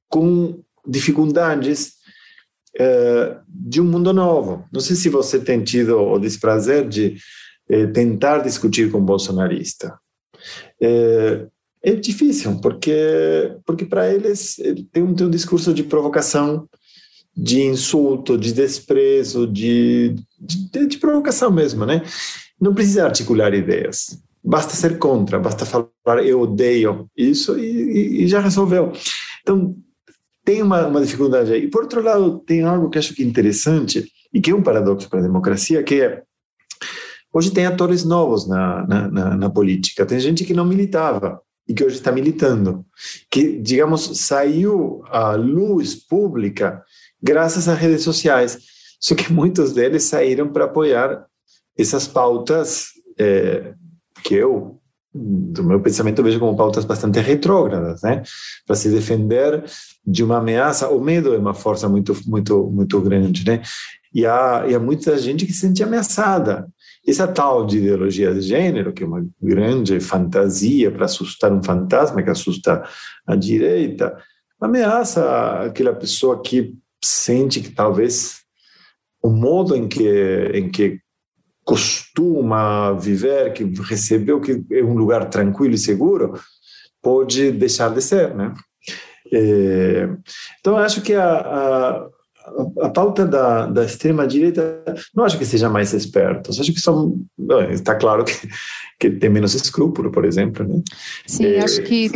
com 0.09 0.61
dificuldades 0.85 1.93
é, 2.79 3.37
de 3.49 3.81
um 3.81 3.85
mundo 3.85 4.13
novo. 4.13 4.65
Não 4.71 4.79
sei 4.79 4.95
se 4.95 5.09
você 5.09 5.39
tem 5.39 5.63
tido 5.63 5.97
o 5.97 6.19
desprazer 6.19 6.87
de 6.87 7.17
é, 7.69 7.85
tentar 7.87 8.39
discutir 8.39 8.91
com 8.91 9.03
bolsonarista. 9.03 9.97
É, 10.81 11.47
é 11.87 11.95
difícil, 11.95 12.59
porque, 12.59 13.55
porque 13.65 13.85
para 13.85 14.13
eles 14.13 14.57
tem 14.91 15.01
um, 15.01 15.15
tem 15.15 15.25
um 15.25 15.29
discurso 15.29 15.73
de 15.73 15.83
provocação, 15.83 16.67
de 17.35 17.61
insulto, 17.61 18.37
de 18.37 18.51
desprezo, 18.51 19.47
de, 19.47 20.15
de, 20.37 20.85
de 20.85 20.97
provocação 20.97 21.49
mesmo, 21.49 21.85
né? 21.85 22.01
Não 22.59 22.73
precisa 22.73 23.05
articular 23.05 23.53
ideias, 23.53 24.21
basta 24.43 24.75
ser 24.75 24.97
contra, 24.97 25.39
basta 25.39 25.65
falar 25.65 26.25
eu 26.25 26.41
odeio 26.41 27.09
isso 27.15 27.57
e, 27.57 28.23
e 28.23 28.27
já 28.27 28.41
resolveu. 28.41 28.91
Então, 29.41 29.73
tem 30.43 30.61
uma, 30.61 30.87
uma 30.87 30.99
dificuldade 30.99 31.53
aí. 31.53 31.63
E, 31.65 31.69
por 31.69 31.83
outro 31.83 32.01
lado, 32.01 32.39
tem 32.39 32.63
algo 32.63 32.89
que 32.89 32.97
acho 32.97 33.13
que 33.13 33.23
é 33.23 33.25
interessante 33.25 34.11
e 34.33 34.41
que 34.41 34.51
é 34.51 34.55
um 34.55 34.63
paradoxo 34.63 35.09
para 35.09 35.19
a 35.19 35.23
democracia, 35.23 35.83
que 35.83 36.01
é 36.01 36.23
Hoje 37.33 37.51
tem 37.51 37.65
atores 37.65 38.03
novos 38.03 38.47
na, 38.47 38.87
na, 38.87 39.07
na, 39.09 39.37
na 39.37 39.49
política. 39.49 40.05
Tem 40.05 40.19
gente 40.19 40.43
que 40.43 40.53
não 40.53 40.65
militava 40.65 41.39
e 41.67 41.73
que 41.73 41.83
hoje 41.83 41.95
está 41.95 42.11
militando, 42.11 42.85
que, 43.29 43.59
digamos, 43.59 44.19
saiu 44.19 45.03
à 45.07 45.35
luz 45.35 45.95
pública 45.95 46.81
graças 47.21 47.67
às 47.67 47.77
redes 47.77 48.03
sociais. 48.03 48.57
Só 48.99 49.13
que 49.15 49.31
muitos 49.33 49.73
deles 49.73 50.03
saíram 50.03 50.47
para 50.47 50.65
apoiar 50.65 51.25
essas 51.77 52.07
pautas 52.07 52.87
é, 53.19 53.73
que 54.23 54.33
eu, 54.33 54.79
do 55.13 55.63
meu 55.63 55.79
pensamento, 55.81 56.23
vejo 56.23 56.39
como 56.39 56.55
pautas 56.57 56.85
bastante 56.85 57.19
retrógradas, 57.19 58.01
né? 58.01 58.23
Para 58.65 58.75
se 58.75 58.89
defender 58.89 59.63
de 60.05 60.23
uma 60.23 60.37
ameaça. 60.37 60.89
O 60.89 61.01
medo 61.01 61.33
é 61.33 61.37
uma 61.37 61.53
força 61.53 61.87
muito, 61.89 62.15
muito, 62.25 62.69
muito 62.71 63.01
grande, 63.01 63.45
né? 63.45 63.61
E 64.13 64.25
há, 64.25 64.65
e 64.67 64.73
há 64.73 64.79
muita 64.79 65.17
gente 65.17 65.45
que 65.45 65.53
se 65.53 65.59
sente 65.59 65.83
ameaçada. 65.83 66.67
Essa 67.07 67.27
tal 67.27 67.65
de 67.65 67.77
ideologia 67.77 68.33
de 68.33 68.41
gênero, 68.41 68.91
que 68.91 69.03
é 69.03 69.07
uma 69.07 69.25
grande 69.41 69.99
fantasia 69.99 70.91
para 70.91 71.05
assustar 71.05 71.51
um 71.53 71.63
fantasma 71.63 72.21
que 72.21 72.29
assusta 72.29 72.83
a 73.25 73.35
direita, 73.35 74.17
ameaça 74.59 75.63
aquela 75.63 75.93
pessoa 75.93 76.41
que 76.41 76.75
sente 77.03 77.61
que 77.61 77.71
talvez 77.71 78.41
o 79.23 79.29
modo 79.29 79.75
em 79.75 79.87
que 79.87 80.51
em 80.53 80.69
que 80.69 80.99
costuma 81.63 82.93
viver, 82.93 83.53
que 83.53 83.63
recebeu 83.81 84.39
que 84.39 84.63
é 84.71 84.81
um 84.81 84.95
lugar 84.95 85.29
tranquilo 85.29 85.75
e 85.75 85.77
seguro, 85.77 86.33
pode 87.01 87.51
deixar 87.51 87.93
de 87.93 88.01
ser, 88.01 88.33
né? 88.33 88.53
É, 89.33 90.09
então 90.59 90.77
acho 90.77 91.01
que 91.01 91.13
a, 91.13 91.39
a 91.39 92.09
a 92.81 92.89
pauta 92.89 93.25
da, 93.25 93.67
da 93.67 93.83
extrema-direita 93.83 94.83
não 95.15 95.23
acho 95.23 95.37
que 95.37 95.45
seja 95.45 95.69
mais 95.69 95.93
espertos, 95.93 96.59
acho 96.59 96.73
que 96.73 96.79
são. 96.79 97.21
Está 97.69 97.95
claro 97.95 98.23
que, 98.23 98.47
que 98.99 99.09
tem 99.11 99.29
menos 99.29 99.53
escrúpulo, 99.53 100.11
por 100.11 100.25
exemplo. 100.25 100.67
Né? 100.67 100.81
Sim, 101.25 101.45
é, 101.45 101.63
acho 101.63 101.81
que. 101.83 102.11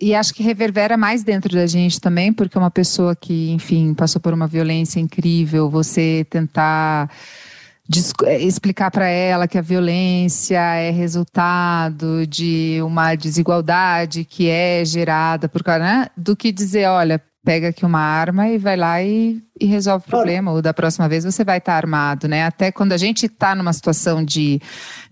E 0.00 0.16
acho 0.16 0.34
que 0.34 0.42
reverbera 0.42 0.96
mais 0.96 1.22
dentro 1.22 1.54
da 1.54 1.64
gente 1.64 2.00
também, 2.00 2.32
porque 2.32 2.58
uma 2.58 2.72
pessoa 2.72 3.14
que, 3.14 3.52
enfim, 3.52 3.94
passou 3.94 4.20
por 4.20 4.34
uma 4.34 4.48
violência 4.48 4.98
incrível, 4.98 5.70
você 5.70 6.26
tentar 6.28 7.08
é, 8.24 8.38
explicar 8.40 8.90
para 8.90 9.06
ela 9.06 9.46
que 9.46 9.58
a 9.58 9.62
violência 9.62 10.58
é 10.58 10.90
resultado 10.90 12.26
de 12.26 12.80
uma 12.82 13.14
desigualdade 13.14 14.24
que 14.24 14.48
é 14.48 14.84
gerada 14.84 15.48
por 15.48 15.62
causa 15.62 15.84
né? 15.84 16.06
do 16.16 16.34
que 16.34 16.50
dizer, 16.50 16.88
olha, 16.88 17.22
pega 17.44 17.68
aqui 17.68 17.84
uma 17.84 18.00
arma 18.00 18.48
e 18.48 18.58
vai 18.58 18.76
lá 18.76 19.02
e, 19.02 19.42
e 19.60 19.66
resolve 19.66 20.04
o 20.06 20.10
problema. 20.10 20.52
Ou 20.52 20.62
da 20.62 20.72
próxima 20.72 21.08
vez 21.08 21.24
você 21.24 21.44
vai 21.44 21.58
estar 21.58 21.74
armado, 21.74 22.28
né? 22.28 22.44
Até 22.44 22.70
quando 22.70 22.92
a 22.92 22.96
gente 22.96 23.26
está 23.26 23.54
numa 23.54 23.72
situação 23.72 24.24
de, 24.24 24.60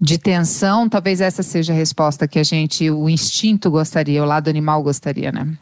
de 0.01 0.19
tensão, 0.19 0.89
talvez 0.89 1.21
essa 1.21 1.43
seja 1.43 1.73
a 1.73 1.77
resposta 1.77 2.29
que 2.29 2.39
a 2.39 2.45
gente, 2.45 2.91
o 2.91 3.09
instinto 3.09 3.71
gostaria, 3.71 4.23
o 4.23 4.27
lado 4.27 4.49
animal 4.49 4.83
gostaria, 4.83 5.33
né? 5.33 5.57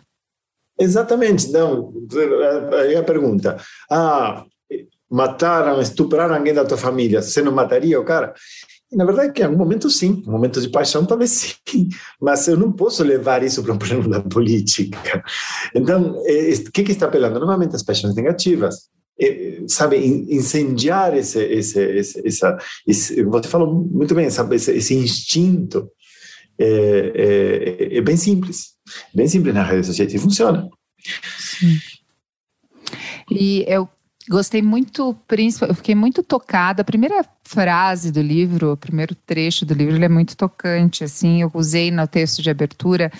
Exatamente. 0.78 1.50
Não, 1.50 1.92
aí 2.78 2.96
a 2.96 3.02
pergunta. 3.02 3.56
Ah, 3.90 4.44
mataram, 5.10 5.80
estupraram 5.80 6.34
alguém 6.34 6.54
da 6.54 6.64
tua 6.64 6.76
família, 6.76 7.22
você 7.22 7.42
não 7.42 7.52
mataria 7.52 7.98
o 7.98 8.04
cara? 8.04 8.34
Na 8.90 9.04
verdade, 9.04 9.38
em 9.38 9.44
algum 9.44 9.58
momento 9.58 9.90
sim, 9.90 10.22
um 10.26 10.30
momento 10.30 10.60
de 10.60 10.70
paixão 10.70 11.04
talvez 11.04 11.30
sim, 11.66 11.88
mas 12.20 12.48
eu 12.48 12.56
não 12.56 12.72
posso 12.72 13.04
levar 13.04 13.42
isso 13.42 13.62
para 13.62 13.74
um 13.74 13.78
plano 13.78 14.08
da 14.08 14.20
política. 14.20 15.22
Então, 15.74 16.12
o 16.12 16.26
é, 16.26 16.52
que, 16.72 16.82
que 16.82 16.92
está 16.92 17.06
apelando? 17.06 17.38
Normalmente 17.38 17.76
as 17.76 17.82
paixões 17.82 18.14
negativas, 18.14 18.88
é, 19.20 19.62
sabe, 19.66 19.98
incendiar 19.98 21.16
esse, 21.16 21.42
esse, 21.42 21.80
esse, 21.80 22.26
essa, 22.26 22.56
esse, 22.86 23.22
você 23.24 23.48
falou 23.48 23.74
muito 23.74 24.14
bem, 24.14 24.30
sabe, 24.30 24.56
esse, 24.56 24.72
esse 24.72 24.94
instinto 24.94 25.90
é, 26.58 27.12
é, 27.14 27.98
é, 27.98 28.00
bem 28.00 28.16
simples, 28.16 28.74
bem 29.14 29.28
simples 29.28 29.54
nas 29.54 29.68
redes 29.68 29.86
sociais 29.86 30.14
e 30.14 30.18
funciona. 30.18 30.68
Sim. 31.38 31.78
E 33.30 33.64
eu 33.68 33.88
Gostei 34.28 34.60
muito, 34.60 35.16
eu 35.62 35.74
fiquei 35.74 35.94
muito 35.94 36.22
tocada. 36.22 36.82
A 36.82 36.84
primeira 36.84 37.24
frase 37.42 38.12
do 38.12 38.20
livro, 38.20 38.72
o 38.72 38.76
primeiro 38.76 39.14
trecho 39.14 39.64
do 39.64 39.72
livro, 39.72 39.96
ele 39.96 40.04
é 40.04 40.08
muito 40.08 40.36
tocante, 40.36 41.02
assim, 41.02 41.40
eu 41.40 41.50
usei 41.54 41.90
no 41.90 42.06
texto 42.06 42.42
de 42.42 42.50
abertura. 42.50 43.10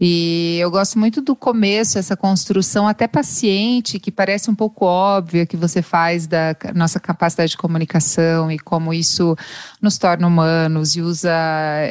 E 0.00 0.58
eu 0.58 0.70
gosto 0.70 0.98
muito 0.98 1.20
do 1.20 1.36
começo, 1.36 1.98
essa 1.98 2.16
construção 2.16 2.88
até 2.88 3.06
paciente, 3.06 4.00
que 4.00 4.10
parece 4.10 4.50
um 4.50 4.54
pouco 4.54 4.84
óbvia, 4.84 5.46
que 5.46 5.56
você 5.56 5.82
faz 5.82 6.26
da 6.26 6.56
nossa 6.74 6.98
capacidade 6.98 7.52
de 7.52 7.56
comunicação 7.56 8.50
e 8.50 8.58
como 8.58 8.92
isso 8.92 9.36
nos 9.80 9.98
torna 9.98 10.26
humanos, 10.26 10.96
e 10.96 11.02
usa 11.02 11.30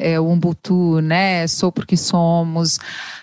é, 0.02 0.20
o 0.20 0.32
Ubuntu, 0.32 1.00
né? 1.02 1.48
Sou 1.48 1.72
porque 1.72 1.96
somos. 1.96 2.80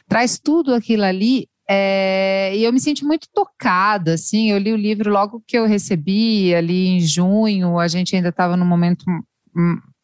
Traz 0.08 0.38
tudo 0.38 0.74
aquilo 0.74 1.04
ali 1.04 1.48
é, 1.70 2.56
e 2.56 2.64
eu 2.64 2.72
me 2.72 2.80
senti 2.80 3.04
muito 3.04 3.28
tocada, 3.32 4.14
assim, 4.14 4.50
eu 4.50 4.58
li 4.58 4.72
o 4.72 4.76
livro 4.76 5.10
logo 5.10 5.42
que 5.46 5.58
eu 5.58 5.66
recebi, 5.66 6.54
ali 6.54 6.86
em 6.88 7.00
junho, 7.00 7.78
a 7.78 7.86
gente 7.86 8.16
ainda 8.16 8.30
estava 8.30 8.56
num 8.56 8.64
momento 8.64 9.04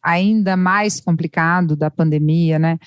ainda 0.03 0.55
mais 0.55 1.01
complicado 1.01 1.75
da 1.75 1.89
pandemia, 1.89 2.59
né? 2.59 2.77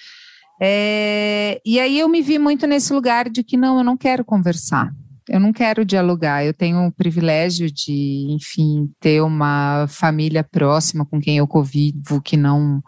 É, 0.61 1.61
e 1.64 1.81
aí 1.81 1.99
eu 1.99 2.09
me 2.09 2.23
vi 2.23 2.38
muito 2.38 2.67
nesse 2.67 2.93
lugar 2.93 3.29
de 3.29 3.43
que 3.43 3.57
não, 3.57 3.79
eu 3.79 3.85
não 3.85 3.97
quero 3.97 4.25
conversar, 4.25 4.93
eu 5.29 5.41
não 5.41 5.53
quero 5.53 5.85
dialogar, 5.85 6.45
eu 6.45 6.55
tenho 6.55 6.87
o 6.87 6.93
privilégio 6.93 7.71
de, 7.71 8.27
enfim, 8.31 8.91
ter 9.01 9.21
uma 9.23 9.87
família 9.88 10.45
próxima 10.45 11.05
com 11.05 11.21
quem 11.21 11.38
eu 11.38 11.47
convivo, 11.47 12.21
que 12.23 12.37
não 12.37 12.81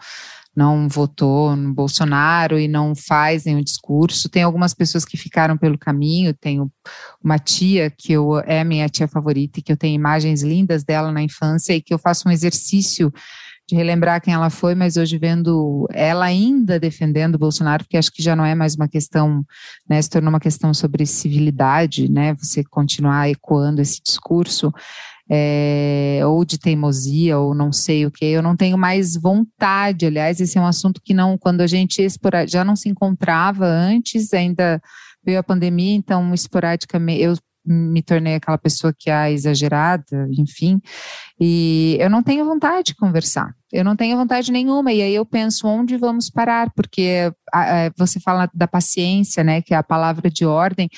não 0.55 0.89
votou 0.89 1.55
no 1.55 1.73
Bolsonaro 1.73 2.59
e 2.59 2.67
não 2.67 2.95
faz 2.95 3.45
nenhum 3.45 3.63
discurso. 3.63 4.29
Tem 4.29 4.43
algumas 4.43 4.75
pessoas 4.75 5.05
que 5.05 5.17
ficaram 5.17 5.57
pelo 5.57 5.79
caminho. 5.79 6.35
Tenho 6.35 6.71
uma 7.23 7.39
tia 7.39 7.91
que 7.91 8.13
eu, 8.13 8.39
é 8.41 8.65
minha 8.65 8.89
tia 8.89 9.07
favorita 9.07 9.61
e 9.61 9.63
que 9.63 9.73
eu 9.73 9.77
tenho 9.77 9.95
imagens 9.95 10.43
lindas 10.43 10.85
dela 10.85 11.13
na 11.13 11.23
infância 11.23 11.73
e 11.73 11.81
que 11.81 11.95
eu 11.95 11.99
faço 11.99 12.29
um 12.29 12.33
exercício 12.33 13.13
de 13.71 13.77
relembrar 13.77 14.21
quem 14.21 14.35
ela 14.35 14.51
foi, 14.51 14.75
mas 14.75 14.97
hoje 14.97 15.17
vendo 15.17 15.87
ela 15.93 16.25
ainda 16.25 16.81
defendendo 16.81 17.37
o 17.37 17.39
Bolsonaro, 17.39 17.85
porque 17.85 17.97
acho 17.97 18.11
que 18.11 18.21
já 18.21 18.35
não 18.35 18.45
é 18.45 18.53
mais 18.53 18.75
uma 18.75 18.89
questão, 18.89 19.45
né, 19.89 20.03
se 20.03 20.11
tornou 20.11 20.31
uma 20.31 20.41
questão 20.41 20.75
sobre 20.75 21.07
civilidade, 21.07 22.11
né, 22.11 22.35
você 22.35 22.65
continuar 22.65 23.31
ecoando 23.31 23.81
esse 23.81 24.01
discurso, 24.05 24.73
é, 25.31 26.21
ou 26.25 26.45
de 26.45 26.59
teimosia, 26.59 27.39
ou 27.39 27.55
não 27.55 27.71
sei 27.73 28.05
o 28.05 28.11
que, 28.11 28.25
eu 28.25 28.43
não 28.43 28.57
tenho 28.57 28.77
mais 28.77 29.17
vontade. 29.17 30.07
Aliás, 30.07 30.41
esse 30.41 30.59
é 30.59 30.61
um 30.61 30.67
assunto 30.67 31.01
que 31.05 31.15
não, 31.15 31.39
quando 31.39 31.61
a 31.61 31.69
gente 31.69 32.05
já 32.49 32.65
não 32.65 32.75
se 32.75 32.89
encontrava 32.89 33.65
antes, 33.65 34.35
ainda 34.35 34.83
veio 35.25 35.39
a 35.39 35.43
pandemia, 35.43 35.95
então 35.95 36.35
esporadicamente 36.35 37.23
eu 37.23 37.35
me 37.71 38.03
tornei 38.03 38.35
aquela 38.35 38.59
pessoa 38.59 38.93
que 38.97 39.09
é 39.09 39.33
exagerada, 39.33 40.29
enfim, 40.37 40.81
e 41.41 41.97
eu 42.01 42.11
não 42.11 42.23
tenho 42.23 42.45
vontade 42.45 42.87
de 42.87 42.97
conversar, 42.97 43.55
eu 43.73 43.85
não 43.85 43.95
tenho 43.95 44.17
vontade 44.17 44.51
nenhuma, 44.51 44.93
e 44.93 45.01
aí 45.01 45.15
eu 45.15 45.25
penso 45.25 45.69
onde 45.69 45.97
vamos 45.97 46.29
parar, 46.29 46.73
porque 46.75 47.33
você 47.97 48.19
fala 48.19 48.51
da 48.53 48.67
paciência, 48.67 49.45
né, 49.45 49.63
que 49.63 49.73
é 49.73 49.77
a 49.77 49.83
palavra 49.83 50.29
de 50.29 50.45
ordem, 50.45 50.89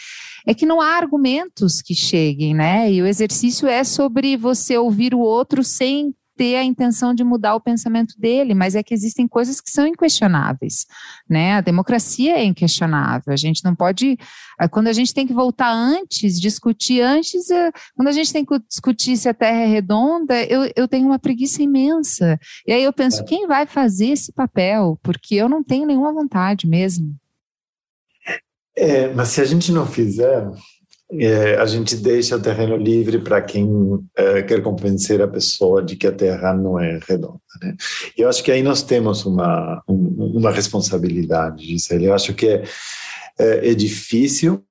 é 0.47 0.55
que 0.55 0.67
não 0.67 0.81
há 0.81 0.97
argumentos 0.97 1.83
que 1.83 1.95
cheguem, 1.95 2.55
né, 2.55 2.91
e 2.91 3.03
o 3.03 3.07
exercício 3.07 3.69
é 3.69 3.85
sobre 3.85 4.37
você 4.37 4.79
ouvir 4.79 5.15
o 5.15 5.21
outro 5.21 5.63
sem 5.63 6.15
ter 6.43 6.57
a 6.57 6.65
intenção 6.65 7.15
de 7.15 7.23
mudar 7.23 7.55
o 7.55 7.61
pensamento 7.61 8.19
dele, 8.19 8.53
mas 8.53 8.75
é 8.75 8.83
que 8.83 8.93
existem 8.93 9.29
coisas 9.29 9.61
que 9.61 9.71
são 9.71 9.87
inquestionáveis, 9.87 10.87
né? 11.31 11.55
A 11.55 11.61
democracia 11.61 12.37
é 12.37 12.43
inquestionável. 12.43 13.33
A 13.33 13.37
gente 13.37 13.65
não 13.65 13.77
pode, 13.77 14.19
ah, 14.59 14.69
quando 14.69 14.89
a 14.89 14.93
gente 14.93 15.15
tem 15.15 15.25
que 15.25 15.33
voltar 15.33 15.71
antes, 15.73 16.41
discutir 16.41 17.01
antes, 17.01 17.49
é, 17.49 17.71
quando 17.95 18.09
a 18.09 18.13
gente 18.13 18.33
tem 18.33 18.45
que 18.45 18.59
discutir 18.69 19.17
se 19.17 19.29
a 19.29 19.35
Terra 19.35 19.61
é 19.61 19.67
redonda, 19.67 20.35
eu, 20.47 20.69
eu 20.75 20.89
tenho 20.89 21.07
uma 21.07 21.19
preguiça 21.19 21.63
imensa. 21.63 22.37
E 22.67 22.73
aí 22.73 22.83
eu 22.83 22.93
penso, 22.93 23.23
é. 23.23 23.25
quem 23.25 23.47
vai 23.47 23.65
fazer 23.65 24.09
esse 24.09 24.33
papel? 24.33 24.99
Porque 25.01 25.37
eu 25.37 25.49
não 25.49 25.63
tenho 25.63 25.87
nenhuma 25.87 26.13
vontade 26.13 26.67
mesmo. 26.67 27.15
É, 28.77 29.15
mas 29.15 29.29
se 29.29 29.41
a 29.41 29.45
gente 29.45 29.71
não 29.71 29.87
fizer, 29.87 30.45
é, 31.19 31.57
a 31.57 31.67
gente 31.67 31.97
deixa 31.97 32.37
o 32.37 32.41
terreno 32.41 32.77
livre 32.77 33.19
para 33.19 33.41
quem 33.43 33.69
é, 34.17 34.43
quer 34.43 34.63
convencer 34.63 35.21
a 35.21 35.29
pessoa 35.29 35.83
de 35.83 35.97
que 35.97 36.07
a 36.07 36.13
Terra 36.13 36.55
não 36.55 36.79
é 36.79 36.99
redonda. 37.07 37.41
Né? 37.61 37.75
Eu 38.17 38.29
acho 38.29 38.43
que 38.43 38.51
aí 38.51 38.63
nós 38.63 38.83
temos 38.83 39.27
uma, 39.27 39.83
uma 39.87 40.51
responsabilidade, 40.51 41.67
Gisele. 41.67 42.07
Eu 42.07 42.15
acho 42.15 42.35
que 42.35 42.49
é, 42.49 42.63
é, 43.39 43.71
é 43.71 43.75
difícil 43.75 44.63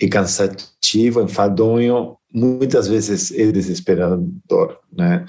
e 0.00 0.08
cansativo, 0.08 1.22
enfadonho, 1.22 2.16
muitas 2.32 2.88
vezes 2.88 3.30
é 3.30 3.52
desesperador, 3.52 4.78
né? 4.92 5.24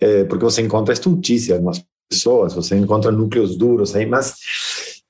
É, 0.00 0.24
porque 0.24 0.44
você 0.44 0.62
encontra 0.62 0.94
estultícia 0.94 1.56
algumas 1.56 1.84
pessoas, 2.08 2.54
você 2.54 2.76
encontra 2.76 3.10
núcleos 3.10 3.56
duros 3.56 3.94
aí, 3.96 4.06
mas 4.06 4.34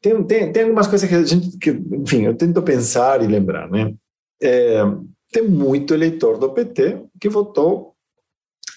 tem, 0.01 0.23
tem, 0.25 0.53
tem 0.53 0.63
algumas 0.63 0.87
coisas 0.87 1.09
que 1.09 1.15
a 1.15 1.23
gente, 1.23 1.59
que, 1.59 1.71
enfim, 1.71 2.23
eu 2.23 2.35
tento 2.35 2.63
pensar 2.63 3.23
e 3.23 3.27
lembrar, 3.27 3.69
né? 3.71 3.93
É, 4.43 4.83
tem 5.31 5.47
muito 5.47 5.95
eleitor 5.95 6.39
do 6.39 6.51
PT 6.51 7.05
que 7.21 7.29
votou 7.29 7.95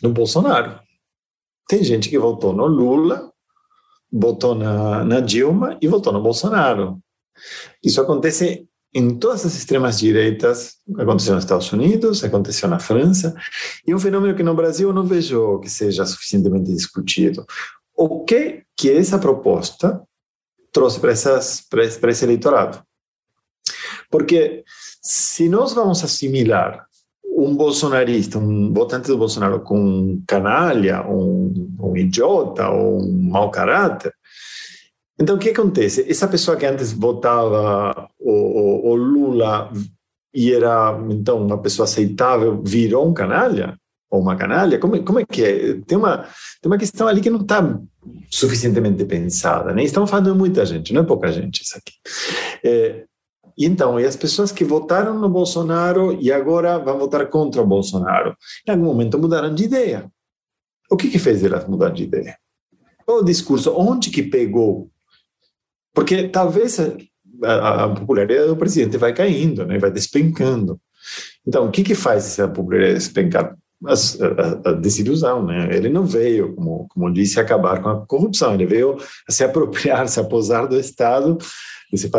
no 0.02 0.12
Bolsonaro. 0.12 0.80
Tem 1.68 1.84
gente 1.84 2.10
que 2.10 2.20
votou 2.20 2.54
no 2.54 2.66
Lula, 2.66 3.32
votou 4.12 4.54
na, 4.56 5.04
na 5.04 5.20
Dilma 5.20 5.78
e 5.82 5.88
votou 5.88 6.12
no 6.12 6.22
Bolsonaro. 6.22 7.00
Isso 7.84 8.02
acontece 8.02 8.68
em 8.94 9.18
todas 9.18 9.46
as 9.46 9.56
extremas 9.56 10.00
direitas, 10.00 10.76
aconteceu 10.98 11.34
nos 11.34 11.46
Estados 11.46 11.72
Unidos, 11.72 12.24
aconteceu 12.24 12.68
na 12.68 12.78
França, 12.78 13.34
e 13.88 13.96
um 13.96 14.00
fenômeno 14.00 14.36
que 14.36 14.44
no 14.44 14.54
Brasil 14.54 14.90
eu 14.90 14.94
não 14.94 15.06
vejo 15.06 15.60
que 15.62 15.70
seja 15.70 16.06
suficientemente 16.06 16.74
discutido. 16.74 17.46
O 17.96 18.26
que 18.26 18.64
que 18.76 18.92
essa 18.92 19.18
proposta 19.18 20.02
trouxe 20.74 21.00
para 21.00 22.12
esse 22.12 22.26
eleitorado? 22.26 22.84
Porque 24.10 24.66
se 25.02 25.50
nós 25.50 25.74
vamos 25.74 26.04
assimilar 26.04 26.86
um 27.26 27.56
bolsonarista, 27.56 28.38
um 28.38 28.72
votante 28.72 29.08
do 29.08 29.18
Bolsonaro 29.18 29.62
com 29.62 29.80
um 29.80 30.24
canalha, 30.28 31.02
um, 31.08 31.76
um 31.80 31.98
idiota, 31.98 32.70
um 32.70 33.30
mau 33.30 33.50
caráter, 33.50 34.14
então 35.20 35.36
o 35.36 35.40
que 35.40 35.50
acontece? 35.50 36.10
Essa 36.10 36.28
pessoa 36.28 36.58
que 36.58 36.66
antes 36.66 36.92
votava 36.92 38.10
o, 38.20 38.32
o, 38.32 38.90
o 38.92 38.96
Lula 38.96 39.72
e 40.34 40.54
era 40.54 40.98
então 41.10 41.46
uma 41.46 41.58
pessoa 41.58 41.86
aceitável, 41.86 42.62
virou 42.64 43.08
um 43.08 43.14
canalha? 43.14 43.76
ou 44.12 44.22
uma 44.22 44.36
canalha? 44.36 44.78
Como, 44.78 45.02
como 45.04 45.20
é 45.20 45.26
que 45.26 45.44
é? 45.44 45.74
Tem 45.88 45.98
uma, 45.98 46.18
tem 46.62 46.70
uma 46.70 46.78
questão 46.78 47.08
ali 47.08 47.22
que 47.22 47.30
não 47.30 47.40
está 47.40 47.80
suficientemente 48.30 49.06
pensada, 49.06 49.74
né? 49.74 49.84
Estamos 49.84 50.10
falando 50.10 50.34
de 50.34 50.38
muita 50.38 50.66
gente, 50.66 50.94
não 50.94 51.02
é 51.02 51.06
pouca 51.06 51.32
gente 51.32 51.62
isso 51.62 51.78
aqui. 51.78 51.94
É, 52.64 53.06
e 53.62 53.66
então, 53.66 54.00
e 54.00 54.06
as 54.06 54.16
pessoas 54.16 54.52
que 54.52 54.64
votaram 54.64 55.20
no 55.20 55.30
Bolsonaro 55.30 56.18
e 56.20 56.32
agora 56.32 56.80
vão 56.80 56.98
votar 56.98 57.28
contra 57.28 57.62
o 57.62 57.68
Bolsonaro, 57.68 58.36
em 58.68 58.72
algum 58.72 58.86
momento 58.86 59.20
mudaram 59.20 59.54
de 59.54 59.66
ideia. 59.66 60.12
O 60.90 60.98
que 60.98 61.12
que 61.12 61.20
fez 61.20 61.44
elas 61.44 61.68
mudar 61.68 61.90
de 61.90 62.04
ideia? 62.04 62.38
O 63.08 63.22
discurso, 63.22 63.72
onde 63.78 64.10
que 64.10 64.24
pegou? 64.24 64.90
Porque 65.94 66.28
talvez 66.28 66.80
a, 67.44 67.84
a 67.84 67.90
popularidade 67.90 68.48
do 68.48 68.58
presidente 68.58 68.98
vai 68.98 69.14
caindo, 69.14 69.64
né? 69.64 69.78
vai 69.78 69.92
despencando. 69.92 70.82
Então, 71.46 71.68
o 71.68 71.72
que 71.72 71.84
que 71.84 71.94
faz 71.94 72.26
essa 72.26 72.48
popularidade 72.48 72.96
despencar? 72.96 73.56
A, 73.84 74.70
a, 74.70 74.74
desilusão, 74.74 75.44
né? 75.44 75.76
Ele 75.76 75.90
não 75.90 76.06
veio, 76.06 76.54
como, 76.54 76.88
como 76.88 77.12
disse, 77.12 77.40
acabar 77.40 77.82
com 77.82 77.90
a 77.90 78.06
corrupção, 78.06 78.54
ele 78.54 78.68
veio 78.68 78.98
se 79.28 79.42
apropriar, 79.46 80.08
se 80.08 80.20
aposar 80.20 80.68
do 80.68 80.80
Estado 80.80 81.40
esse 81.92 82.10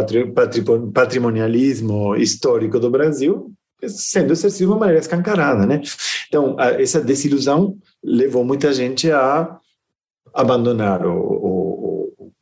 patrimonialismo 0.92 2.14
histórico 2.16 2.78
do 2.78 2.90
Brasil 2.90 3.52
sendo 3.88 4.32
exercido 4.32 4.66
de 4.66 4.72
uma 4.72 4.78
maneira 4.78 5.00
escancarada, 5.00 5.66
né? 5.66 5.82
Então, 6.28 6.56
essa 6.60 7.00
desilusão 7.00 7.76
levou 8.02 8.44
muita 8.44 8.72
gente 8.72 9.10
a 9.10 9.58
abandonar 10.32 11.04
o, 11.04 11.18
o, 11.18 12.14
o 12.18 12.32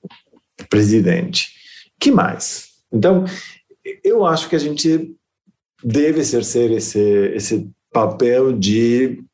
presidente. 0.69 1.53
que 1.99 2.11
mais? 2.11 2.69
Então, 2.93 3.25
eu 4.05 4.25
acho 4.27 4.49
que 4.49 4.57
a 4.57 4.59
gente 4.59 5.15
deve 5.83 6.21
exercer 6.21 6.71
esse, 6.73 7.01
esse 7.35 7.71
papel 7.91 8.53
de 8.53 9.25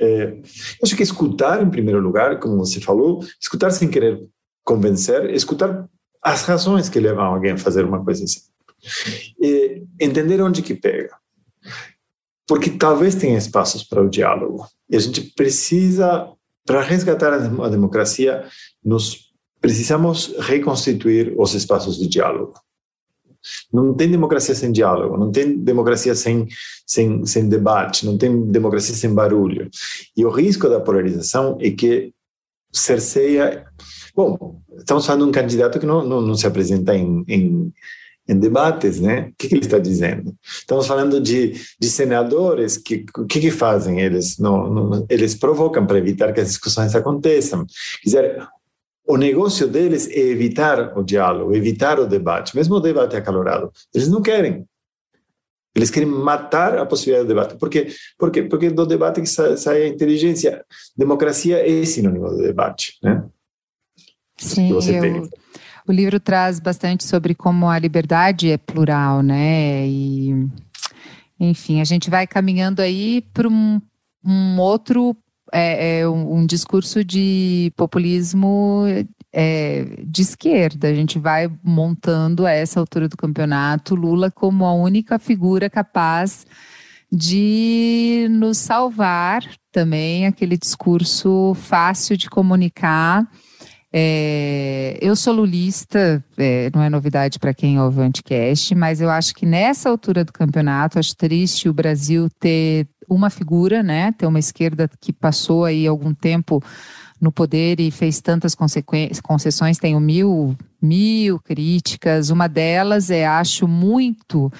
é, 0.00 0.38
acho 0.82 0.96
que 0.96 1.02
escutar 1.02 1.60
em 1.60 1.70
primeiro 1.70 2.00
lugar, 2.00 2.38
como 2.38 2.56
você 2.56 2.80
falou, 2.80 3.24
escutar 3.40 3.70
sem 3.70 3.90
querer 3.90 4.24
convencer, 4.64 5.30
escutar 5.34 5.88
as 6.22 6.42
razões 6.42 6.88
que 6.88 7.00
levam 7.00 7.24
alguém 7.24 7.52
a 7.52 7.58
fazer 7.58 7.84
uma 7.84 8.04
coisa 8.04 8.24
assim. 8.24 8.40
E 9.40 9.82
entender 10.00 10.40
onde 10.42 10.62
que 10.62 10.74
pega. 10.74 11.16
Porque 12.46 12.70
talvez 12.70 13.14
tenha 13.14 13.38
espaços 13.38 13.84
para 13.84 14.02
o 14.02 14.08
diálogo. 14.08 14.66
E 14.88 14.96
a 14.96 14.98
gente 15.00 15.20
precisa, 15.20 16.30
para 16.64 16.82
resgatar 16.82 17.32
a 17.32 17.68
democracia, 17.68 18.46
nós 18.84 19.28
precisamos 19.60 20.34
reconstituir 20.38 21.34
os 21.36 21.54
espaços 21.54 21.98
de 21.98 22.08
diálogo. 22.08 22.54
Não 23.72 23.94
tem 23.94 24.10
democracia 24.10 24.54
sem 24.54 24.72
diálogo, 24.72 25.16
não 25.16 25.30
tem 25.30 25.58
democracia 25.58 26.14
sem, 26.14 26.48
sem, 26.86 27.24
sem 27.24 27.48
debate, 27.48 28.04
não 28.04 28.18
tem 28.18 28.46
democracia 28.46 28.94
sem 28.94 29.14
barulho. 29.14 29.70
E 30.16 30.24
o 30.24 30.30
risco 30.30 30.68
da 30.68 30.80
polarização 30.80 31.56
é 31.60 31.70
que 31.70 32.12
cerceia 32.72 33.66
Bom, 34.18 34.60
estamos 34.78 35.06
falando 35.06 35.24
de 35.24 35.28
um 35.28 35.32
candidato 35.32 35.78
que 35.78 35.86
não, 35.86 36.04
não, 36.04 36.20
não 36.20 36.34
se 36.34 36.46
apresenta 36.46 36.94
em, 36.94 37.24
em, 37.28 37.72
em, 38.28 38.38
debates, 38.38 39.00
né? 39.00 39.28
O 39.30 39.34
que, 39.38 39.48
que, 39.48 39.54
ele 39.54 39.64
está 39.64 39.78
dizendo? 39.78 40.34
Estamos 40.42 40.86
falando 40.86 41.20
de, 41.20 41.54
de 41.78 41.88
senadores 41.88 42.76
que 42.76 43.04
o 43.16 43.26
que, 43.26 43.40
que 43.40 43.50
fazem 43.50 44.00
eles? 44.00 44.38
Não, 44.38 44.70
não, 44.70 45.06
eles 45.08 45.34
provocam 45.34 45.86
para 45.86 45.98
evitar 45.98 46.32
que 46.32 46.40
as 46.40 46.48
discussões 46.48 46.94
aconteçam. 46.94 47.66
Quer 48.02 48.04
dizer, 48.04 48.48
o 49.06 49.16
negócio 49.16 49.66
deles 49.66 50.06
é 50.10 50.20
evitar 50.20 50.96
o 50.96 51.02
diálogo, 51.02 51.54
evitar 51.54 51.98
o 51.98 52.06
debate, 52.06 52.54
mesmo 52.54 52.74
o 52.74 52.80
debate 52.80 53.16
acalorado. 53.16 53.72
Eles 53.94 54.08
não 54.08 54.20
querem. 54.20 54.66
Eles 55.74 55.90
querem 55.90 56.08
matar 56.08 56.76
a 56.76 56.84
possibilidade 56.84 57.26
do 57.26 57.34
debate. 57.34 57.56
Por 57.56 57.70
quê? 57.70 57.86
Porque, 58.18 58.42
porque 58.42 58.68
do 58.68 58.84
debate 58.84 59.20
que 59.20 59.26
sai, 59.26 59.56
sai 59.56 59.82
a 59.82 59.88
inteligência. 59.88 60.64
Democracia 60.96 61.66
é 61.66 61.84
sinônimo 61.86 62.36
de 62.36 62.42
debate, 62.42 62.98
né? 63.02 63.24
Sim, 64.38 64.70
eu, 64.70 65.28
o 65.86 65.92
livro 65.92 66.20
traz 66.20 66.60
bastante 66.60 67.04
sobre 67.04 67.34
como 67.34 67.68
a 67.68 67.78
liberdade 67.78 68.50
é 68.50 68.58
plural, 68.58 69.22
né? 69.22 69.86
E, 69.86 70.46
enfim, 71.40 71.80
a 71.80 71.84
gente 71.84 72.10
vai 72.10 72.26
caminhando 72.26 72.80
aí 72.80 73.22
para 73.32 73.48
um, 73.48 73.80
um, 74.24 74.58
outro, 74.58 75.16
é, 75.52 76.00
é 76.00 76.08
um, 76.08 76.40
um, 76.40 76.46
discurso 76.46 77.02
de 77.02 77.72
populismo 77.74 78.84
é, 79.32 80.02
de 80.04 80.22
esquerda. 80.22 80.88
A 80.88 80.94
gente 80.94 81.18
vai 81.18 81.50
montando 81.62 82.46
a 82.46 82.50
essa 82.50 82.78
altura 82.78 83.08
do 83.08 83.16
campeonato 83.16 83.94
Lula 83.94 84.30
como 84.30 84.66
a 84.66 84.74
única 84.74 85.18
figura 85.18 85.70
capaz 85.70 86.46
de 87.10 88.26
nos 88.30 88.58
salvar 88.58 89.42
também 89.72 90.26
aquele 90.26 90.58
discurso 90.58 91.54
fácil 91.54 92.16
de 92.16 92.28
comunicar 92.28 93.26
é, 93.92 94.98
eu 95.00 95.16
sou 95.16 95.32
lulista, 95.32 96.22
é, 96.36 96.70
não 96.74 96.82
é 96.82 96.90
novidade 96.90 97.38
para 97.38 97.54
quem 97.54 97.80
ouve 97.80 98.00
o 98.00 98.02
Anticast, 98.02 98.74
mas 98.74 99.00
eu 99.00 99.08
acho 99.08 99.34
que 99.34 99.46
nessa 99.46 99.88
altura 99.88 100.24
do 100.24 100.32
campeonato, 100.32 100.98
acho 100.98 101.16
triste 101.16 101.68
o 101.68 101.72
Brasil 101.72 102.28
ter 102.38 102.86
uma 103.08 103.30
figura, 103.30 103.82
né? 103.82 104.12
Ter 104.12 104.26
uma 104.26 104.38
esquerda 104.38 104.90
que 105.00 105.12
passou 105.12 105.64
aí 105.64 105.86
algum 105.86 106.12
tempo 106.12 106.62
no 107.20 107.32
poder 107.32 107.80
e 107.80 107.90
fez 107.90 108.20
tantas 108.20 108.54
concessões, 108.54 109.78
tenho 109.78 109.98
mil, 109.98 110.54
mil 110.80 111.40
críticas. 111.40 112.30
Uma 112.30 112.46
delas 112.46 113.10
é, 113.10 113.26
acho 113.26 113.66
muito 113.66 114.52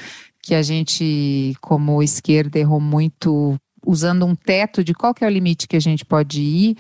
que 0.43 0.55
a 0.55 0.63
gente, 0.63 1.55
como 1.61 2.03
esquerda, 2.03 2.59
errou 2.59 2.81
muito 2.81 3.59
usando 3.89 4.27
um 4.27 4.35
teto 4.35 4.85
de 4.85 4.93
qual 4.93 5.15
é 5.19 5.27
o 5.27 5.31
limite 5.31 5.67
que 5.67 5.75
a 5.75 5.81
gente 5.81 6.05
pode 6.05 6.43
ir 6.43 6.77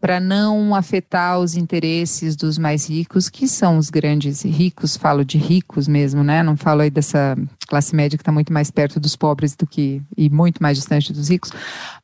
para 0.00 0.18
não 0.18 0.74
afetar 0.74 1.38
os 1.38 1.54
interesses 1.54 2.34
dos 2.34 2.56
mais 2.56 2.88
ricos, 2.88 3.28
que 3.28 3.46
são 3.46 3.76
os 3.76 3.90
grandes 3.90 4.42
ricos, 4.42 4.96
falo 4.96 5.22
de 5.22 5.36
ricos 5.36 5.86
mesmo, 5.86 6.24
né? 6.24 6.42
Não 6.42 6.56
falo 6.56 6.80
aí 6.80 6.90
dessa 6.90 7.36
classe 7.68 7.94
média 7.94 8.16
que 8.16 8.22
está 8.22 8.32
muito 8.32 8.54
mais 8.54 8.70
perto 8.70 8.98
dos 8.98 9.14
pobres 9.14 9.54
do 9.54 9.66
que 9.66 10.00
e 10.16 10.30
muito 10.30 10.62
mais 10.62 10.78
distante 10.78 11.12
dos 11.12 11.28
ricos. 11.28 11.52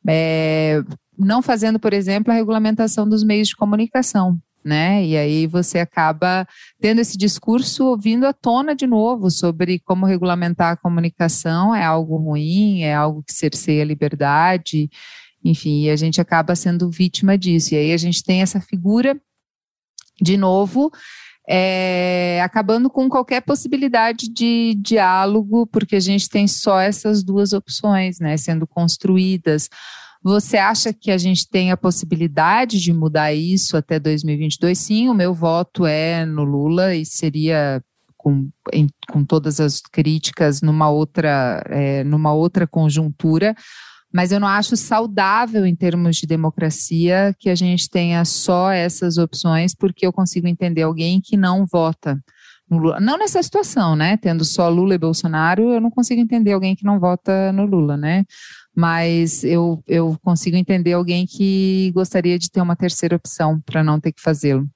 É, 0.07 0.83
não 1.17 1.41
fazendo, 1.41 1.79
por 1.79 1.91
exemplo, 1.91 2.31
a 2.31 2.35
regulamentação 2.35 3.09
dos 3.09 3.23
meios 3.23 3.47
de 3.47 3.55
comunicação 3.55 4.37
né? 4.63 5.05
E 5.05 5.17
aí 5.17 5.47
você 5.47 5.79
acaba 5.79 6.47
tendo 6.79 6.99
esse 7.01 7.17
discurso 7.17 7.97
vindo 7.97 8.25
à 8.25 8.33
tona 8.33 8.75
de 8.75 8.87
novo 8.87 9.29
sobre 9.29 9.79
como 9.79 10.05
regulamentar 10.05 10.73
a 10.73 10.77
comunicação 10.77 11.75
é 11.75 11.83
algo 11.83 12.17
ruim, 12.17 12.81
é 12.81 12.93
algo 12.93 13.23
que 13.23 13.33
cerceia 13.33 13.83
a 13.83 13.85
liberdade, 13.85 14.89
enfim, 15.43 15.83
e 15.83 15.89
a 15.89 15.95
gente 15.95 16.21
acaba 16.21 16.55
sendo 16.55 16.89
vítima 16.89 17.37
disso. 17.37 17.73
E 17.73 17.77
aí 17.77 17.93
a 17.93 17.97
gente 17.97 18.23
tem 18.23 18.41
essa 18.41 18.61
figura, 18.61 19.19
de 20.21 20.37
novo, 20.37 20.91
é, 21.47 22.41
acabando 22.41 22.89
com 22.89 23.09
qualquer 23.09 23.41
possibilidade 23.41 24.29
de 24.29 24.73
diálogo, 24.75 25.67
porque 25.67 25.95
a 25.95 25.99
gente 25.99 26.29
tem 26.29 26.47
só 26.47 26.79
essas 26.79 27.23
duas 27.23 27.51
opções, 27.51 28.19
né, 28.19 28.37
sendo 28.37 28.65
construídas. 28.65 29.69
Você 30.23 30.55
acha 30.55 30.93
que 30.93 31.11
a 31.11 31.17
gente 31.17 31.47
tem 31.47 31.71
a 31.71 31.77
possibilidade 31.77 32.79
de 32.79 32.93
mudar 32.93 33.33
isso 33.33 33.75
até 33.75 33.99
2022? 33.99 34.77
Sim, 34.77 35.09
o 35.09 35.13
meu 35.13 35.33
voto 35.33 35.85
é 35.85 36.25
no 36.25 36.43
Lula 36.43 36.95
e 36.95 37.05
seria 37.05 37.83
com, 38.17 38.49
em, 38.71 38.87
com 39.11 39.25
todas 39.25 39.59
as 39.59 39.81
críticas 39.81 40.61
numa 40.61 40.89
outra, 40.89 41.61
é, 41.67 42.05
numa 42.05 42.31
outra 42.33 42.65
conjuntura. 42.65 43.53
Mas 44.13 44.31
eu 44.31 44.39
não 44.39 44.47
acho 44.47 44.77
saudável 44.77 45.65
em 45.65 45.75
termos 45.75 46.15
de 46.15 46.25
democracia 46.25 47.35
que 47.37 47.49
a 47.49 47.55
gente 47.55 47.89
tenha 47.89 48.23
só 48.23 48.71
essas 48.71 49.17
opções, 49.17 49.75
porque 49.75 50.05
eu 50.05 50.13
consigo 50.13 50.47
entender 50.47 50.83
alguém 50.83 51.19
que 51.19 51.35
não 51.35 51.65
vota 51.65 52.17
no 52.69 52.77
Lula. 52.77 52.99
Não 52.99 53.17
nessa 53.17 53.41
situação, 53.41 53.95
né? 53.95 54.15
Tendo 54.17 54.45
só 54.45 54.69
Lula 54.69 54.95
e 54.95 54.99
Bolsonaro, 54.99 55.73
eu 55.73 55.81
não 55.81 55.89
consigo 55.89 56.21
entender 56.21 56.53
alguém 56.53 56.75
que 56.75 56.85
não 56.85 56.99
vota 56.99 57.51
no 57.51 57.65
Lula, 57.65 57.97
né? 57.97 58.23
Mas 58.75 59.43
eu, 59.43 59.83
eu 59.87 60.17
consigo 60.23 60.57
entender 60.57 60.93
alguém 60.93 61.25
que 61.25 61.91
gostaria 61.91 62.39
de 62.39 62.49
ter 62.49 62.61
uma 62.61 62.75
terceira 62.75 63.15
opção 63.15 63.61
para 63.61 63.83
não 63.83 63.99
ter 63.99 64.11
que 64.11 64.21
fazê-lo. 64.21 64.67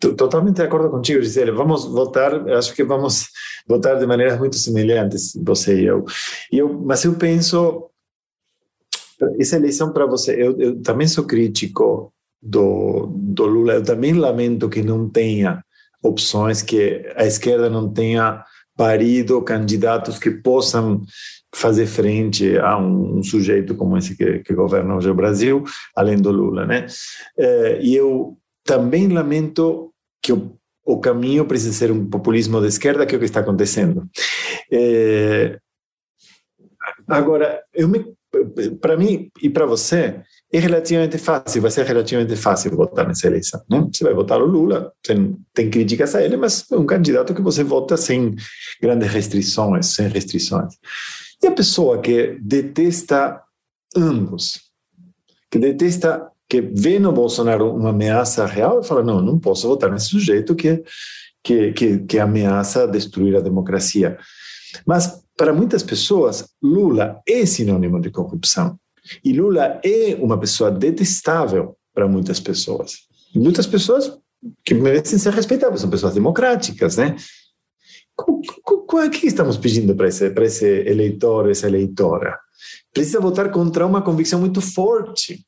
Totalmente 0.00 0.56
de 0.56 0.62
acordo 0.62 0.88
contigo, 0.88 1.22
Gisele. 1.22 1.50
Vamos 1.50 1.84
votar, 1.84 2.48
acho 2.52 2.74
que 2.74 2.82
vamos 2.82 3.28
votar 3.68 3.98
de 3.98 4.06
maneiras 4.06 4.38
muito 4.38 4.56
semelhantes, 4.56 5.32
você 5.44 5.82
e 5.82 5.84
eu. 5.84 6.06
Eu 6.50 6.80
mas 6.80 7.04
eu 7.04 7.14
penso, 7.16 7.90
essa 9.38 9.56
eleição 9.56 9.92
para 9.92 10.06
você, 10.06 10.42
eu, 10.42 10.58
eu, 10.58 10.80
também 10.80 11.06
sou 11.06 11.24
crítico 11.24 12.14
do, 12.40 13.12
do 13.14 13.44
Lula, 13.44 13.74
eu 13.74 13.82
também 13.82 14.14
lamento 14.14 14.70
que 14.70 14.82
não 14.82 15.06
tenha 15.06 15.62
opções, 16.02 16.62
que 16.62 17.06
a 17.14 17.26
esquerda 17.26 17.68
não 17.68 17.92
tenha 17.92 18.42
parido 18.74 19.42
candidatos 19.42 20.18
que 20.18 20.30
possam 20.30 21.02
fazer 21.54 21.86
frente 21.86 22.56
a 22.58 22.78
um, 22.78 23.18
um 23.18 23.22
sujeito 23.22 23.74
como 23.74 23.96
esse 23.96 24.16
que, 24.16 24.38
que, 24.40 24.54
governa 24.54 24.96
hoje 24.96 25.10
o 25.10 25.14
Brasil, 25.14 25.64
além 25.96 26.16
do 26.16 26.30
Lula, 26.30 26.64
né? 26.64 26.86
É, 27.36 27.80
e 27.82 27.94
eu 27.94 28.38
também 28.64 29.08
lamento 29.08 29.92
que 30.22 30.32
o, 30.32 30.56
o, 30.84 31.00
caminho 31.00 31.44
precisa 31.44 31.72
ser 31.72 31.90
um 31.90 32.08
populismo 32.08 32.60
de 32.60 32.68
esquerda, 32.68 33.04
que 33.04 33.14
é 33.14 33.16
o 33.16 33.18
que 33.18 33.26
está 33.26 33.40
acontecendo. 33.40 34.08
É, 34.72 35.58
agora, 37.08 37.62
para 38.80 38.96
mim 38.96 39.30
e 39.42 39.50
para 39.50 39.66
você, 39.66 40.22
é 40.52 40.58
relativamente 40.58 41.18
fácil, 41.18 41.62
vai 41.62 41.70
ser 41.70 41.84
relativamente 41.84 42.36
fácil 42.36 42.76
votar 42.76 43.06
nessa 43.06 43.26
eleição. 43.26 43.60
Né? 43.68 43.88
Você 43.92 44.04
vai 44.04 44.14
votar 44.14 44.40
o 44.40 44.46
Lula, 44.46 44.92
tem, 45.02 45.36
tem 45.52 45.70
críticas 45.70 46.14
a 46.14 46.22
ele, 46.22 46.36
mas 46.36 46.64
é 46.70 46.76
um 46.76 46.86
candidato 46.86 47.34
que 47.34 47.42
você 47.42 47.64
vota 47.64 47.96
sem 47.96 48.34
grandes 48.80 49.10
restrições, 49.10 49.86
sem 49.86 50.08
restrições. 50.08 50.74
E 51.42 51.46
a 51.46 51.52
pessoa 51.52 52.00
que 52.00 52.38
detesta 52.40 53.42
ambos, 53.96 54.60
que 55.50 55.58
detesta, 55.58 56.30
que 56.48 56.60
vê 56.60 56.98
no 56.98 57.12
Bolsonaro 57.12 57.74
uma 57.74 57.90
ameaça 57.90 58.44
real, 58.46 58.82
fala, 58.82 59.02
não, 59.02 59.20
não 59.20 59.38
posso 59.38 59.66
votar 59.66 59.90
nesse 59.90 60.06
sujeito 60.06 60.54
que, 60.54 60.82
que, 61.42 61.72
que, 61.72 61.98
que 62.00 62.18
ameaça 62.18 62.86
destruir 62.86 63.36
a 63.36 63.40
democracia. 63.40 64.18
Mas, 64.86 65.22
para 65.36 65.52
muitas 65.52 65.82
pessoas, 65.82 66.46
Lula 66.62 67.20
é 67.26 67.46
sinônimo 67.46 68.00
de 68.00 68.10
corrupção. 68.10 68.78
E 69.24 69.32
Lula 69.32 69.80
é 69.82 70.16
uma 70.20 70.38
pessoa 70.38 70.70
detestável 70.70 71.76
para 71.94 72.06
muitas 72.06 72.38
pessoas. 72.38 73.08
E 73.34 73.38
muitas 73.38 73.66
pessoas 73.66 74.12
que 74.64 74.74
merecem 74.74 75.18
ser 75.18 75.32
respeitadas, 75.32 75.80
são 75.80 75.90
pessoas 75.90 76.14
democráticas, 76.14 76.96
né? 76.96 77.16
O 78.28 79.10
que 79.10 79.26
estamos 79.26 79.56
pedindo 79.56 79.94
para 79.94 80.08
esse, 80.08 80.26
esse 80.26 80.66
eleitor, 80.86 81.50
essa 81.50 81.66
eleitora? 81.66 82.38
Precisa 82.92 83.20
votar 83.20 83.50
contra 83.50 83.86
uma 83.86 84.02
convicção 84.02 84.40
muito 84.40 84.60
forte 84.60 85.44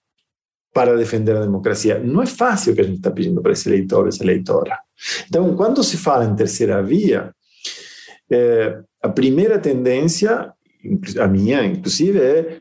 para 0.73 0.97
defender 0.97 1.37
a 1.37 1.41
democracia. 1.43 1.99
Não 1.99 2.23
é 2.23 2.27
fácil 2.27 2.73
o 2.73 2.75
que 2.75 2.81
a 2.81 2.85
gente 2.85 2.97
está 2.97 3.11
pedindo 3.11 3.43
para 3.43 3.53
esse 3.53 3.69
eleitor, 3.69 4.09
essa 4.09 4.23
eleitora. 4.23 4.79
Então, 5.29 5.55
quando 5.55 5.83
se 5.83 5.97
fala 5.97 6.25
em 6.25 6.35
terceira 6.35 6.83
via, 6.83 7.33
é, 8.31 8.81
a 9.03 9.09
primeira 9.09 9.59
tendência, 9.59 10.53
a 11.21 11.29
minha 11.29 11.65
inclusive, 11.65 12.19
é 12.19 12.59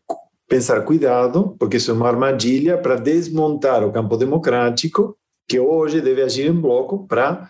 pensar 0.47 0.81
cuidado, 0.81 1.55
porque 1.57 1.77
isso 1.77 1.91
é 1.91 1.93
uma 1.93 2.09
armadilha 2.09 2.77
para 2.77 2.97
desmontar 2.97 3.85
o 3.85 3.91
campo 3.91 4.17
democrático, 4.17 5.17
que 5.47 5.59
hoje 5.59 6.01
deve 6.01 6.21
agir 6.21 6.47
em 6.47 6.53
bloco 6.53 7.07
para 7.07 7.49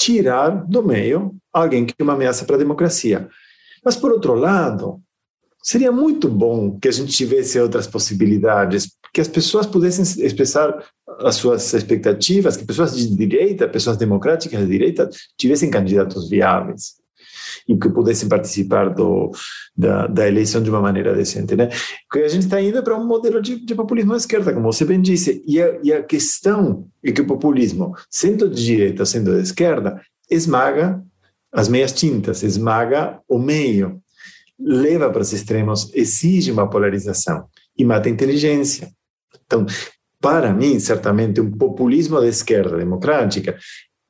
tirar 0.00 0.64
do 0.66 0.82
meio 0.82 1.36
alguém 1.52 1.84
que 1.84 1.92
é 1.98 2.02
uma 2.02 2.14
ameaça 2.14 2.46
para 2.46 2.56
a 2.56 2.58
democracia. 2.58 3.28
Mas, 3.84 3.96
por 3.96 4.10
outro 4.10 4.34
lado, 4.34 4.98
seria 5.62 5.92
muito 5.92 6.26
bom 6.26 6.78
que 6.78 6.88
a 6.88 6.90
gente 6.90 7.12
tivesse 7.12 7.60
outras 7.60 7.86
possibilidades, 7.86 8.96
que 9.12 9.20
as 9.20 9.28
pessoas 9.28 9.66
pudessem 9.66 10.24
expressar 10.24 10.82
as 11.18 11.34
suas 11.34 11.74
expectativas, 11.74 12.56
que 12.56 12.64
pessoas 12.64 12.96
de 12.96 13.14
direita, 13.14 13.68
pessoas 13.68 13.98
democráticas 13.98 14.60
de 14.60 14.66
direita, 14.66 15.10
tivessem 15.36 15.70
candidatos 15.70 16.30
viáveis 16.30 16.99
e 17.68 17.76
que 17.76 17.88
pudessem 17.88 18.28
participar 18.28 18.90
do, 18.90 19.30
da, 19.76 20.06
da 20.06 20.26
eleição 20.26 20.62
de 20.62 20.70
uma 20.70 20.80
maneira 20.80 21.14
decente. 21.14 21.54
Né? 21.56 21.68
Porque 22.08 22.24
a 22.24 22.28
gente 22.28 22.44
está 22.44 22.60
indo 22.60 22.82
para 22.82 22.96
um 22.96 23.06
modelo 23.06 23.40
de, 23.40 23.64
de, 23.64 23.74
populismo 23.74 24.14
à 24.14 24.16
esquerda, 24.16 24.52
como 24.52 24.72
você 24.72 24.84
bem 24.84 25.00
disse, 25.00 25.42
e 25.46 25.60
a, 25.60 25.78
e 25.82 25.92
a 25.92 26.02
questão 26.02 26.86
é 27.02 27.12
que 27.12 27.20
o 27.20 27.26
populismo, 27.26 27.94
sendo 28.08 28.48
de 28.48 28.64
direita, 28.64 29.04
sendo 29.04 29.34
de 29.34 29.42
esquerda, 29.42 30.00
esmaga 30.30 31.02
as 31.52 31.68
meias 31.68 31.92
tintas, 31.92 32.42
esmaga 32.42 33.20
o 33.28 33.38
meio, 33.38 34.00
leva 34.58 35.10
para 35.10 35.22
os 35.22 35.32
extremos, 35.32 35.90
exige 35.94 36.52
uma 36.52 36.68
polarização 36.68 37.46
e 37.76 37.84
mata 37.84 38.08
a 38.08 38.12
inteligência. 38.12 38.90
Então, 39.46 39.66
para 40.20 40.52
mim, 40.52 40.78
certamente, 40.78 41.40
um 41.40 41.50
populismo 41.50 42.20
de 42.20 42.28
esquerda 42.28 42.76
democrática 42.76 43.56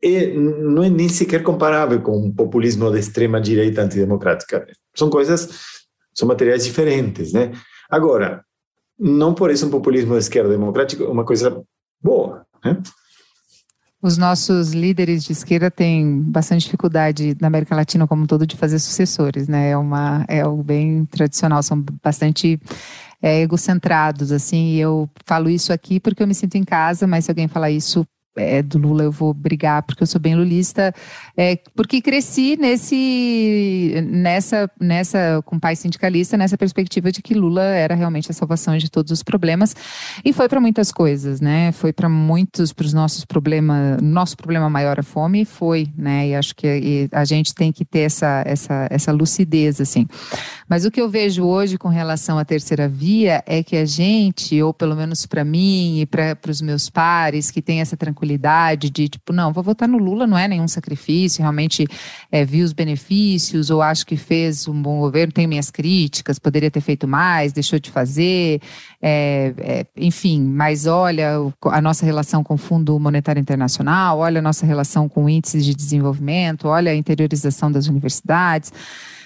é, 0.03 0.34
não 0.34 0.82
é 0.82 0.88
nem 0.88 1.09
sequer 1.09 1.42
comparável 1.42 2.01
com 2.01 2.16
um 2.16 2.32
populismo 2.32 2.90
de 2.90 2.98
extrema 2.98 3.40
direita 3.40 3.82
antidemocrática. 3.82 4.66
São 4.94 5.11
coisas, 5.11 5.48
são 6.14 6.26
materiais 6.26 6.64
diferentes, 6.64 7.32
né? 7.32 7.53
Agora, 7.88 8.44
não 8.98 9.34
por 9.34 9.51
isso 9.51 9.66
um 9.66 9.70
populismo 9.70 10.12
de 10.12 10.20
esquerda 10.20 10.51
democrática 10.51 11.05
é 11.05 11.09
uma 11.09 11.24
coisa 11.24 11.62
boa, 12.03 12.46
né? 12.64 12.80
Os 14.03 14.16
nossos 14.16 14.72
líderes 14.72 15.22
de 15.24 15.32
esquerda 15.32 15.70
têm 15.70 16.22
bastante 16.22 16.64
dificuldade 16.64 17.36
na 17.38 17.48
América 17.48 17.76
Latina 17.76 18.07
como 18.07 18.22
um 18.22 18.26
todo 18.26 18.46
de 18.46 18.57
fazer 18.57 18.78
sucessores, 18.78 19.46
né? 19.46 19.70
É 19.70 19.76
uma 19.76 20.24
é 20.26 20.40
algo 20.40 20.62
bem 20.62 21.05
tradicional, 21.05 21.62
são 21.62 21.84
bastante 22.03 22.59
é, 23.20 23.42
egocentrados, 23.42 24.32
assim. 24.32 24.70
E 24.70 24.80
eu 24.80 25.09
falo 25.26 25.51
isso 25.51 25.70
aqui 25.70 26.01
porque 26.01 26.22
eu 26.22 26.26
me 26.26 26.34
sinto 26.34 26.55
em 26.55 26.64
casa, 26.64 27.07
mas 27.07 27.26
se 27.26 27.30
alguém 27.30 27.46
falar 27.46 27.70
isso 27.70 28.07
é, 28.37 28.62
do 28.62 28.78
Lula 28.78 29.03
eu 29.05 29.12
vou 29.12 29.35
brigar 29.35 29.83
porque 29.83 30.03
eu 30.03 30.07
sou 30.07 30.20
bem 30.20 30.35
lulista, 30.35 30.95
é, 31.37 31.57
porque 31.74 32.01
cresci 32.01 32.57
nesse, 32.57 33.95
nessa, 34.09 34.70
nessa, 34.81 35.43
com 35.45 35.59
pai 35.59 35.74
sindicalista, 35.76 36.37
nessa 36.37 36.57
perspectiva 36.57 37.11
de 37.11 37.22
que 37.22 37.35
Lula 37.35 37.62
era 37.62 37.95
realmente 37.95 38.31
a 38.31 38.35
salvação 38.35 38.76
de 38.78 38.91
todos 38.91 39.11
os 39.11 39.22
problemas 39.22 39.74
e 40.24 40.33
foi 40.33 40.49
para 40.49 40.61
muitas 40.61 40.93
coisas, 40.93 41.41
né? 41.41 41.72
Foi 41.72 41.93
para 41.93 42.09
muitos, 42.09 42.72
para 42.72 42.87
os 42.87 42.93
nossos 42.93 43.24
problemas, 43.24 44.01
nosso 44.01 44.37
problema 44.37 44.70
maior 44.70 44.99
a 45.01 45.03
fome 45.03 45.45
foi, 45.45 45.89
né? 45.97 46.28
E 46.28 46.35
acho 46.35 46.55
que 46.55 47.09
a 47.12 47.24
gente 47.24 47.55
tem 47.55 47.72
que 47.72 47.85
ter 47.85 48.01
essa, 48.01 48.43
essa, 48.47 48.87
essa 48.91 49.12
lucidez, 49.12 49.81
assim. 49.81 50.07
Mas 50.68 50.85
o 50.85 50.91
que 50.91 51.01
eu 51.01 51.09
vejo 51.09 51.45
hoje 51.45 51.76
com 51.76 51.89
relação 51.89 52.39
à 52.39 52.45
terceira 52.45 52.89
via 52.89 53.43
é 53.45 53.62
que 53.62 53.76
a 53.76 53.85
gente, 53.85 54.62
ou 54.62 54.72
pelo 54.72 54.95
menos 54.95 55.26
para 55.26 55.45
mim 55.45 56.01
e 56.01 56.07
para 56.07 56.39
os 56.49 56.61
meus 56.61 56.89
pares, 56.89 57.51
que 57.51 57.61
tem 57.61 57.81
essa 57.81 57.97
tranquilidade 57.97 58.19
tranquilidade 58.20 58.90
de 58.90 59.08
tipo, 59.08 59.32
não, 59.32 59.52
vou 59.52 59.64
votar 59.64 59.88
no 59.88 59.98
Lula, 59.98 60.26
não 60.26 60.36
é 60.36 60.46
nenhum 60.46 60.68
sacrifício, 60.68 61.40
realmente 61.40 61.86
é, 62.30 62.44
vi 62.44 62.62
os 62.62 62.72
benefícios, 62.72 63.70
ou 63.70 63.80
acho 63.80 64.06
que 64.06 64.16
fez 64.16 64.68
um 64.68 64.80
bom 64.80 65.00
governo, 65.00 65.32
tenho 65.32 65.48
minhas 65.48 65.70
críticas, 65.70 66.38
poderia 66.38 66.70
ter 66.70 66.80
feito 66.80 67.08
mais, 67.08 67.52
deixou 67.52 67.78
de 67.78 67.90
fazer, 67.90 68.60
é, 69.00 69.54
é, 69.58 69.86
enfim, 69.96 70.42
mas 70.42 70.86
olha 70.86 71.30
a 71.64 71.80
nossa 71.80 72.04
relação 72.04 72.44
com 72.44 72.54
o 72.54 72.58
Fundo 72.58 72.98
Monetário 73.00 73.40
Internacional, 73.40 74.18
olha 74.18 74.38
a 74.40 74.42
nossa 74.42 74.66
relação 74.66 75.08
com 75.08 75.28
índices 75.28 75.64
de 75.64 75.74
desenvolvimento, 75.74 76.68
olha 76.68 76.92
a 76.92 76.94
interiorização 76.94 77.72
das 77.72 77.86
universidades. 77.86 78.72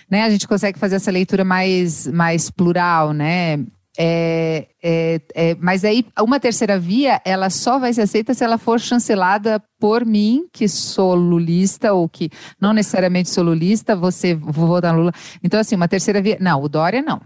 Né, 0.08 0.22
a 0.22 0.30
gente 0.30 0.46
consegue 0.46 0.78
fazer 0.78 0.96
essa 0.96 1.10
leitura 1.10 1.44
mais, 1.44 2.06
mais 2.06 2.50
plural, 2.50 3.12
né? 3.14 3.58
É, 3.96 4.66
é, 4.82 5.20
é, 5.34 5.56
mas 5.60 5.84
aí 5.84 6.04
uma 6.20 6.40
terceira 6.40 6.76
via 6.80 7.20
ela 7.24 7.48
só 7.48 7.78
vai 7.78 7.92
ser 7.92 8.02
aceita 8.02 8.34
se 8.34 8.42
ela 8.42 8.58
for 8.58 8.80
chancelada 8.80 9.62
por 9.78 10.04
mim, 10.04 10.46
que 10.52 10.66
sou 10.66 11.14
lulista, 11.14 11.92
ou 11.92 12.08
que 12.08 12.28
não 12.60 12.72
necessariamente 12.72 13.30
sou 13.30 13.44
lulista, 13.44 13.94
você 13.94 14.34
vou 14.34 14.66
votar 14.66 14.92
no 14.92 15.00
Lula. 15.00 15.12
Então, 15.42 15.60
assim, 15.60 15.76
uma 15.76 15.88
terceira 15.88 16.20
via. 16.20 16.38
Não, 16.40 16.62
o 16.62 16.68
Dória 16.68 17.02
não. 17.02 17.20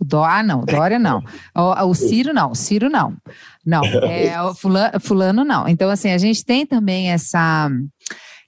O 0.00 0.04
Dó, 0.04 0.24
ah, 0.24 0.42
não, 0.42 0.62
o 0.62 0.66
Dória 0.66 0.98
não. 0.98 1.22
O, 1.56 1.90
o 1.90 1.94
Ciro 1.94 2.32
não, 2.32 2.50
o 2.50 2.54
Ciro 2.54 2.90
não. 2.90 3.16
Não, 3.64 3.84
é, 4.04 4.40
o 4.42 4.54
fulano, 4.54 5.00
fulano 5.00 5.44
não. 5.44 5.68
Então, 5.68 5.88
assim, 5.88 6.10
a 6.10 6.18
gente 6.18 6.44
tem 6.44 6.66
também 6.66 7.10
essa 7.10 7.70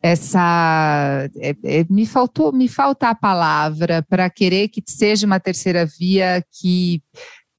essa 0.02 1.28
é, 1.40 1.56
é, 1.64 1.86
me 1.88 2.06
faltou 2.06 2.52
me 2.52 2.68
falta 2.68 3.08
a 3.08 3.14
palavra 3.14 4.04
para 4.08 4.28
querer 4.28 4.68
que 4.68 4.82
seja 4.86 5.26
uma 5.26 5.40
terceira 5.40 5.86
via 5.86 6.44
que 6.60 7.02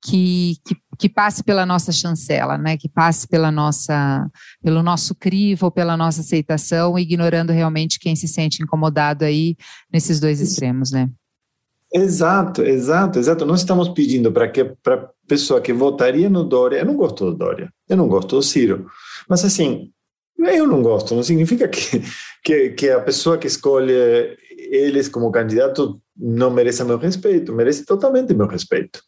que, 0.04 0.56
que, 0.66 0.76
que, 0.98 1.10
passe 1.10 1.44
pela 1.44 1.66
nossa 1.66 1.92
chancela, 1.92 2.58
né? 2.58 2.78
que 2.78 2.88
passe 2.88 3.28
pela 3.28 3.52
nossa, 3.52 4.30
pelo 4.64 4.84
nosso 4.84 5.16
crivo, 5.16 5.72
pela 5.72 5.98
nossa 5.98 6.22
aceitação, 6.22 6.98
ignorando 6.98 7.52
realmente 7.52 8.00
quem 8.00 8.16
se 8.16 8.28
sente 8.28 8.62
incomodado 8.62 9.26
aí 9.26 9.56
nesses 9.92 10.20
dois 10.20 10.40
extremos, 10.40 10.92
né? 10.92 11.10
Exato, 11.94 12.64
exato, 12.64 13.18
exato. 13.18 13.46
Nós 13.46 13.62
estamos 13.62 13.90
pedindo 13.90 14.32
para 14.32 14.48
que 14.50 14.64
para 14.84 15.10
pessoa 15.28 15.62
que 15.62 15.72
votaria 15.72 16.30
no 16.30 16.44
Dória, 16.44 16.80
eu 16.80 16.86
não 16.86 16.96
gosto 16.96 17.26
do 17.26 17.38
Dória, 17.38 17.72
eu 17.88 17.98
não 17.98 18.08
gosto 18.08 18.36
do 18.36 18.44
Ciro, 18.44 18.88
mas 19.28 19.44
assim, 19.44 19.92
eu 20.38 20.68
não 20.68 20.82
gosto, 20.82 21.16
não 21.16 21.24
significa 21.24 21.68
que, 21.68 22.02
que, 22.44 22.70
que 22.72 22.90
a 22.90 23.02
pessoa 23.02 23.38
que 23.38 23.48
escolhe 23.48 23.94
eles 24.58 25.08
como 25.08 25.32
candidato 25.32 26.02
não 26.16 26.52
merece 26.52 26.84
meu 26.84 26.98
respeito, 26.98 27.54
merece 27.54 27.86
totalmente 27.86 28.34
meu 28.34 28.48
respeito. 28.48 29.02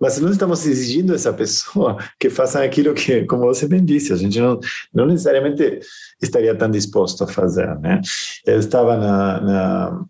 Mas 0.00 0.18
não 0.20 0.30
estamos 0.30 0.66
exigindo 0.66 1.14
essa 1.14 1.32
pessoa 1.32 1.96
que 2.18 2.30
faça 2.30 2.62
aquilo 2.62 2.94
que, 2.94 3.24
como 3.24 3.42
você 3.42 3.66
bem 3.66 3.84
disse, 3.84 4.12
a 4.12 4.16
gente 4.16 4.40
não, 4.40 4.58
não 4.92 5.06
necessariamente 5.06 5.80
estaria 6.20 6.54
tão 6.54 6.70
disposto 6.70 7.24
a 7.24 7.26
fazer, 7.26 7.78
né? 7.80 8.00
Eu 8.46 8.58
estava 8.58 8.96
na, 8.96 9.40
na, 9.40 10.04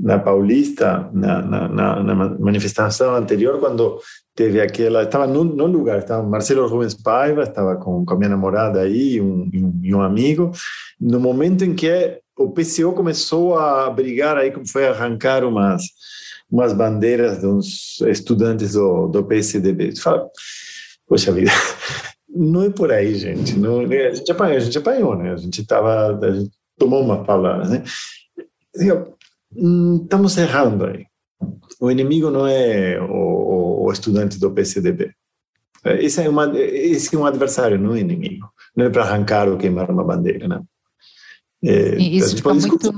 na 0.00 0.18
Paulista, 0.18 1.08
na, 1.12 1.42
na, 1.42 1.68
na, 1.68 2.14
manifestação 2.38 3.14
anterior, 3.14 3.58
quando 3.58 3.98
teve 4.34 4.60
aquela. 4.60 5.02
Estava 5.02 5.26
no, 5.26 5.44
no 5.44 5.66
lugar, 5.66 5.98
estava 5.98 6.22
Marcelo 6.22 6.66
Rubens 6.66 6.94
Paiva, 6.94 7.42
estava 7.42 7.76
com, 7.76 8.04
com 8.04 8.14
a 8.14 8.16
minha 8.16 8.30
namorada 8.30 8.80
aí 8.80 9.14
e 9.14 9.20
um, 9.20 9.50
e 9.82 9.94
um 9.94 10.00
amigo. 10.00 10.50
No 11.00 11.20
momento 11.20 11.64
em 11.64 11.74
que 11.74 12.20
o 12.36 12.50
PCO 12.50 12.92
começou 12.94 13.58
a 13.58 13.90
brigar 13.90 14.36
aí, 14.36 14.50
como 14.50 14.66
foi 14.66 14.86
arrancar 14.86 15.44
umas 15.44 15.82
umas 16.50 16.72
bandeiras 16.72 17.40
de 17.40 17.46
uns 17.46 18.00
estudantes 18.00 18.72
do, 18.72 19.06
do 19.06 19.24
PSDB. 19.24 19.94
Você 19.94 20.02
fala, 20.02 20.28
poxa 21.06 21.32
vida, 21.32 21.50
não 22.28 22.64
é 22.64 22.70
por 22.70 22.92
aí, 22.92 23.14
gente. 23.14 23.56
Não, 23.56 23.80
a 23.80 24.14
gente 24.14 24.32
apanhou, 24.32 24.56
a 24.56 24.60
gente 24.60 24.78
apanhou, 24.78 25.16
né? 25.16 25.32
A 25.32 25.36
gente 25.36 25.64
tava, 25.64 26.18
a 26.18 26.32
gente 26.32 26.50
tomou 26.78 27.02
uma 27.02 27.24
palavra, 27.24 27.68
né? 27.68 27.84
Hum, 29.56 30.00
estamos 30.02 30.36
errando 30.36 30.86
aí. 30.86 31.06
O 31.80 31.90
inimigo 31.90 32.30
não 32.30 32.46
é 32.46 33.00
o, 33.00 33.86
o 33.86 33.92
estudante 33.92 34.38
do 34.38 34.50
PCDB. 34.50 35.12
Esse 35.84 36.22
é, 36.22 36.28
uma, 36.28 36.52
esse 36.58 37.14
é 37.14 37.18
um 37.18 37.24
adversário, 37.24 37.78
não 37.78 37.90
é 37.90 37.92
um 37.94 37.96
inimigo. 37.96 38.46
Não 38.76 38.84
é 38.84 38.90
para 38.90 39.02
arrancar 39.02 39.48
ou 39.48 39.56
queimar 39.56 39.90
uma 39.90 40.04
bandeira, 40.04 40.46
né? 40.46 40.60
É, 41.64 41.96
isso, 41.96 42.36
fica 42.36 42.52
muito, 42.52 42.92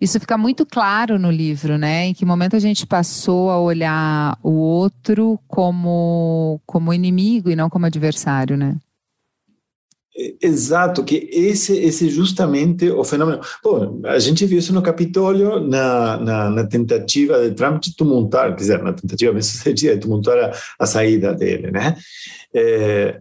isso 0.00 0.20
fica 0.20 0.38
muito 0.38 0.64
claro 0.64 1.18
no 1.18 1.30
livro, 1.30 1.76
né? 1.76 2.06
Em 2.06 2.14
que 2.14 2.24
momento 2.24 2.54
a 2.54 2.60
gente 2.60 2.86
passou 2.86 3.50
a 3.50 3.60
olhar 3.60 4.38
o 4.42 4.52
outro 4.52 5.38
como, 5.48 6.60
como 6.64 6.94
inimigo 6.94 7.50
e 7.50 7.56
não 7.56 7.68
como 7.68 7.86
adversário, 7.86 8.56
né? 8.56 8.76
Exato, 10.42 11.04
que 11.04 11.28
esse, 11.32 11.76
esse 11.78 12.10
justamente 12.10 12.90
o 12.90 13.04
fenômeno. 13.04 13.40
Bom, 13.62 14.00
a 14.04 14.18
gente 14.18 14.44
viu 14.46 14.58
isso 14.58 14.72
no 14.72 14.82
Capitólio, 14.82 15.60
na, 15.60 16.16
na, 16.16 16.50
na 16.50 16.66
tentativa 16.66 17.48
de 17.48 17.54
Trump 17.54 17.80
de 17.80 17.94
tumultuar, 17.94 18.48
quer 18.50 18.56
dizer, 18.56 18.82
na 18.82 18.92
tentativa 18.92 19.32
bem 19.32 19.42
sucedida 19.42 19.94
de 19.96 20.00
tumultuar 20.00 20.38
a, 20.38 20.52
a 20.80 20.86
saída 20.86 21.32
dele, 21.32 21.70
né? 21.70 21.96
É, 22.52 23.20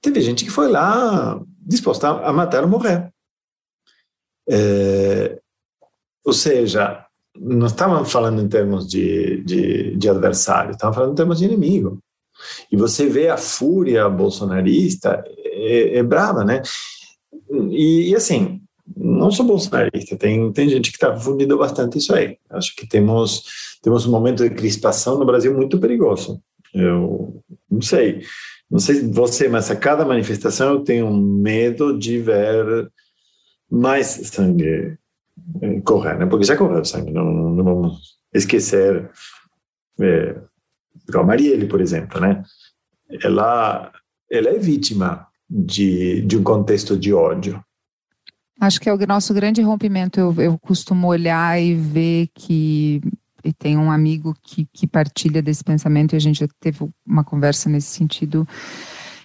teve 0.00 0.22
gente 0.22 0.46
que 0.46 0.50
foi 0.50 0.70
lá 0.70 1.38
disposta 1.60 2.08
a 2.08 2.32
matar 2.32 2.62
ou 2.62 2.70
morrer. 2.70 3.12
É, 4.48 5.38
ou 6.28 6.34
seja, 6.34 7.06
não 7.34 7.68
estavam 7.68 8.04
falando 8.04 8.42
em 8.42 8.48
termos 8.48 8.86
de, 8.86 9.42
de, 9.44 9.96
de 9.96 10.10
adversário, 10.10 10.72
estavam 10.72 10.94
falando 10.94 11.12
em 11.12 11.16
termos 11.16 11.38
de 11.38 11.46
inimigo. 11.46 11.98
E 12.70 12.76
você 12.76 13.08
vê 13.08 13.30
a 13.30 13.38
fúria 13.38 14.06
bolsonarista, 14.10 15.24
é, 15.42 15.96
é 15.96 16.02
brava, 16.02 16.44
né? 16.44 16.60
E, 17.70 18.10
e, 18.10 18.14
assim, 18.14 18.60
não 18.94 19.30
sou 19.30 19.46
bolsonarista, 19.46 20.18
tem, 20.18 20.52
tem 20.52 20.68
gente 20.68 20.90
que 20.90 20.98
está 20.98 21.16
fundindo 21.16 21.56
bastante 21.56 21.96
isso 21.96 22.14
aí. 22.14 22.36
Acho 22.50 22.76
que 22.76 22.86
temos, 22.86 23.44
temos 23.82 24.04
um 24.04 24.10
momento 24.10 24.46
de 24.46 24.54
crispação 24.54 25.18
no 25.18 25.24
Brasil 25.24 25.54
muito 25.54 25.78
perigoso. 25.78 26.42
Eu 26.74 27.42
não 27.70 27.80
sei, 27.80 28.20
não 28.70 28.78
sei 28.78 29.00
você, 29.10 29.48
mas 29.48 29.70
a 29.70 29.76
cada 29.76 30.04
manifestação 30.04 30.74
eu 30.74 30.80
tenho 30.80 31.10
medo 31.10 31.98
de 31.98 32.18
ver 32.18 32.90
mais 33.70 34.06
sangue 34.06 34.98
correr, 35.84 36.18
né? 36.18 36.26
Porque 36.26 36.44
já 36.44 36.56
correu 36.56 36.84
sangue, 36.84 37.10
não, 37.10 37.24
não 37.24 37.64
vamos 37.64 38.18
esquecer. 38.32 39.10
É, 40.00 40.36
a 41.14 41.22
Marielle, 41.22 41.66
por 41.66 41.80
exemplo, 41.80 42.20
né? 42.20 42.42
Ela, 43.22 43.92
ela 44.30 44.48
é 44.48 44.58
vítima 44.58 45.26
de, 45.48 46.22
de 46.22 46.36
um 46.36 46.42
contexto 46.42 46.98
de 46.98 47.12
ódio. 47.12 47.62
Acho 48.60 48.80
que 48.80 48.88
é 48.88 48.92
o 48.92 49.06
nosso 49.06 49.32
grande 49.32 49.62
rompimento. 49.62 50.18
Eu, 50.18 50.34
eu 50.38 50.58
costumo 50.58 51.06
olhar 51.06 51.60
e 51.60 51.74
ver 51.74 52.28
que 52.34 53.00
e 53.44 53.52
tem 53.52 53.78
um 53.78 53.90
amigo 53.90 54.34
que, 54.42 54.66
que 54.72 54.86
partilha 54.86 55.40
desse 55.40 55.62
pensamento 55.62 56.12
e 56.12 56.16
a 56.16 56.20
gente 56.20 56.40
já 56.40 56.48
teve 56.60 56.86
uma 57.06 57.24
conversa 57.24 57.70
nesse 57.70 57.88
sentido. 57.88 58.46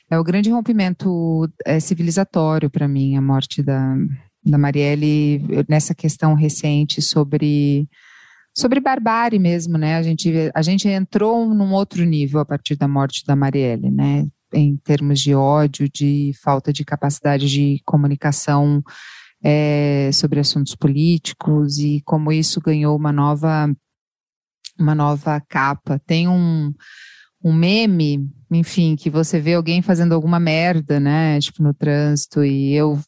É 0.09 0.19
o 0.19 0.23
grande 0.23 0.51
rompimento 0.51 1.49
é, 1.65 1.79
civilizatório 1.79 2.69
para 2.69 2.87
mim, 2.87 3.17
a 3.17 3.21
morte 3.21 3.63
da, 3.63 3.95
da 4.45 4.57
Marielle, 4.57 5.41
nessa 5.67 5.95
questão 5.95 6.33
recente 6.33 7.01
sobre 7.01 7.87
sobre 8.55 8.79
barbárie 8.79 9.39
mesmo, 9.39 9.77
né? 9.77 9.95
A 9.95 10.03
gente, 10.03 10.31
a 10.53 10.61
gente 10.61 10.87
entrou 10.87 11.53
num 11.53 11.73
outro 11.73 12.03
nível 12.05 12.39
a 12.39 12.45
partir 12.45 12.75
da 12.75 12.87
morte 12.87 13.25
da 13.25 13.35
Marielle, 13.35 13.89
né? 13.89 14.27
Em 14.53 14.77
termos 14.77 15.19
de 15.19 15.33
ódio, 15.33 15.89
de 15.89 16.31
falta 16.43 16.71
de 16.71 16.85
capacidade 16.85 17.49
de 17.49 17.81
comunicação 17.83 18.83
é, 19.43 20.11
sobre 20.13 20.39
assuntos 20.39 20.75
políticos 20.75 21.79
e 21.79 22.01
como 22.05 22.31
isso 22.31 22.61
ganhou 22.61 22.95
uma 22.95 23.11
nova 23.11 23.73
uma 24.79 24.93
nova 24.93 25.41
capa. 25.41 25.99
Tem 26.05 26.27
um, 26.27 26.73
um 27.43 27.53
meme, 27.53 28.27
enfim, 28.51 28.95
que 28.95 29.09
você 29.09 29.39
vê 29.39 29.55
alguém 29.55 29.81
fazendo 29.81 30.13
alguma 30.13 30.39
merda, 30.39 30.99
né? 30.99 31.39
Tipo 31.39 31.63
no 31.63 31.73
trânsito 31.73 32.43
e 32.43 32.73
eu 32.73 32.99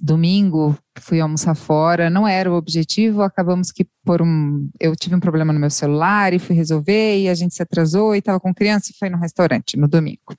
domingo 0.00 0.76
fui 0.98 1.20
almoçar 1.20 1.54
fora, 1.54 2.08
não 2.08 2.26
era 2.26 2.50
o 2.50 2.56
objetivo, 2.56 3.22
acabamos 3.22 3.70
que 3.70 3.86
por 4.04 4.22
um, 4.22 4.68
eu 4.80 4.96
tive 4.96 5.14
um 5.14 5.20
problema 5.20 5.52
no 5.52 5.60
meu 5.60 5.70
celular 5.70 6.32
e 6.32 6.38
fui 6.38 6.56
resolver 6.56 7.18
e 7.18 7.28
a 7.28 7.34
gente 7.34 7.54
se 7.54 7.62
atrasou 7.62 8.14
e 8.14 8.18
estava 8.18 8.40
com 8.40 8.54
criança 8.54 8.90
e 8.90 8.98
foi 8.98 9.10
no 9.10 9.18
restaurante 9.18 9.76
no 9.76 9.88
domingo. 9.88 10.34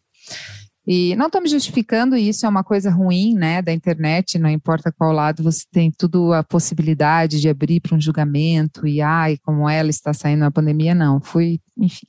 E 0.87 1.15
não 1.15 1.25
estou 1.25 1.41
me 1.41 1.49
justificando, 1.49 2.15
isso 2.15 2.45
é 2.45 2.49
uma 2.49 2.63
coisa 2.63 2.91
ruim, 2.91 3.33
né, 3.33 3.59
da 3.59 3.73
internet, 3.73 4.37
não 4.37 4.49
importa 4.49 4.91
qual 4.91 5.11
lado, 5.11 5.41
você 5.41 5.63
tem 5.71 5.91
tudo 5.91 6.31
a 6.31 6.43
possibilidade 6.43 7.41
de 7.41 7.49
abrir 7.49 7.79
para 7.79 7.95
um 7.95 8.01
julgamento 8.01 8.85
e, 8.85 9.01
ai, 9.01 9.35
como 9.37 9.67
ela 9.67 9.89
está 9.89 10.13
saindo 10.13 10.41
na 10.41 10.51
pandemia, 10.51 10.93
não, 10.93 11.19
fui, 11.19 11.59
enfim, 11.75 12.05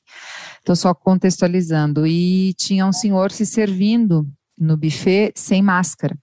estou 0.58 0.76
só 0.76 0.92
contextualizando. 0.92 2.06
E 2.06 2.52
tinha 2.54 2.86
um 2.86 2.92
senhor 2.92 3.32
se 3.32 3.46
servindo 3.46 4.28
no 4.58 4.76
buffet 4.76 5.32
sem 5.34 5.62
máscara. 5.62 6.14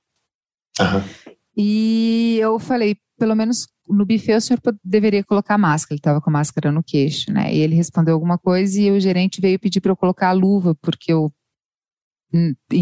Uhum. 0.80 1.34
E 1.56 2.38
eu 2.40 2.58
falei, 2.60 2.98
pelo 3.18 3.36
menos 3.36 3.68
no 3.88 4.06
buffet 4.06 4.36
o 4.36 4.42
senhor 4.42 4.60
deveria 4.84 5.24
colocar 5.24 5.58
máscara. 5.58 5.94
Ele 5.94 6.00
estava 6.00 6.22
com 6.22 6.32
máscara 6.32 6.72
no 6.72 6.84
queixo, 6.84 7.32
né? 7.32 7.54
E 7.54 7.60
ele 7.60 7.76
respondeu 7.76 8.14
alguma 8.14 8.38
coisa 8.38 8.80
e 8.80 8.92
o 8.92 9.00
gerente 9.00 9.42
veio 9.42 9.60
pedir 9.60 9.82
para 9.82 9.92
eu 9.92 9.98
colocar 9.98 10.30
a 10.30 10.34
luva, 10.34 10.76
porque 10.82 11.12
eu 11.12 11.32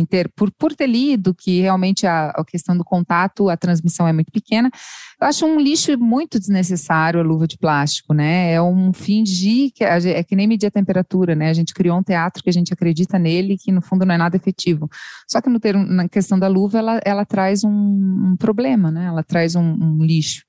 ter, 0.10 0.32
por, 0.36 0.52
por 0.52 0.76
ter 0.76 0.88
lido 0.88 1.34
que 1.34 1.62
realmente 1.62 2.08
a, 2.08 2.30
a, 2.30 2.46
questão 2.46 2.78
do 2.78 2.84
contato, 2.84 3.50
a 3.50 3.58
transmissão 3.58 4.08
é 4.08 4.14
muito 4.14 4.32
pequena, 4.32 4.70
eu 5.20 5.28
acho 5.28 5.46
um 5.46 5.60
lixo 5.60 5.98
muito 5.98 6.40
desnecessário 6.40 7.20
a 7.20 7.24
luva 7.24 7.48
de 7.48 7.58
plástico, 7.58 8.14
né? 8.14 8.54
É 8.54 8.62
um 8.62 8.94
fingir 8.94 9.72
que 9.74 9.84
é 9.84 10.24
que 10.24 10.36
nem 10.36 10.48
medir 10.48 10.68
a 10.68 10.72
temperatura, 10.72 11.36
né? 11.36 11.50
A 11.50 11.54
gente 11.54 11.74
criou 11.74 11.98
um 11.98 12.04
teatro 12.04 12.42
que 12.44 12.50
a 12.50 12.54
gente 12.54 12.74
acredita 12.74 13.20
nele 13.20 13.58
que 13.58 13.72
no 13.72 13.82
fundo 13.82 14.06
não 14.06 14.16
é 14.16 14.18
nada 14.18 14.38
efetivo. 14.38 14.90
Só 15.28 15.42
que 15.42 15.50
no 15.50 15.60
ter, 15.60 15.76
na 15.76 16.08
questão 16.08 16.40
da 16.40 16.48
luva 16.48 16.80
ela, 16.80 17.02
ela 17.04 17.26
traz 17.26 17.64
um, 17.64 17.72
um 17.72 18.36
problema, 18.38 18.90
né? 18.92 19.06
Ela 19.06 19.24
traz 19.24 19.56
um, 19.56 19.62
um 19.62 20.04
lixo. 20.04 20.44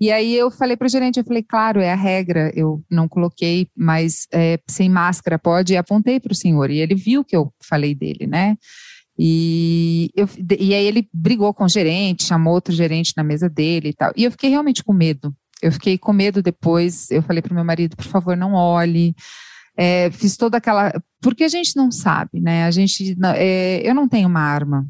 E 0.00 0.10
aí 0.10 0.34
eu 0.34 0.50
falei 0.50 0.76
para 0.76 0.86
o 0.86 0.90
gerente, 0.90 1.18
eu 1.18 1.24
falei, 1.24 1.42
claro, 1.42 1.80
é 1.80 1.92
a 1.92 1.96
regra, 1.96 2.52
eu 2.54 2.82
não 2.90 3.08
coloquei, 3.08 3.68
mas 3.76 4.26
é, 4.32 4.58
sem 4.68 4.88
máscara 4.88 5.38
pode, 5.38 5.72
e 5.72 5.76
apontei 5.76 6.18
para 6.18 6.32
o 6.32 6.36
senhor, 6.36 6.70
e 6.70 6.80
ele 6.80 6.94
viu 6.94 7.24
que 7.24 7.36
eu 7.36 7.52
falei 7.62 7.94
dele, 7.94 8.26
né? 8.26 8.56
E, 9.16 10.10
eu, 10.16 10.28
e 10.58 10.74
aí 10.74 10.84
ele 10.84 11.08
brigou 11.12 11.54
com 11.54 11.64
o 11.64 11.68
gerente, 11.68 12.24
chamou 12.24 12.52
outro 12.52 12.74
gerente 12.74 13.12
na 13.16 13.22
mesa 13.22 13.48
dele 13.48 13.90
e 13.90 13.92
tal. 13.92 14.12
E 14.16 14.24
eu 14.24 14.30
fiquei 14.30 14.50
realmente 14.50 14.82
com 14.82 14.92
medo. 14.92 15.32
Eu 15.62 15.70
fiquei 15.70 15.96
com 15.96 16.12
medo 16.12 16.42
depois. 16.42 17.10
Eu 17.12 17.22
falei 17.22 17.40
para 17.40 17.54
meu 17.54 17.64
marido, 17.64 17.96
por 17.96 18.06
favor, 18.06 18.36
não 18.36 18.54
olhe. 18.54 19.14
É, 19.76 20.10
fiz 20.10 20.36
toda 20.36 20.56
aquela. 20.56 20.92
Porque 21.20 21.44
a 21.44 21.48
gente 21.48 21.76
não 21.76 21.92
sabe, 21.92 22.40
né? 22.40 22.64
A 22.64 22.70
gente. 22.72 23.16
É, 23.36 23.88
eu 23.88 23.94
não 23.94 24.08
tenho 24.08 24.28
uma 24.28 24.40
arma 24.40 24.84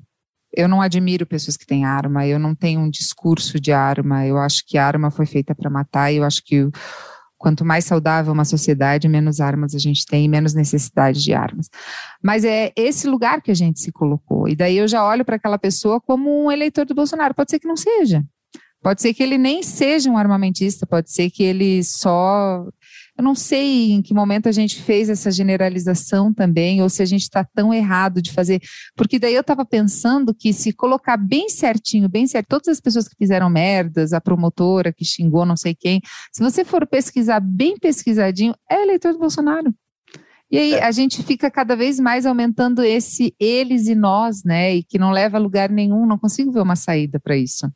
eu 0.57 0.69
não 0.69 0.81
admiro 0.81 1.27
pessoas 1.27 1.57
que 1.57 1.67
têm 1.67 1.85
arma, 1.85 2.27
eu 2.27 2.39
não 2.39 2.55
tenho 2.55 2.81
um 2.81 2.91
discurso 2.91 3.61
de 3.61 3.73
arma, 3.73 4.27
eu 4.27 4.39
acho 4.39 4.63
que 4.67 4.79
a 4.79 4.87
arma 4.87 5.11
foi 5.11 5.27
feita 5.27 5.55
para 5.55 5.71
matar, 5.71 6.13
e 6.13 6.17
eu 6.17 6.25
acho 6.25 6.43
que 6.45 6.69
quanto 7.37 7.65
mais 7.65 7.85
saudável 7.85 8.33
uma 8.33 8.45
sociedade, 8.45 9.09
menos 9.09 9.41
armas 9.41 9.75
a 9.75 9.79
gente 9.79 10.07
tem, 10.07 10.29
menos 10.29 10.55
necessidade 10.55 11.23
de 11.23 11.35
armas. 11.35 11.69
Mas 12.23 12.45
é 12.45 12.73
esse 12.75 13.07
lugar 13.07 13.43
que 13.43 13.51
a 13.51 13.55
gente 13.55 13.81
se 13.81 13.93
colocou, 13.93 14.49
e 14.49 14.57
daí 14.57 14.79
eu 14.79 14.89
já 14.89 15.05
olho 15.05 15.25
para 15.25 15.37
aquela 15.37 15.59
pessoa 15.59 16.01
como 16.01 16.45
um 16.45 16.51
eleitor 16.51 16.87
do 16.87 16.95
Bolsonaro, 16.95 17.35
pode 17.35 17.51
ser 17.51 17.59
que 17.59 17.69
não 17.69 17.77
seja. 17.77 18.25
Pode 18.83 19.01
ser 19.01 19.15
que 19.15 19.23
ele 19.23 19.39
nem 19.39 19.63
seja 19.63 20.11
um 20.11 20.19
armamentista, 20.19 20.87
pode 20.87 21.11
ser 21.11 21.31
que 21.31 21.43
ele 21.43 21.83
só 21.83 22.67
eu 23.17 23.23
não 23.23 23.35
sei 23.35 23.93
em 23.93 24.03
que 24.03 24.13
momento 24.13 24.49
a 24.49 24.53
gente 24.53 24.83
fez 24.83 25.09
essa 25.09 25.31
generalização 25.31 26.33
também, 26.33 26.83
ou 26.83 26.89
se 26.89 27.03
a 27.03 27.07
gente 27.07 27.23
está 27.23 27.45
tão 27.45 27.73
errado 27.73 28.21
de 28.21 28.33
fazer, 28.33 28.61
porque 28.97 29.19
daí 29.19 29.35
eu 29.35 29.41
estava 29.41 29.65
pensando 29.65 30.35
que 30.35 30.53
se 30.53 30.73
colocar 30.73 31.17
bem 31.17 31.49
certinho, 31.49 32.09
bem 32.09 32.27
certo, 32.27 32.49
todas 32.49 32.69
as 32.69 32.81
pessoas 32.81 33.07
que 33.07 33.15
fizeram 33.17 33.49
merdas, 33.49 34.13
a 34.13 34.21
promotora 34.21 34.93
que 34.93 35.05
xingou 35.05 35.47
não 35.47 35.57
sei 35.57 35.75
quem, 35.75 36.01
se 36.33 36.43
você 36.43 36.65
for 36.65 36.87
pesquisar 36.87 37.41
bem 37.41 37.79
pesquisadinho, 37.79 38.55
é 38.71 38.83
eleitor 38.83 39.13
do 39.13 39.19
Bolsonaro. 39.19 39.73
E 40.51 40.59
aí 40.59 40.75
é. 40.75 40.85
a 40.85 40.91
gente 40.91 41.23
fica 41.23 41.51
cada 41.51 41.75
vez 41.75 41.99
mais 41.99 42.27
aumentando 42.27 42.83
esse 42.83 43.35
eles 43.41 43.89
e 43.89 43.95
nós, 43.95 44.45
né? 44.45 44.77
E 44.77 44.85
que 44.85 44.99
não 44.99 45.11
leva 45.11 45.37
a 45.37 45.41
lugar 45.41 45.71
nenhum, 45.71 46.07
não 46.07 46.19
consigo 46.19 46.53
ver 46.53 46.61
uma 46.61 46.77
saída 46.77 47.19
para 47.19 47.37
isso. 47.37 47.69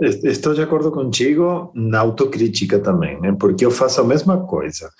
Estou 0.00 0.54
de 0.54 0.62
acordo 0.62 0.92
contigo 0.92 1.72
na 1.74 2.00
autocrítica 2.00 2.78
também, 2.78 3.20
né? 3.20 3.36
Porque 3.38 3.64
eu 3.64 3.70
faço 3.70 4.00
a 4.00 4.04
mesma 4.04 4.46
coisa. 4.46 4.90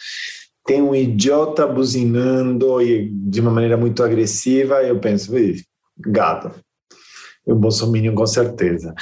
Tem 0.66 0.82
um 0.82 0.94
idiota 0.94 1.66
buzinando 1.66 2.82
e 2.82 3.08
de 3.10 3.40
uma 3.40 3.50
maneira 3.50 3.76
muito 3.76 4.02
agressiva, 4.02 4.82
e 4.82 4.88
eu 4.88 4.98
penso, 4.98 5.32
gado. 5.98 6.52
Um 7.46 7.54
bolsominion 7.54 8.14
com 8.14 8.26
certeza. 8.26 8.94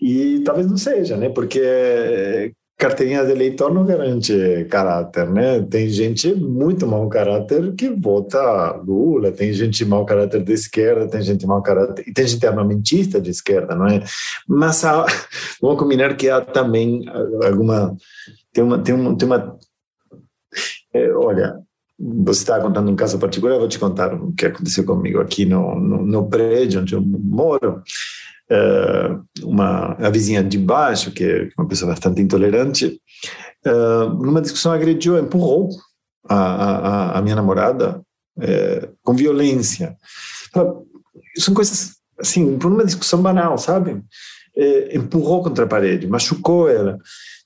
E 0.00 0.40
talvez 0.44 0.66
não 0.66 0.76
seja, 0.76 1.16
né? 1.16 1.28
Porque 1.28 2.52
carteirinha 2.82 3.24
de 3.24 3.30
eleitor 3.30 3.72
não 3.72 3.84
garante 3.84 4.66
caráter, 4.68 5.30
né? 5.30 5.62
Tem 5.62 5.88
gente 5.88 6.34
muito 6.34 6.84
mau 6.84 7.08
caráter 7.08 7.72
que 7.76 7.88
vota 7.88 8.72
Lula, 8.72 9.30
tem 9.30 9.52
gente 9.52 9.84
mau 9.84 10.04
caráter 10.04 10.42
de 10.42 10.52
esquerda, 10.52 11.06
tem 11.06 11.22
gente 11.22 11.46
mau 11.46 11.62
caráter, 11.62 12.04
e 12.08 12.12
tem 12.12 12.26
gente 12.26 12.44
armamentista 12.44 13.20
de 13.20 13.30
esquerda, 13.30 13.76
não 13.76 13.86
é? 13.86 14.02
Mas 14.48 14.84
há, 14.84 15.06
vamos 15.62 15.78
combinar 15.78 16.16
que 16.16 16.28
há 16.28 16.40
também 16.40 17.04
alguma, 17.44 17.96
tem 18.52 18.64
uma, 18.64 18.78
tem 18.80 18.94
uma, 18.96 19.16
tem 19.16 19.28
uma 19.28 19.56
é, 20.92 21.12
olha, 21.14 21.60
você 21.96 22.40
está 22.40 22.60
contando 22.60 22.90
um 22.90 22.96
caso 22.96 23.16
particular, 23.16 23.54
eu 23.54 23.60
vou 23.60 23.68
te 23.68 23.78
contar 23.78 24.12
o 24.12 24.32
que 24.32 24.46
aconteceu 24.46 24.84
comigo 24.84 25.20
aqui 25.20 25.44
no, 25.44 25.78
no, 25.78 26.04
no 26.04 26.28
prédio 26.28 26.80
onde 26.80 26.96
eu 26.96 27.00
moro. 27.00 27.80
Uh, 28.52 29.46
uma 29.46 29.94
a 29.94 30.10
vizinha 30.10 30.44
de 30.44 30.58
baixo, 30.58 31.10
que 31.10 31.24
é 31.24 31.48
uma 31.56 31.66
pessoa 31.66 31.92
bastante 31.92 32.20
intolerante, 32.20 33.00
uh, 33.66 34.08
numa 34.22 34.42
discussão 34.42 34.72
agrediu, 34.72 35.18
empurrou 35.18 35.70
a, 36.28 36.36
a, 36.36 37.18
a 37.18 37.22
minha 37.22 37.36
namorada 37.36 38.02
uh, 38.36 38.96
com 39.02 39.14
violência. 39.14 39.96
São 41.38 41.54
coisas 41.54 41.92
assim, 42.18 42.58
por 42.58 42.70
uma 42.70 42.84
discussão 42.84 43.22
banal, 43.22 43.56
sabe? 43.56 44.02
empurrou 44.92 45.42
contra 45.42 45.64
a 45.64 45.68
parede, 45.68 46.06
machucou 46.06 46.68
ela. 46.68 46.98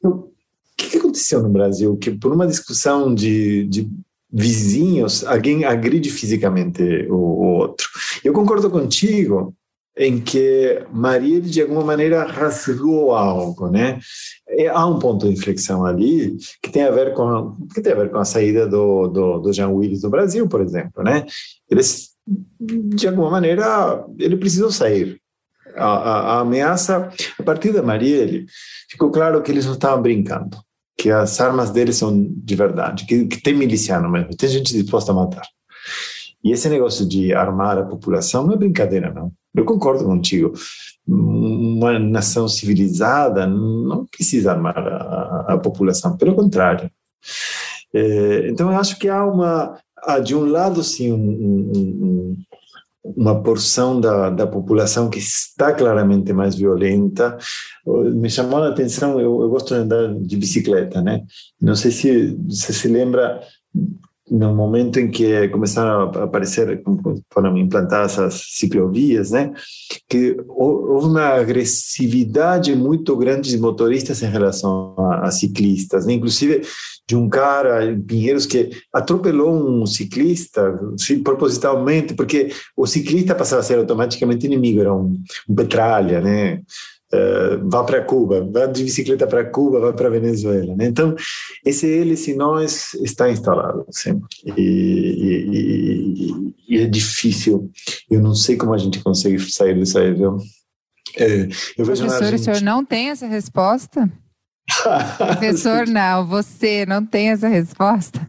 o 0.03 0.29
que, 0.77 0.91
que 0.91 0.97
aconteceu 0.99 1.41
no 1.41 1.49
Brasil? 1.49 1.97
Que 1.97 2.11
por 2.11 2.33
uma 2.33 2.49
discussão 2.49 3.15
de, 3.15 3.65
de 3.67 3.89
vizinhos, 4.33 5.25
alguém 5.25 5.65
agride 5.65 6.11
fisicamente 6.11 6.83
o, 7.09 7.15
o 7.15 7.47
outro. 7.59 7.89
Eu 8.25 8.33
concordo 8.33 8.69
contigo 8.69 9.55
em 9.97 10.21
que 10.21 10.85
Maria 10.93 11.41
de 11.41 11.63
alguma 11.63 11.83
maneira 11.83 12.25
rasgou 12.25 13.15
algo, 13.15 13.71
né? 13.71 13.99
E 14.49 14.67
há 14.67 14.87
um 14.87 14.99
ponto 14.99 15.27
de 15.27 15.33
inflexão 15.33 15.87
ali 15.87 16.37
que 16.63 16.71
tem 16.71 16.83
a 16.83 16.91
ver 16.91 17.15
com 17.15 17.57
que 17.75 17.81
tem 17.81 17.93
a 17.93 17.97
ver 17.97 18.11
com 18.11 18.19
a 18.19 18.25
saída 18.25 18.67
do 18.67 19.09
do, 19.09 19.39
do 19.39 19.53
Jean 19.53 19.71
Willis 19.71 20.03
do 20.03 20.11
Brasil, 20.11 20.47
por 20.49 20.61
exemplo, 20.61 21.03
né? 21.03 21.25
Eles 21.71 22.11
de 22.59 23.09
alguma 23.09 23.31
maneira 23.31 24.05
ele 24.19 24.37
precisou 24.37 24.71
sair. 24.71 25.19
A, 25.77 25.85
a, 25.85 26.21
a 26.21 26.41
ameaça 26.41 27.11
a 27.39 27.43
partir 27.43 27.71
da 27.73 27.83
Marielle 27.83 28.47
ficou 28.89 29.11
claro 29.11 29.43
que 29.43 29.51
eles 29.51 29.67
não 29.67 29.75
estavam 29.75 30.01
brincando 30.01 30.57
que 30.99 31.11
as 31.11 31.41
armas 31.41 31.71
deles 31.71 31.97
são 31.97 32.27
de 32.31 32.57
verdade, 32.57 33.05
que, 33.05 33.27
que 33.27 33.43
tem 33.43 33.55
miliciano 33.55 34.11
mesmo, 34.11 34.35
tem 34.35 34.49
gente 34.49 34.73
disposta 34.73 35.13
a 35.13 35.15
matar. 35.15 35.47
E 36.45 36.53
esse 36.53 36.69
negócio 36.69 37.07
de 37.09 37.33
armar 37.35 37.79
a 37.79 37.85
população 37.85 38.47
não 38.47 38.55
é 38.55 38.57
brincadeira, 38.57 39.13
não. 39.13 39.33
Eu 39.55 39.65
concordo 39.65 40.05
contigo. 40.05 40.53
Uma 41.07 41.99
nação 41.99 42.47
civilizada 42.47 43.47
não 43.47 44.07
precisa 44.07 44.53
armar 44.53 44.77
a, 44.77 45.55
a 45.55 45.59
população, 45.59 46.17
pelo 46.17 46.35
contrário. 46.35 46.91
É, 47.95 48.49
então, 48.49 48.71
eu 48.71 48.79
acho 48.79 48.99
que 48.99 49.09
há 49.09 49.25
uma. 49.25 49.79
Há 50.05 50.21
de 50.21 50.37
um 50.37 50.45
lado, 50.45 50.85
sim, 50.85 51.11
um, 51.11 51.17
um, 51.17 52.37
uma 53.17 53.43
porção 53.43 54.01
da, 54.01 54.31
da 54.31 54.47
população 54.47 55.09
que 55.09 55.19
está 55.19 55.73
claramente 55.73 56.33
mais 56.33 56.55
violenta. 56.55 57.37
Me 57.87 58.29
chamou 58.29 58.63
a 58.63 58.69
atenção, 58.69 59.19
eu, 59.21 59.41
eu 59.41 59.49
gosto 59.49 59.75
de 59.75 59.81
andar 59.81 60.15
de 60.15 60.37
bicicleta, 60.37 61.01
né? 61.01 61.25
Não 61.61 61.75
sei 61.75 61.91
se 61.91 62.37
você 62.49 62.73
se 62.73 62.89
lembra 62.89 63.41
no 64.31 64.55
momento 64.55 64.99
em 64.99 65.09
que 65.09 65.49
começaram 65.49 66.11
a 66.11 66.25
aparecer, 66.25 66.83
foram 67.33 67.57
implantadas 67.57 68.19
as 68.19 68.35
ciclovias, 68.51 69.31
né, 69.31 69.53
que 70.09 70.37
houve 70.49 71.07
uma 71.07 71.29
agressividade 71.35 72.75
muito 72.75 73.17
grande 73.17 73.51
de 73.51 73.59
motoristas 73.59 74.23
em 74.23 74.27
relação 74.27 74.95
a, 74.99 75.27
a 75.27 75.31
ciclistas, 75.31 76.07
né? 76.07 76.15
inclusive 76.15 76.63
de 77.09 77.15
um 77.15 77.29
cara 77.29 77.85
em 77.85 78.01
Pinheiros 78.01 78.47
que 78.47 78.71
atropelou 78.93 79.55
um 79.55 79.87
ciclista 79.87 80.77
propositalmente, 81.23 82.15
porque 82.15 82.51
o 82.77 82.87
ciclista 82.87 83.35
passava 83.35 83.61
a 83.61 83.65
ser 83.65 83.79
automaticamente 83.79 84.47
inimigo, 84.47 84.81
era 84.81 84.93
um, 84.93 85.23
um 85.49 85.55
petralha, 85.55 86.21
né, 86.21 86.63
uh, 87.13 87.69
vá 87.69 87.85
para 87.85 88.03
Cuba, 88.03 88.49
vá 88.51 88.67
de 88.67 88.85
bicicleta 88.85 89.27
para 89.27 89.45
Cuba, 89.45 89.81
vá 89.81 89.93
para 89.93 90.11
Venezuela. 90.11 90.75
Né? 90.75 90.87
Então, 90.87 91.15
esse 91.65 91.87
ele, 91.87 92.17
se 92.17 92.35
nós, 92.35 92.95
está 92.95 93.31
instalado 93.31 93.85
sempre. 93.91 94.29
E, 94.57 96.55
e, 96.69 96.77
e, 96.77 96.79
é 96.79 96.87
difícil. 96.87 97.71
Eu 98.11 98.21
não 98.21 98.35
sei 98.35 98.57
como 98.57 98.75
a 98.75 98.79
gente 98.79 99.03
consegue 99.03 99.39
sair 99.51 99.79
dessa 99.79 100.01
região. 100.01 100.37
É, 101.17 101.49
Professor, 101.77 102.35
o 102.35 102.39
senhor 102.39 102.61
não 102.61 102.85
tem 102.85 103.09
essa 103.09 103.27
resposta? 103.27 104.11
Professor, 105.17 105.87
não, 105.89 106.27
você 106.27 106.85
não 106.87 107.05
tem 107.05 107.31
essa 107.31 107.49
resposta? 107.49 108.29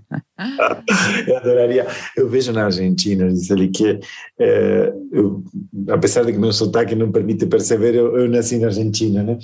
eu 1.27 1.38
adoraria. 1.38 1.88
Eu 2.15 2.29
vejo 2.29 2.51
na 2.51 2.65
Argentina, 2.65 3.27
ali 3.51 3.69
que, 3.69 3.99
é, 4.39 4.93
eu, 5.11 5.43
apesar 5.89 6.23
de 6.23 6.31
que 6.31 6.38
meu 6.38 6.53
sotaque 6.53 6.93
não 6.95 7.11
permite 7.11 7.47
perceber, 7.47 7.95
eu, 7.95 8.15
eu 8.17 8.29
nasci 8.29 8.59
na 8.59 8.67
Argentina, 8.67 9.23
né? 9.23 9.39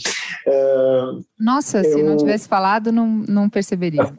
É, 0.45 1.01
Nossa, 1.39 1.79
eu... 1.79 1.93
se 1.93 2.03
não 2.03 2.15
tivesse 2.15 2.47
falado, 2.47 2.91
não, 2.91 3.07
não 3.27 3.49
perceberia. 3.49 4.13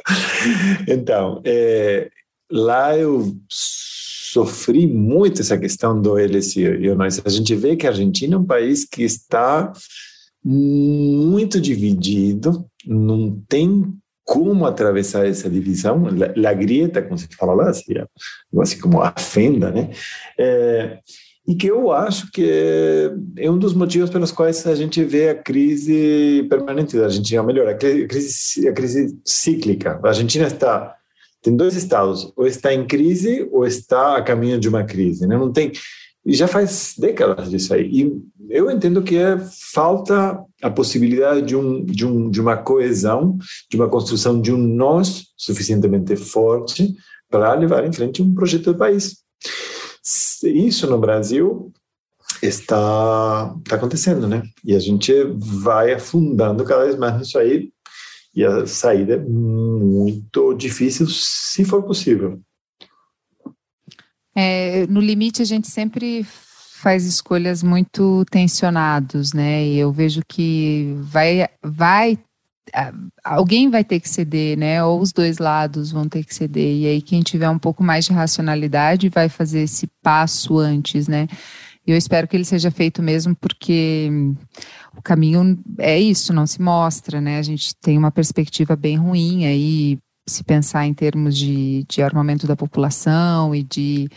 então, 0.88 1.42
é, 1.44 2.08
lá 2.50 2.96
eu 2.96 3.36
sofri 3.50 4.86
muito 4.86 5.42
essa 5.42 5.58
questão 5.58 6.00
do 6.00 6.14
LSI. 6.14 6.64
A 7.24 7.28
gente 7.28 7.54
vê 7.54 7.76
que 7.76 7.86
a 7.86 7.90
Argentina 7.90 8.36
é 8.36 8.38
um 8.38 8.46
país 8.46 8.84
que 8.84 9.02
está 9.02 9.72
muito 10.44 11.60
dividido, 11.60 12.64
não 12.86 13.42
tem 13.48 13.94
como 14.24 14.64
atravessar 14.64 15.26
essa 15.26 15.50
divisão, 15.50 16.06
a 16.06 16.52
grieta, 16.54 17.02
como 17.02 17.18
se 17.18 17.28
fala 17.36 17.52
lá, 17.52 17.72
seria 17.72 18.08
assim 18.60 18.78
como 18.78 19.02
a 19.02 19.12
fenda, 19.18 19.70
né? 19.70 19.90
É, 20.38 20.98
e 21.46 21.54
que 21.56 21.66
eu 21.66 21.90
acho 21.90 22.30
que 22.30 23.12
é 23.36 23.50
um 23.50 23.58
dos 23.58 23.74
motivos 23.74 24.08
pelos 24.08 24.30
quais 24.30 24.64
a 24.66 24.74
gente 24.74 25.02
vê 25.02 25.30
a 25.30 25.34
crise 25.34 26.46
permanente 26.48 26.96
da 26.96 27.04
Argentina, 27.04 27.40
ou 27.40 27.46
melhor, 27.46 27.66
a 27.66 27.74
crise, 27.74 28.68
a 28.68 28.72
crise 28.72 29.18
cíclica. 29.24 29.98
A 30.02 30.08
Argentina 30.08 30.46
está 30.46 30.94
tem 31.42 31.56
dois 31.56 31.74
estados, 31.74 32.32
ou 32.36 32.46
está 32.46 32.72
em 32.72 32.86
crise 32.86 33.48
ou 33.50 33.66
está 33.66 34.16
a 34.16 34.22
caminho 34.22 34.60
de 34.60 34.68
uma 34.68 34.84
crise, 34.84 35.26
né? 35.26 35.36
Não 35.36 35.50
tem 35.50 35.72
e 36.24 36.34
já 36.34 36.46
faz 36.46 36.94
décadas 36.98 37.50
disso 37.50 37.72
aí. 37.72 37.90
E 37.90 38.22
eu 38.50 38.70
entendo 38.70 39.02
que 39.02 39.16
é 39.16 39.38
falta 39.72 40.38
a 40.62 40.70
possibilidade 40.70 41.42
de, 41.42 41.56
um, 41.56 41.84
de, 41.84 42.04
um, 42.04 42.30
de 42.30 42.40
uma 42.40 42.56
coesão, 42.56 43.38
de 43.70 43.76
uma 43.76 43.88
construção 43.88 44.40
de 44.40 44.52
um 44.52 44.58
nós 44.58 45.26
suficientemente 45.36 46.16
forte 46.16 46.94
para 47.30 47.54
levar 47.54 47.86
em 47.86 47.92
frente 47.92 48.22
um 48.22 48.34
projeto 48.34 48.72
de 48.72 48.78
país. 48.78 49.18
Isso 50.44 50.86
no 50.88 50.98
Brasil 50.98 51.72
está, 52.42 53.54
está 53.58 53.76
acontecendo, 53.76 54.26
né? 54.26 54.42
E 54.64 54.74
a 54.74 54.78
gente 54.78 55.12
vai 55.36 55.92
afundando 55.92 56.64
cada 56.64 56.84
vez 56.84 56.96
mais 56.96 57.18
nisso 57.18 57.38
aí, 57.38 57.70
e 58.34 58.44
a 58.44 58.66
saída 58.66 59.14
é 59.14 59.18
muito 59.18 60.54
difícil, 60.54 61.06
se 61.08 61.64
for 61.64 61.82
possível. 61.82 62.40
É, 64.42 64.86
no 64.86 65.00
limite, 65.00 65.42
a 65.42 65.44
gente 65.44 65.68
sempre 65.68 66.24
faz 66.24 67.04
escolhas 67.04 67.62
muito 67.62 68.24
tensionados, 68.30 69.34
né? 69.34 69.66
E 69.66 69.78
eu 69.78 69.92
vejo 69.92 70.22
que 70.26 70.94
vai, 71.02 71.46
vai, 71.62 72.18
alguém 73.22 73.68
vai 73.68 73.84
ter 73.84 74.00
que 74.00 74.08
ceder, 74.08 74.56
né? 74.56 74.82
Ou 74.82 74.98
os 74.98 75.12
dois 75.12 75.36
lados 75.36 75.92
vão 75.92 76.08
ter 76.08 76.24
que 76.24 76.34
ceder. 76.34 76.74
E 76.74 76.86
aí 76.86 77.02
quem 77.02 77.20
tiver 77.20 77.50
um 77.50 77.58
pouco 77.58 77.84
mais 77.84 78.06
de 78.06 78.14
racionalidade 78.14 79.10
vai 79.10 79.28
fazer 79.28 79.60
esse 79.60 79.86
passo 80.02 80.58
antes, 80.58 81.06
né? 81.06 81.28
Eu 81.86 81.96
espero 81.96 82.26
que 82.26 82.34
ele 82.34 82.44
seja 82.44 82.70
feito 82.70 83.02
mesmo, 83.02 83.36
porque 83.36 84.08
o 84.96 85.02
caminho 85.02 85.58
é 85.78 86.00
isso, 86.00 86.32
não 86.32 86.46
se 86.46 86.62
mostra, 86.62 87.20
né? 87.20 87.38
A 87.38 87.42
gente 87.42 87.74
tem 87.76 87.98
uma 87.98 88.10
perspectiva 88.10 88.74
bem 88.74 88.96
ruim 88.96 89.44
aí 89.44 89.98
se 90.28 90.44
pensar 90.44 90.86
em 90.86 90.94
termos 90.94 91.36
de, 91.36 91.84
de 91.88 92.02
armamento 92.02 92.46
da 92.46 92.56
população 92.56 93.54
e 93.54 93.62
de 93.62 94.08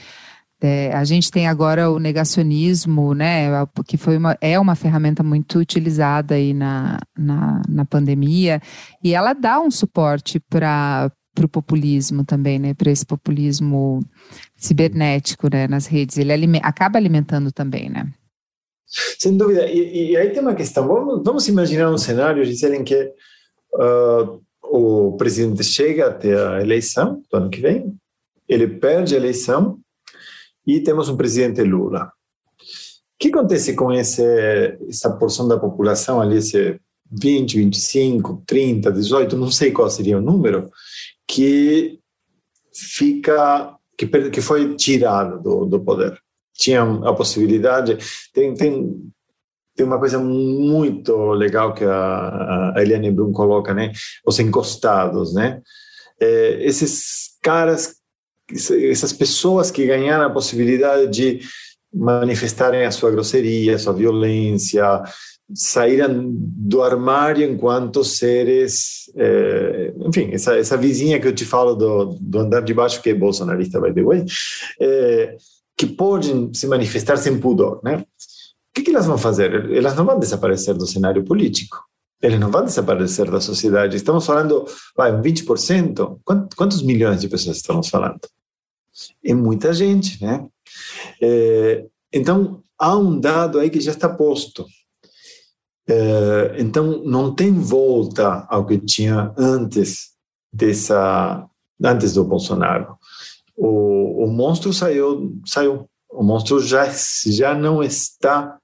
é, 0.63 0.93
a 0.93 1.03
gente 1.03 1.29
tem 1.29 1.45
agora 1.45 1.91
o 1.91 1.99
negacionismo, 1.99 3.13
né, 3.13 3.49
que 3.85 3.97
foi 3.97 4.15
uma, 4.15 4.37
é 4.39 4.57
uma 4.57 4.75
ferramenta 4.75 5.21
muito 5.21 5.59
utilizada 5.59 6.35
aí 6.35 6.53
na, 6.53 6.99
na, 7.17 7.61
na 7.67 7.83
pandemia, 7.83 8.61
e 9.03 9.13
ela 9.13 9.33
dá 9.33 9.59
um 9.59 9.69
suporte 9.69 10.39
para 10.39 11.11
o 11.37 11.49
populismo 11.49 12.23
também, 12.23 12.59
né, 12.59 12.73
para 12.73 12.89
esse 12.89 13.05
populismo 13.05 13.99
cibernético, 14.55 15.49
né, 15.51 15.67
nas 15.67 15.85
redes. 15.85 16.17
Ele 16.17 16.31
alime, 16.31 16.61
acaba 16.63 16.97
alimentando 16.97 17.51
também, 17.51 17.89
né. 17.89 18.09
Sem 19.19 19.35
dúvida. 19.35 19.67
E, 19.67 20.11
e, 20.11 20.17
aí 20.17 20.29
tem 20.29 20.41
uma 20.41 20.55
questão. 20.55 20.87
Vamos, 20.87 21.23
vamos 21.25 21.47
imaginar 21.49 21.91
um 21.91 21.97
cenário, 21.97 22.45
Gisele, 22.45 22.77
em 22.77 22.83
que 22.85 23.11
uh, 23.73 24.41
o 24.63 25.15
presidente 25.17 25.63
chega 25.63 26.07
até 26.07 26.35
a 26.35 26.61
eleição 26.61 27.21
do 27.29 27.37
ano 27.37 27.49
que 27.49 27.59
vem, 27.59 27.93
ele 28.47 28.67
perde 28.67 29.13
a 29.13 29.17
eleição 29.17 29.79
e 30.65 30.79
temos 30.79 31.09
um 31.09 31.17
presidente 31.17 31.61
Lula. 31.61 32.05
O 32.05 33.19
que 33.19 33.27
acontece 33.29 33.73
com 33.75 33.91
esse, 33.91 34.23
essa 34.89 35.11
porção 35.11 35.47
da 35.47 35.59
população 35.59 36.19
ali, 36.19 36.37
esse 36.37 36.79
20, 37.11 37.57
25, 37.57 38.43
30, 38.45 38.91
18, 38.91 39.37
não 39.37 39.51
sei 39.51 39.71
qual 39.71 39.89
seria 39.89 40.17
o 40.17 40.21
número, 40.21 40.71
que 41.27 41.99
fica, 42.73 43.75
que, 43.97 44.07
que 44.07 44.41
foi 44.41 44.75
tirado 44.75 45.41
do, 45.41 45.65
do 45.65 45.79
poder. 45.79 46.17
Tinha 46.53 46.81
a 46.81 47.13
possibilidade, 47.13 47.97
tem, 48.33 48.53
tem 48.53 49.11
tem 49.75 49.85
uma 49.85 49.99
coisa 49.99 50.19
muito 50.19 51.31
legal 51.31 51.73
que 51.73 51.83
a, 51.83 52.73
a 52.75 52.81
Eliane 52.81 53.11
Brum 53.11 53.31
coloca, 53.31 53.73
né? 53.73 53.91
Os 54.25 54.39
encostados, 54.39 55.33
né? 55.33 55.61
é, 56.23 56.65
esses 56.65 57.37
caras, 57.41 57.95
essas 58.51 59.13
pessoas 59.13 59.69
que 59.69 59.85
ganharam 59.85 60.25
a 60.25 60.29
possibilidade 60.29 61.07
de 61.11 61.39
manifestarem 61.93 62.85
a 62.85 62.91
sua 62.91 63.11
grosseria, 63.11 63.75
a 63.75 63.79
sua 63.79 63.93
violência, 63.93 65.03
saíram 65.53 66.31
do 66.33 66.81
armário 66.81 67.47
enquanto 67.47 68.03
seres, 68.03 69.11
é, 69.15 69.93
enfim, 70.07 70.29
essa, 70.31 70.57
essa 70.57 70.77
vizinha 70.77 71.19
que 71.19 71.27
eu 71.27 71.35
te 71.35 71.45
falo 71.45 71.75
do, 71.75 72.17
do 72.19 72.39
andar 72.39 72.61
de 72.61 72.73
baixo, 72.73 73.01
que 73.01 73.09
é 73.09 73.13
bolsonarista, 73.13 73.79
by 73.79 73.93
the 73.93 74.01
way, 74.01 74.25
é, 74.79 75.35
que 75.77 75.85
podem 75.85 76.51
se 76.53 76.65
manifestar 76.65 77.17
sem 77.17 77.39
pudor, 77.39 77.79
né? 77.83 78.03
O 78.73 78.75
que, 78.75 78.81
que 78.81 78.89
elas 78.89 79.05
vão 79.05 79.19
fazer? 79.19 79.71
Elas 79.71 79.95
não 79.95 80.03
vão 80.03 80.17
desaparecer 80.17 80.73
do 80.73 80.87
cenário 80.87 81.23
político, 81.23 81.77
eles 82.19 82.39
não 82.39 82.49
vão 82.49 82.65
desaparecer 82.65 83.29
da 83.29 83.39
sociedade. 83.39 83.95
Estamos 83.95 84.25
falando, 84.25 84.65
vai, 84.97 85.13
um 85.13 85.21
20%? 85.21 86.19
Quantos 86.55 86.81
milhões 86.81 87.21
de 87.21 87.27
pessoas 87.27 87.57
estamos 87.57 87.87
falando? 87.87 88.19
É 89.23 89.33
muita 89.33 89.73
gente, 89.73 90.23
né? 90.23 90.47
É, 91.21 91.85
então, 92.11 92.63
há 92.79 92.97
um 92.97 93.19
dado 93.19 93.59
aí 93.59 93.69
que 93.69 93.79
já 93.79 93.91
está 93.91 94.09
posto. 94.09 94.65
É, 95.87 96.55
então, 96.57 97.03
não 97.03 97.35
tem 97.35 97.51
volta 97.51 98.47
ao 98.49 98.65
que 98.65 98.79
tinha 98.79 99.31
antes 99.37 100.13
dessa, 100.51 101.47
antes 101.83 102.13
do 102.13 102.23
Bolsonaro. 102.23 102.97
O, 103.55 104.23
o 104.23 104.27
monstro 104.31 104.73
saiu, 104.73 105.39
saiu. 105.45 105.87
O 106.09 106.23
monstro 106.23 106.59
já 106.59 106.89
já 107.25 107.53
não 107.53 107.83
está 107.83 108.57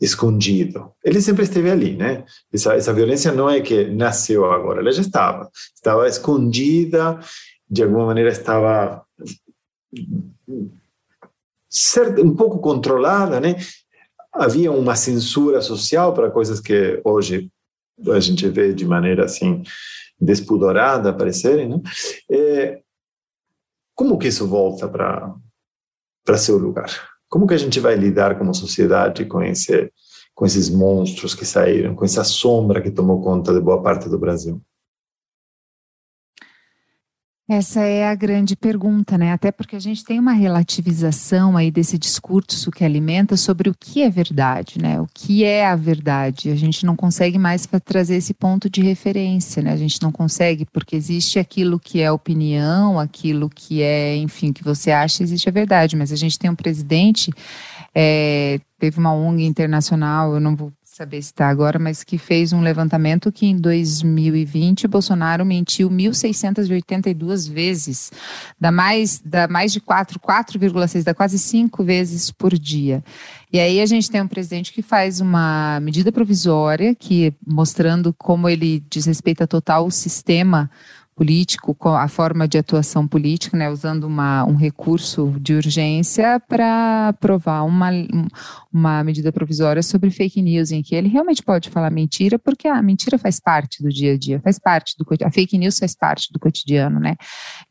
escondido. 0.00 0.92
Ele 1.04 1.20
sempre 1.20 1.42
esteve 1.42 1.70
ali, 1.70 1.96
né? 1.96 2.24
Essa, 2.52 2.74
essa 2.74 2.92
violência 2.92 3.32
não 3.32 3.50
é 3.50 3.60
que 3.60 3.84
nasceu 3.86 4.50
agora, 4.50 4.80
ela 4.80 4.92
já 4.92 5.02
estava. 5.02 5.50
Estava 5.74 6.08
escondida, 6.08 7.18
de 7.68 7.82
alguma 7.82 8.06
maneira 8.06 8.30
estava 8.30 9.04
certo, 11.68 12.22
um 12.22 12.34
pouco 12.34 12.58
controlada, 12.58 13.40
né? 13.40 13.56
Havia 14.32 14.70
uma 14.70 14.94
censura 14.94 15.60
social 15.60 16.14
para 16.14 16.30
coisas 16.30 16.60
que 16.60 17.00
hoje 17.04 17.50
a 18.08 18.20
gente 18.20 18.48
vê 18.48 18.72
de 18.72 18.86
maneira 18.86 19.24
assim 19.24 19.62
despudorada 20.20 21.10
aparecerem, 21.10 21.68
né? 21.68 21.80
É, 22.30 22.80
como 23.94 24.18
que 24.18 24.28
isso 24.28 24.46
volta 24.46 24.88
para 24.88 25.34
para 26.24 26.36
seu 26.36 26.58
lugar? 26.58 27.17
Como 27.28 27.46
que 27.46 27.54
a 27.54 27.58
gente 27.58 27.80
vai 27.80 27.94
lidar 27.94 28.38
como 28.38 28.54
sociedade 28.54 29.24
com 29.24 29.42
esse 29.42 29.90
com 30.34 30.46
esses 30.46 30.70
monstros 30.70 31.34
que 31.34 31.44
saíram, 31.44 31.96
com 31.96 32.04
essa 32.04 32.22
sombra 32.22 32.80
que 32.80 32.92
tomou 32.92 33.20
conta 33.20 33.52
de 33.52 33.60
boa 33.60 33.82
parte 33.82 34.08
do 34.08 34.16
Brasil? 34.16 34.62
Essa 37.50 37.80
é 37.80 38.06
a 38.06 38.14
grande 38.14 38.54
pergunta, 38.54 39.16
né? 39.16 39.32
Até 39.32 39.50
porque 39.50 39.74
a 39.74 39.80
gente 39.80 40.04
tem 40.04 40.20
uma 40.20 40.32
relativização 40.32 41.56
aí 41.56 41.70
desse 41.70 41.96
discurso 41.96 42.70
que 42.70 42.84
alimenta 42.84 43.38
sobre 43.38 43.70
o 43.70 43.74
que 43.74 44.02
é 44.02 44.10
verdade, 44.10 44.78
né? 44.78 45.00
O 45.00 45.06
que 45.06 45.44
é 45.44 45.66
a 45.66 45.74
verdade. 45.74 46.50
A 46.50 46.54
gente 46.54 46.84
não 46.84 46.94
consegue 46.94 47.38
mais 47.38 47.66
trazer 47.86 48.16
esse 48.16 48.34
ponto 48.34 48.68
de 48.68 48.82
referência, 48.82 49.62
né? 49.62 49.72
A 49.72 49.78
gente 49.78 50.02
não 50.02 50.12
consegue 50.12 50.66
porque 50.66 50.94
existe 50.94 51.38
aquilo 51.38 51.80
que 51.80 52.02
é 52.02 52.12
opinião, 52.12 53.00
aquilo 53.00 53.48
que 53.48 53.80
é, 53.80 54.14
enfim, 54.16 54.52
que 54.52 54.62
você 54.62 54.90
acha 54.90 55.22
existe 55.22 55.48
a 55.48 55.52
verdade. 55.52 55.96
Mas 55.96 56.12
a 56.12 56.16
gente 56.16 56.38
tem 56.38 56.50
um 56.50 56.54
presidente, 56.54 57.32
é, 57.94 58.60
teve 58.78 58.98
uma 58.98 59.14
ONG 59.14 59.46
internacional, 59.46 60.34
eu 60.34 60.40
não 60.40 60.54
vou 60.54 60.70
saber 60.98 61.22
se 61.22 61.28
está 61.28 61.48
agora, 61.48 61.78
mas 61.78 62.02
que 62.02 62.18
fez 62.18 62.52
um 62.52 62.60
levantamento 62.60 63.30
que 63.30 63.46
em 63.46 63.56
2020 63.56 64.88
Bolsonaro 64.88 65.46
mentiu 65.46 65.88
1.682 65.88 67.48
vezes, 67.48 68.10
dá 68.58 68.72
mais, 68.72 69.22
dá 69.24 69.46
mais 69.46 69.72
de 69.72 69.80
4, 69.80 70.18
4,6, 70.18 71.04
dá 71.04 71.14
quase 71.14 71.38
5 71.38 71.84
vezes 71.84 72.32
por 72.32 72.58
dia. 72.58 73.04
E 73.52 73.60
aí 73.60 73.80
a 73.80 73.86
gente 73.86 74.10
tem 74.10 74.20
um 74.20 74.26
presidente 74.26 74.72
que 74.72 74.82
faz 74.82 75.20
uma 75.20 75.78
medida 75.80 76.10
provisória 76.10 76.92
que 76.96 77.32
mostrando 77.46 78.12
como 78.12 78.48
ele 78.48 78.82
desrespeita 78.90 79.46
total 79.46 79.86
o 79.86 79.92
sistema 79.92 80.68
político, 81.18 81.76
a 81.88 82.06
forma 82.06 82.46
de 82.46 82.58
atuação 82.58 83.08
política, 83.08 83.56
né, 83.56 83.68
usando 83.68 84.04
uma, 84.04 84.44
um 84.44 84.54
recurso 84.54 85.34
de 85.40 85.52
urgência 85.52 86.40
para 86.48 87.08
aprovar 87.08 87.64
uma, 87.64 87.90
uma 88.72 89.02
medida 89.02 89.32
provisória 89.32 89.82
sobre 89.82 90.12
fake 90.12 90.40
news, 90.40 90.70
em 90.70 90.80
que 90.80 90.94
ele 90.94 91.08
realmente 91.08 91.42
pode 91.42 91.70
falar 91.70 91.90
mentira, 91.90 92.38
porque 92.38 92.68
a 92.68 92.80
mentira 92.80 93.18
faz 93.18 93.40
parte 93.40 93.82
do 93.82 93.88
dia 93.88 94.12
a 94.12 94.16
dia, 94.16 94.40
faz 94.40 94.60
parte 94.60 94.94
do 94.96 95.04
a 95.24 95.30
fake 95.30 95.58
news 95.58 95.76
faz 95.78 95.96
parte 95.96 96.32
do 96.32 96.38
cotidiano, 96.38 97.00
né? 97.00 97.16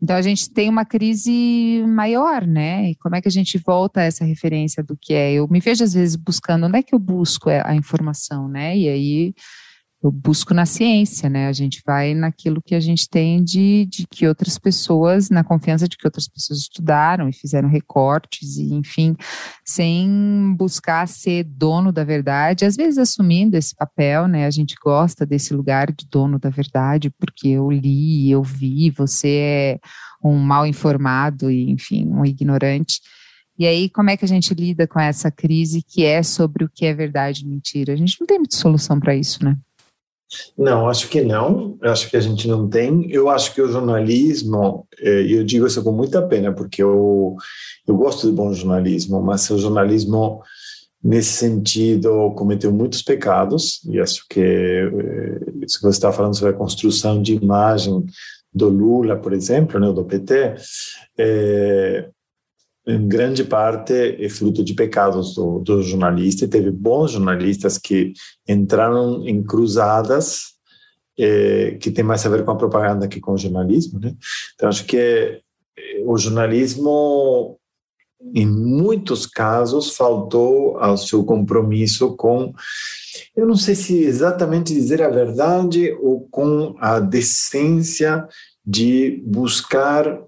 Então 0.03 0.17
a 0.17 0.21
gente 0.21 0.51
tem 0.51 0.67
uma 0.69 0.83
crise 0.83 1.85
maior, 1.87 2.45
né? 2.45 2.89
E 2.89 2.95
como 2.95 3.15
é 3.15 3.21
que 3.21 3.29
a 3.29 3.31
gente 3.31 3.57
volta 3.59 4.01
a 4.01 4.03
essa 4.03 4.25
referência 4.25 4.83
do 4.83 4.97
que 4.99 5.13
é? 5.13 5.31
Eu 5.31 5.47
me 5.47 5.61
vejo 5.61 5.85
às 5.85 5.93
vezes 5.93 6.17
buscando 6.17 6.65
onde 6.65 6.79
é 6.79 6.83
que 6.83 6.93
eu 6.93 6.99
busco 6.99 7.49
a 7.49 7.73
informação, 7.73 8.49
né? 8.49 8.77
E 8.77 8.89
aí 8.89 9.33
eu 10.03 10.11
busco 10.11 10.53
na 10.53 10.65
ciência, 10.65 11.27
né? 11.27 11.47
A 11.47 11.53
gente 11.53 11.81
vai 11.85 12.13
naquilo 12.13 12.61
que 12.61 12.75
a 12.75 12.79
gente 12.79 13.09
tem 13.09 13.43
de, 13.43 13.85
de 13.87 14.05
que 14.07 14.27
outras 14.27 14.57
pessoas, 14.57 15.29
na 15.29 15.43
confiança 15.43 15.87
de 15.87 15.97
que 15.97 16.05
outras 16.05 16.27
pessoas 16.27 16.59
estudaram 16.59 17.27
e 17.27 17.33
fizeram 17.33 17.67
recortes, 17.67 18.57
e 18.57 18.73
enfim, 18.75 19.15
sem 19.65 20.55
buscar 20.55 21.07
ser 21.07 21.43
dono 21.43 21.91
da 21.91 22.03
verdade, 22.03 22.63
às 22.63 22.75
vezes 22.75 22.99
assumindo 22.99 23.57
esse 23.57 23.75
papel, 23.75 24.27
né? 24.27 24.45
A 24.45 24.51
gente 24.51 24.75
gosta 24.81 25.25
desse 25.25 25.53
lugar 25.53 25.91
de 25.91 26.07
dono 26.07 26.37
da 26.37 26.49
verdade, 26.49 27.09
porque 27.09 27.49
eu 27.49 27.71
li, 27.71 28.29
eu 28.29 28.43
vi, 28.43 28.91
você 28.91 29.27
é 29.27 29.79
um 30.23 30.37
mal 30.37 30.67
informado 30.67 31.49
e, 31.49 31.71
enfim, 31.71 32.07
um 32.07 32.23
ignorante. 32.23 33.01
E 33.57 33.65
aí, 33.65 33.89
como 33.89 34.11
é 34.11 34.17
que 34.17 34.23
a 34.23 34.27
gente 34.27 34.53
lida 34.53 34.87
com 34.87 34.99
essa 34.99 35.31
crise 35.31 35.81
que 35.81 36.05
é 36.05 36.21
sobre 36.21 36.63
o 36.63 36.69
que 36.69 36.85
é 36.85 36.93
verdade 36.93 37.43
e 37.43 37.47
mentira? 37.47 37.93
A 37.93 37.95
gente 37.95 38.15
não 38.19 38.27
tem 38.27 38.37
muita 38.37 38.55
solução 38.55 38.99
para 38.99 39.15
isso, 39.15 39.43
né? 39.43 39.57
Não, 40.57 40.89
acho 40.89 41.07
que 41.09 41.21
não. 41.21 41.77
Eu 41.81 41.91
acho 41.91 42.09
que 42.09 42.17
a 42.17 42.19
gente 42.19 42.47
não 42.47 42.67
tem. 42.67 43.09
Eu 43.11 43.29
acho 43.29 43.53
que 43.53 43.61
o 43.61 43.71
jornalismo, 43.71 44.87
eh, 44.99 45.21
e 45.23 45.33
eu 45.33 45.43
digo 45.43 45.65
isso 45.65 45.83
com 45.83 45.91
muita 45.91 46.21
pena, 46.21 46.53
porque 46.53 46.83
eu, 46.83 47.35
eu 47.87 47.95
gosto 47.95 48.27
de 48.27 48.33
bom 48.33 48.53
jornalismo, 48.53 49.21
mas 49.21 49.49
o 49.49 49.57
jornalismo, 49.57 50.41
nesse 51.03 51.31
sentido, 51.33 52.31
cometeu 52.35 52.71
muitos 52.73 53.01
pecados, 53.01 53.81
e 53.85 53.99
acho 53.99 54.25
que 54.29 54.41
eh, 54.41 55.39
que 55.65 55.81
você 55.81 55.89
está 55.89 56.11
falando 56.11 56.35
sobre 56.35 56.53
a 56.53 56.57
construção 56.57 57.21
de 57.21 57.35
imagem 57.35 58.05
do 58.53 58.69
Lula, 58.69 59.15
por 59.15 59.33
exemplo, 59.33 59.79
né, 59.79 59.91
do 59.91 60.03
PT, 60.03 60.55
é, 61.17 62.09
em 62.87 63.07
grande 63.07 63.43
parte 63.43 63.93
é 63.93 64.29
fruto 64.29 64.63
de 64.63 64.73
pecados 64.73 65.35
do, 65.35 65.59
do 65.59 65.83
jornalista 65.83 66.45
e 66.45 66.47
teve 66.47 66.71
bons 66.71 67.11
jornalistas 67.11 67.77
que 67.77 68.13
entraram 68.47 69.27
em 69.27 69.43
cruzadas 69.43 70.57
é, 71.19 71.77
que 71.81 71.91
tem 71.91 72.03
mais 72.03 72.25
a 72.25 72.29
ver 72.29 72.45
com 72.45 72.51
a 72.51 72.57
propaganda 72.57 73.07
que 73.07 73.19
com 73.19 73.33
o 73.33 73.37
jornalismo, 73.37 73.99
né? 73.99 74.13
Então 74.55 74.69
acho 74.69 74.85
que 74.85 74.97
é, 74.97 75.41
o 76.05 76.17
jornalismo 76.17 77.59
em 78.33 78.47
muitos 78.47 79.25
casos 79.25 79.95
faltou 79.95 80.77
ao 80.77 80.97
seu 80.97 81.23
compromisso 81.23 82.15
com 82.15 82.53
eu 83.35 83.45
não 83.45 83.55
sei 83.55 83.75
se 83.75 83.99
exatamente 84.03 84.73
dizer 84.73 85.01
a 85.01 85.09
verdade 85.09 85.91
ou 86.01 86.27
com 86.29 86.75
a 86.79 86.99
decência 86.99 88.27
de 88.65 89.21
buscar 89.25 90.19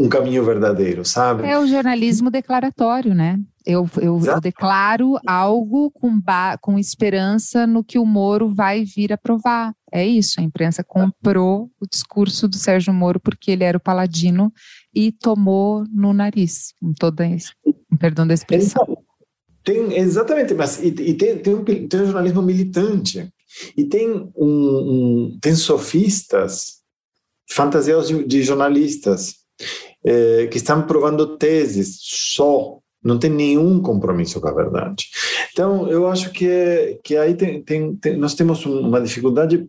um 0.00 0.08
caminho 0.08 0.42
verdadeiro, 0.42 1.04
sabe? 1.04 1.46
É 1.46 1.58
o 1.58 1.66
jornalismo 1.66 2.30
declaratório, 2.30 3.14
né? 3.14 3.38
Eu, 3.66 3.86
eu, 4.00 4.18
eu 4.24 4.40
declaro 4.40 5.20
algo 5.26 5.90
com, 5.90 6.18
com 6.62 6.78
esperança 6.78 7.66
no 7.66 7.84
que 7.84 7.98
o 7.98 8.06
Moro 8.06 8.48
vai 8.48 8.82
vir 8.82 9.12
a 9.12 9.18
provar. 9.18 9.74
É 9.92 10.06
isso, 10.06 10.40
a 10.40 10.42
imprensa 10.42 10.82
comprou 10.82 11.70
o 11.78 11.86
discurso 11.86 12.48
do 12.48 12.56
Sérgio 12.56 12.94
Moro 12.94 13.20
porque 13.20 13.50
ele 13.50 13.62
era 13.62 13.76
o 13.76 13.80
paladino 13.80 14.50
e 14.94 15.12
tomou 15.12 15.84
no 15.92 16.14
nariz, 16.14 16.72
com 16.80 16.94
toda 16.94 17.26
isso, 17.26 17.52
perdão 17.98 18.26
da 18.26 18.32
expressão. 18.32 18.82
Então, 18.82 19.04
tem, 19.62 19.98
exatamente, 19.98 20.54
mas 20.54 20.82
e, 20.82 20.86
e 20.86 21.14
tem, 21.14 21.36
tem, 21.36 21.54
um, 21.54 21.62
tem 21.62 22.00
um 22.00 22.06
jornalismo 22.06 22.40
militante, 22.40 23.30
e 23.76 23.84
tem, 23.84 24.08
um, 24.34 24.46
um 24.46 25.38
tem 25.42 25.54
sofistas 25.54 26.80
fantasiados 27.50 28.08
de, 28.08 28.24
de 28.24 28.42
jornalistas, 28.42 29.40
é, 30.04 30.46
que 30.46 30.56
estão 30.56 30.82
provando 30.82 31.36
teses 31.36 31.98
só, 32.00 32.78
não 33.02 33.18
tem 33.18 33.30
nenhum 33.30 33.80
compromisso 33.80 34.40
com 34.40 34.48
a 34.48 34.54
verdade. 34.54 35.06
Então, 35.52 35.88
eu 35.88 36.06
acho 36.06 36.30
que, 36.30 36.98
que 37.02 37.16
aí 37.16 37.34
tem, 37.34 37.62
tem, 37.62 37.96
tem, 37.96 38.16
nós 38.16 38.34
temos 38.34 38.64
uma 38.66 39.00
dificuldade 39.00 39.66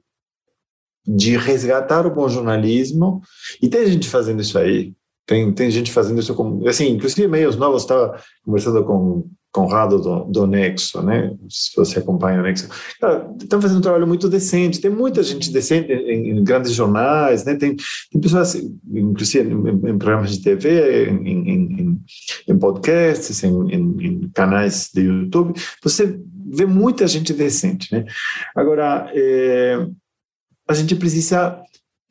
de 1.06 1.36
resgatar 1.38 2.06
o 2.06 2.14
bom 2.14 2.30
jornalismo, 2.30 3.22
e 3.62 3.68
tem 3.68 3.88
gente 3.88 4.08
fazendo 4.08 4.42
isso 4.42 4.58
aí, 4.58 4.94
tem, 5.26 5.52
tem 5.52 5.72
gente 5.72 5.92
fazendo 5.92 6.20
isso 6.20 6.36
assim, 6.68 6.90
inclusive 6.90 7.28
meios 7.28 7.56
novos, 7.56 7.82
estava 7.82 8.22
conversando 8.46 8.84
com 8.84 9.28
Conrado 9.52 9.99
do, 9.99 10.24
do 10.26 10.47
Nexo, 10.47 11.02
né? 11.02 11.36
Se 11.49 11.76
você 11.76 11.99
acompanha 11.99 12.39
o 12.39 12.43
Nexo, 12.43 12.70
estão 13.41 13.62
fazendo 13.62 13.80
um 13.80 13.82
trabalho 13.82 14.08
muito 14.08 14.30
decente. 14.30 14.80
Tem 14.80 14.89
muita 14.89 15.22
gente 15.24 15.52
decente 15.52 15.91
em, 15.91 16.30
em 16.30 16.43
grandes 16.43 16.74
jornais, 16.74 17.43
né? 17.43 17.56
Tem, 17.56 17.76
tem 17.76 18.22
pessoas, 18.22 18.56
inclusive 18.56 19.52
em, 19.52 19.89
em, 19.89 19.97
programas 19.97 20.32
de 20.32 20.41
TV, 20.41 21.10
em, 21.10 21.99
em 22.47 22.58
podcasts, 22.58 23.43
em, 23.43 24.30
canais 24.34 24.89
de 24.93 25.02
YouTube. 25.02 25.60
Você 25.84 26.20
vê 26.47 26.66
muita 26.66 27.08
gente 27.08 27.34
decente, 27.34 27.93
né? 27.93 28.06
Agora, 28.56 29.12
é, 29.14 29.86
a 30.68 30.74
gente 30.74 30.95
precisa 30.95 31.62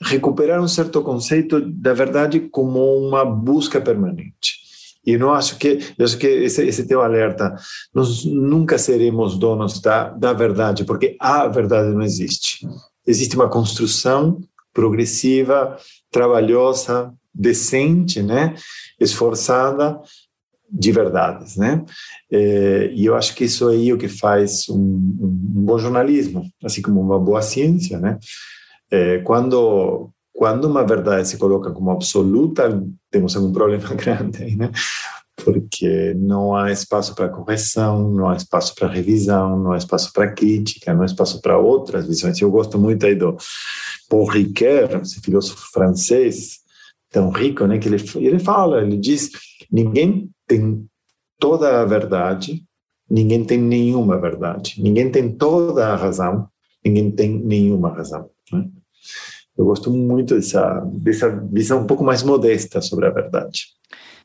recuperar 0.03 0.61
um 0.61 0.69
certo 0.69 1.03
conceito 1.03 1.61
da 1.61 1.93
verdade 1.93 2.41
como 2.41 2.81
uma 3.07 3.25
busca 3.25 3.81
permanente. 3.81 4.70
E 5.05 5.17
não 5.17 5.33
acho 5.33 5.57
que, 5.57 5.79
eu 5.99 6.05
acho 6.05 6.19
que 6.19 6.27
esse, 6.27 6.65
esse 6.67 6.87
teu 6.87 7.01
alerta, 7.01 7.55
nós 7.95 8.25
nunca 8.25 8.79
seremos 8.79 9.39
donos 9.39 9.81
da, 9.81 10.11
da 10.11 10.33
verdade, 10.33 10.85
porque 10.85 11.17
a 11.19 11.47
verdade 11.49 11.95
não 11.95 12.03
existe. 12.03 12.67
Existe 13.07 13.35
uma 13.35 13.49
construção 13.49 14.41
progressiva, 14.73 15.77
trabalhosa, 16.11 17.13
decente, 17.35 18.23
né, 18.23 18.55
esforçada 18.99 20.01
de 20.73 20.93
verdades, 20.93 21.57
né? 21.57 21.85
É, 22.31 22.93
e 22.95 23.05
eu 23.07 23.17
acho 23.17 23.35
que 23.35 23.45
isso 23.45 23.69
aí 23.69 23.91
é 23.91 23.93
o 23.93 23.99
que 23.99 24.09
faz 24.09 24.69
um, 24.69 24.77
um, 24.77 25.65
bom 25.65 25.79
jornalismo, 25.79 26.49
assim 26.63 26.81
como 26.81 27.01
uma 27.01 27.19
boa 27.19 27.43
ciência, 27.43 27.99
né? 27.99 28.19
É, 28.91 29.19
quando 29.19 30.11
quando 30.41 30.65
uma 30.65 30.83
verdade 30.83 31.29
se 31.29 31.37
coloca 31.37 31.71
como 31.71 31.91
absoluta, 31.91 32.83
temos 33.11 33.37
algum 33.37 33.53
problema 33.53 33.87
grande 33.93 34.43
aí, 34.43 34.57
né? 34.57 34.73
Porque 35.45 36.15
não 36.15 36.57
há 36.57 36.73
espaço 36.73 37.15
para 37.15 37.29
correção, 37.29 38.11
não 38.11 38.27
há 38.27 38.37
espaço 38.37 38.75
para 38.75 38.89
revisão, 38.89 39.59
não 39.59 39.73
há 39.73 39.77
espaço 39.77 40.11
para 40.15 40.33
crítica, 40.33 40.95
não 40.95 41.03
há 41.03 41.05
espaço 41.05 41.43
para 41.43 41.59
outras 41.59 42.07
visões. 42.07 42.41
Eu 42.41 42.51
gosto 42.51 42.79
muito 42.79 43.05
aí 43.05 43.15
do 43.15 43.37
Paul 44.09 44.27
Ricoeur, 44.31 45.03
esse 45.03 45.21
filósofo 45.21 45.63
francês 45.75 46.61
tão 47.11 47.29
rico, 47.29 47.67
né? 47.67 47.79
Que 47.79 47.89
ele, 47.89 48.03
ele 48.15 48.39
fala, 48.39 48.81
ele 48.81 48.97
diz, 48.97 49.29
ninguém 49.71 50.31
tem 50.47 50.87
toda 51.39 51.83
a 51.83 51.85
verdade, 51.85 52.65
ninguém 53.11 53.45
tem 53.45 53.59
nenhuma 53.59 54.19
verdade, 54.19 54.83
ninguém 54.83 55.11
tem 55.11 55.31
toda 55.37 55.89
a 55.89 55.97
razão, 55.97 56.49
ninguém 56.83 57.11
tem 57.11 57.39
nenhuma 57.39 57.91
razão. 57.91 58.31
Né? 58.51 58.71
Eu 59.61 59.67
gosto 59.67 59.91
muito 59.91 60.35
dessa, 60.37 60.81
dessa 60.91 61.29
visão 61.53 61.83
um 61.83 61.87
pouco 61.87 62.03
mais 62.03 62.23
modesta 62.23 62.81
sobre 62.81 63.07
a 63.07 63.11
verdade. 63.11 63.67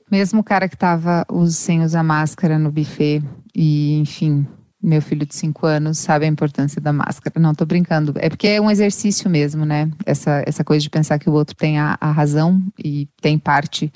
Mesmo 0.09 0.39
o 0.39 0.43
cara 0.43 0.69
que 0.69 0.75
estava 0.75 1.27
sem 1.49 1.83
usar 1.83 2.03
máscara 2.03 2.57
no 2.57 2.71
buffet 2.71 3.21
e, 3.53 3.97
enfim, 3.99 4.47
meu 4.81 5.01
filho 5.01 5.25
de 5.25 5.35
5 5.35 5.65
anos 5.65 5.97
sabe 5.97 6.23
a 6.23 6.29
importância 6.29 6.79
da 6.79 6.93
máscara. 6.93 7.37
Não, 7.37 7.53
tô 7.53 7.65
brincando. 7.65 8.13
É 8.15 8.29
porque 8.29 8.47
é 8.47 8.61
um 8.61 8.71
exercício 8.71 9.29
mesmo, 9.29 9.65
né? 9.65 9.91
Essa, 10.05 10.41
essa 10.47 10.63
coisa 10.63 10.81
de 10.81 10.89
pensar 10.89 11.19
que 11.19 11.29
o 11.29 11.33
outro 11.33 11.53
tem 11.53 11.79
a, 11.79 11.97
a 11.99 12.11
razão 12.11 12.63
e 12.81 13.09
tem 13.19 13.37
parte, 13.37 13.91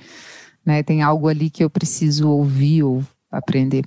né? 0.65 0.83
Tem 0.83 1.01
algo 1.01 1.29
ali 1.29 1.49
que 1.49 1.63
eu 1.63 1.69
preciso 1.69 2.27
ouvir 2.27 2.83
ou 2.83 3.01
aprender. 3.31 3.83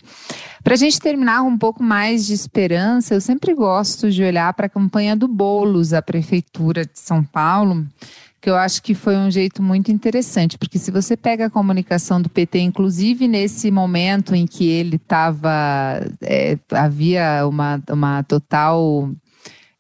Para 0.63 0.75
a 0.75 0.77
gente 0.77 1.01
terminar 1.01 1.43
um 1.43 1.59
pouco 1.59 1.83
mais 1.83 2.27
de 2.27 2.35
esperança, 2.35 3.15
eu 3.15 3.21
sempre 3.21 3.55
gosto 3.55 4.11
de 4.11 4.23
olhar 4.23 4.53
para 4.55 4.67
a 4.67 4.71
campanha 4.71 5.17
do 5.17 5.27
Bolos, 5.27 5.93
a 5.93 6.01
Prefeitura 6.01 6.85
de 6.85 6.99
São 6.99 7.25
Paulo, 7.25 7.87
que 8.41 8.51
eu 8.51 8.57
acho 8.57 8.83
que 8.83 8.93
foi 8.93 9.17
um 9.17 9.31
jeito 9.31 9.63
muito 9.63 9.93
interessante, 9.93 10.59
porque 10.59 10.77
se 10.77 10.91
você 10.91 11.17
pega 11.17 11.47
a 11.47 11.51
comunicação 11.51 12.21
do 12.21 12.29
PT, 12.29 12.59
inclusive 12.59 13.29
nesse 13.29 13.71
momento 13.71 14.35
em 14.35 14.47
que 14.47 14.69
ele 14.69 14.97
estava, 14.97 16.01
é, 16.21 16.59
havia 16.73 17.47
uma, 17.47 17.81
uma 17.89 18.23
total 18.25 19.11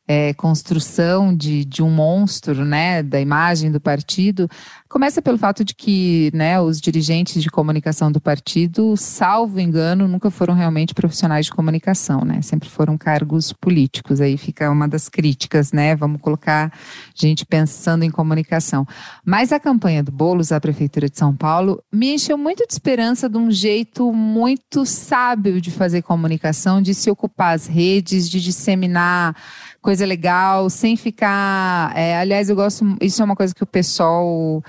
é, 0.06 0.34
construção 0.34 1.34
de, 1.34 1.64
de 1.64 1.82
um 1.82 1.90
monstro, 1.90 2.64
né, 2.64 3.02
da 3.02 3.20
imagem 3.20 3.70
do 3.70 3.80
partido, 3.80 4.48
começa 4.88 5.22
pelo 5.22 5.38
fato 5.38 5.64
de 5.64 5.74
que, 5.74 6.30
né, 6.34 6.60
os 6.60 6.80
dirigentes 6.80 7.42
de 7.42 7.48
comunicação 7.48 8.10
do 8.10 8.20
partido, 8.20 8.96
salvo 8.96 9.60
engano, 9.60 10.08
nunca 10.08 10.30
foram 10.30 10.54
realmente 10.54 10.92
profissionais 10.92 11.46
de 11.46 11.52
comunicação, 11.52 12.24
né, 12.24 12.42
sempre 12.42 12.68
foram 12.68 12.98
cargos 12.98 13.52
políticos. 13.52 14.20
Aí 14.20 14.36
fica 14.36 14.70
uma 14.70 14.88
das 14.88 15.08
críticas, 15.08 15.72
né, 15.72 15.94
vamos 15.94 16.20
colocar 16.20 16.72
gente 17.14 17.46
pensando 17.46 18.04
em 18.04 18.10
comunicação. 18.10 18.86
Mas 19.24 19.52
a 19.52 19.60
campanha 19.60 20.02
do 20.02 20.10
Bolos 20.10 20.50
à 20.50 20.60
prefeitura 20.60 21.08
de 21.08 21.18
São 21.18 21.34
Paulo 21.34 21.82
me 21.92 22.14
encheu 22.14 22.36
muito 22.36 22.66
de 22.66 22.72
esperança 22.72 23.28
de 23.28 23.38
um 23.38 23.50
jeito 23.50 24.12
muito 24.12 24.84
sábio 24.84 25.60
de 25.60 25.70
fazer 25.70 26.02
comunicação, 26.02 26.82
de 26.82 26.92
se 26.92 27.10
ocupar 27.10 27.54
as 27.54 27.66
redes, 27.66 28.28
de 28.28 28.40
disseminar 28.40 29.36
coisa 29.82 30.06
legal, 30.06 30.70
sem 30.70 30.96
ficar. 30.96 31.92
É, 31.96 32.16
aliás, 32.16 32.48
eu 32.48 32.56
gosto. 32.56 32.96
Isso 33.00 33.20
é 33.20 33.24
uma 33.24 33.36
coisa 33.36 33.54
que 33.54 33.62
o 33.62 33.66
pessoal 33.66 34.62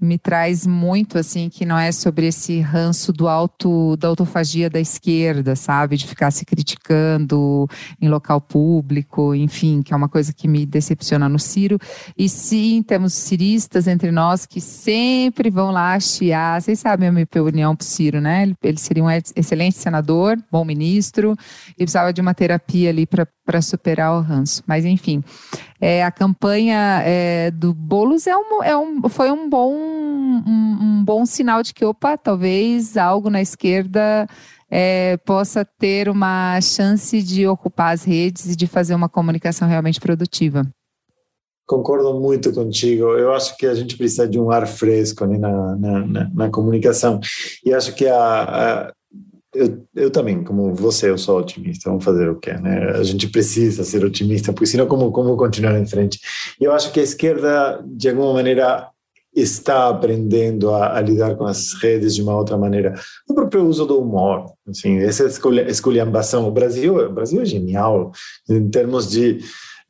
me 0.00 0.16
traz 0.16 0.66
muito 0.66 1.18
assim 1.18 1.50
que 1.50 1.66
não 1.66 1.78
é 1.78 1.92
sobre 1.92 2.26
esse 2.26 2.58
ranço 2.60 3.12
do 3.12 3.28
auto 3.28 3.96
da 3.98 4.08
autofagia 4.08 4.70
da 4.70 4.80
esquerda, 4.80 5.54
sabe, 5.54 5.96
de 5.96 6.06
ficar 6.06 6.30
se 6.30 6.44
criticando 6.46 7.68
em 8.00 8.08
local 8.08 8.40
público, 8.40 9.34
enfim, 9.34 9.82
que 9.82 9.92
é 9.92 9.96
uma 9.96 10.08
coisa 10.08 10.32
que 10.32 10.48
me 10.48 10.64
decepciona 10.64 11.28
no 11.28 11.38
Ciro. 11.38 11.78
E 12.16 12.28
sim, 12.28 12.82
temos 12.82 13.12
ciristas 13.12 13.86
entre 13.86 14.10
nós 14.10 14.46
que 14.46 14.60
sempre 14.60 15.50
vão 15.50 15.70
lá 15.70 16.00
chiar. 16.00 16.62
Vocês 16.62 16.78
sabem 16.78 17.08
a 17.08 17.12
minha 17.12 17.28
opinião 17.38 17.76
pro 17.76 17.86
Ciro, 17.86 18.20
né? 18.20 18.44
Ele, 18.44 18.56
ele 18.62 18.78
seria 18.78 19.04
um 19.04 19.10
excelente 19.10 19.76
senador, 19.76 20.38
bom 20.50 20.64
ministro, 20.64 21.36
e 21.72 21.82
precisava 21.82 22.12
de 22.12 22.22
uma 22.22 22.32
terapia 22.32 22.88
ali 22.88 23.04
para 23.04 23.26
superar 23.62 24.12
o 24.12 24.20
ranço. 24.20 24.62
Mas 24.66 24.84
enfim, 24.84 25.24
é, 25.80 26.04
a 26.04 26.10
campanha 26.10 27.02
é, 27.04 27.50
do 27.50 27.72
Boulos 27.72 28.26
é 28.26 28.36
um, 28.36 28.62
é 28.62 28.76
um, 28.76 29.08
foi 29.08 29.30
um 29.30 29.48
bom, 29.48 29.74
um, 29.74 30.78
um, 30.80 31.04
bom 31.04 31.24
sinal 31.24 31.62
de 31.62 31.72
que, 31.72 31.84
opa, 31.84 32.18
talvez 32.18 32.96
algo 32.96 33.30
na 33.30 33.40
esquerda 33.40 34.26
é, 34.70 35.16
possa 35.18 35.64
ter 35.64 36.08
uma 36.08 36.60
chance 36.60 37.22
de 37.22 37.46
ocupar 37.46 37.94
as 37.94 38.04
redes 38.04 38.46
e 38.46 38.56
de 38.56 38.66
fazer 38.66 38.94
uma 38.94 39.08
comunicação 39.08 39.66
realmente 39.66 40.00
produtiva. 40.00 40.64
Concordo 41.66 42.18
muito 42.18 42.52
contigo. 42.52 43.04
Eu 43.16 43.32
acho 43.32 43.56
que 43.56 43.64
a 43.64 43.74
gente 43.74 43.96
precisa 43.96 44.28
de 44.28 44.40
um 44.40 44.50
ar 44.50 44.66
fresco 44.66 45.24
né, 45.24 45.38
na, 45.38 45.76
na, 45.76 46.06
na, 46.06 46.30
na 46.34 46.50
comunicação. 46.50 47.20
E 47.64 47.72
acho 47.72 47.94
que 47.94 48.08
a, 48.08 48.88
a 48.88 48.92
eu, 49.54 49.86
eu 49.94 50.10
também, 50.10 50.44
como 50.44 50.72
você, 50.74 51.10
eu 51.10 51.18
sou 51.18 51.38
otimista. 51.38 51.90
Vamos 51.90 52.04
fazer 52.04 52.28
o 52.28 52.36
quê, 52.36 52.52
né? 52.54 52.90
A 52.90 53.02
gente 53.02 53.28
precisa 53.28 53.84
ser 53.84 54.04
otimista, 54.04 54.52
porque 54.52 54.66
senão 54.66 54.86
como 54.86 55.10
como 55.10 55.36
continuar 55.36 55.78
em 55.78 55.86
frente? 55.86 56.20
Eu 56.60 56.72
acho 56.72 56.92
que 56.92 57.00
a 57.00 57.02
esquerda, 57.02 57.82
de 57.86 58.08
alguma 58.08 58.32
maneira, 58.34 58.88
está 59.34 59.88
aprendendo 59.88 60.70
a, 60.70 60.96
a, 60.96 61.00
lidar 61.00 61.36
com 61.36 61.46
as 61.46 61.74
redes 61.74 62.14
de 62.14 62.22
uma 62.22 62.36
outra 62.36 62.56
maneira. 62.56 62.94
O 63.28 63.34
próprio 63.34 63.64
uso 63.64 63.86
do 63.86 64.00
humor, 64.00 64.52
assim, 64.68 64.98
essa 64.98 65.24
esculhambação. 65.68 66.46
O 66.46 66.52
Brasil, 66.52 66.96
o 66.96 67.12
Brasil 67.12 67.40
é 67.40 67.44
genial 67.44 68.12
em 68.48 68.68
termos 68.68 69.08
de 69.10 69.40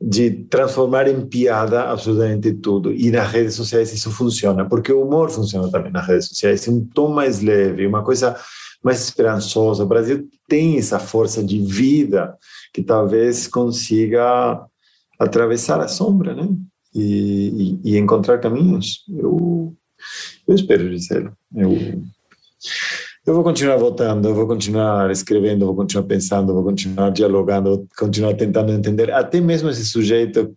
de 0.03 0.31
transformar 0.31 1.09
em 1.09 1.27
piada 1.27 1.91
absolutamente 1.91 2.55
tudo. 2.55 2.91
E 2.91 3.11
nas 3.11 3.31
redes 3.31 3.55
sociais 3.55 3.93
isso 3.93 4.11
funciona, 4.11 4.67
porque 4.67 4.91
o 4.91 5.05
humor 5.05 5.29
funciona 5.29 5.71
também 5.71 5.93
nas 5.93 6.07
redes 6.07 6.29
sociais. 6.29 6.67
Um 6.67 6.83
tom 6.87 7.09
mais 7.09 7.43
leve, 7.43 7.87
uma 7.87 8.03
coisa 8.03 8.35
mais 8.83 9.03
esperançosa. 9.05 9.85
O 9.85 9.87
Brasil 9.87 10.29
tem 10.49 10.79
essa 10.79 10.99
força 10.99 11.43
de 11.43 11.59
vida 11.59 12.37
que 12.73 12.83
talvez 12.83 13.47
consiga 13.47 14.65
atravessar 15.19 15.81
a 15.81 15.89
sombra, 15.89 16.35
né? 16.35 16.49
E, 16.95 17.79
e, 17.85 17.93
e 17.93 17.99
encontrar 17.99 18.39
caminhos. 18.39 19.05
Eu, 19.09 19.77
eu 20.49 20.55
espero, 20.55 20.91
Gisele. 20.91 21.31
Eu, 21.55 22.03
eu 23.27 23.35
vou 23.35 23.45
continuar 23.45 23.77
votando, 23.77 24.29
eu 24.29 24.35
vou 24.35 24.47
continuar 24.47 25.11
escrevendo, 25.11 25.67
vou 25.67 25.77
continuar 25.77 26.05
pensando, 26.05 26.55
vou 26.55 26.65
continuar 26.65 27.11
dialogando, 27.11 27.71
vou 27.71 27.89
continuar 27.97 28.35
tentando 28.35 28.73
entender. 28.73 29.13
Até 29.13 29.41
mesmo 29.41 29.69
esse 29.69 29.85
sujeito 29.85 30.53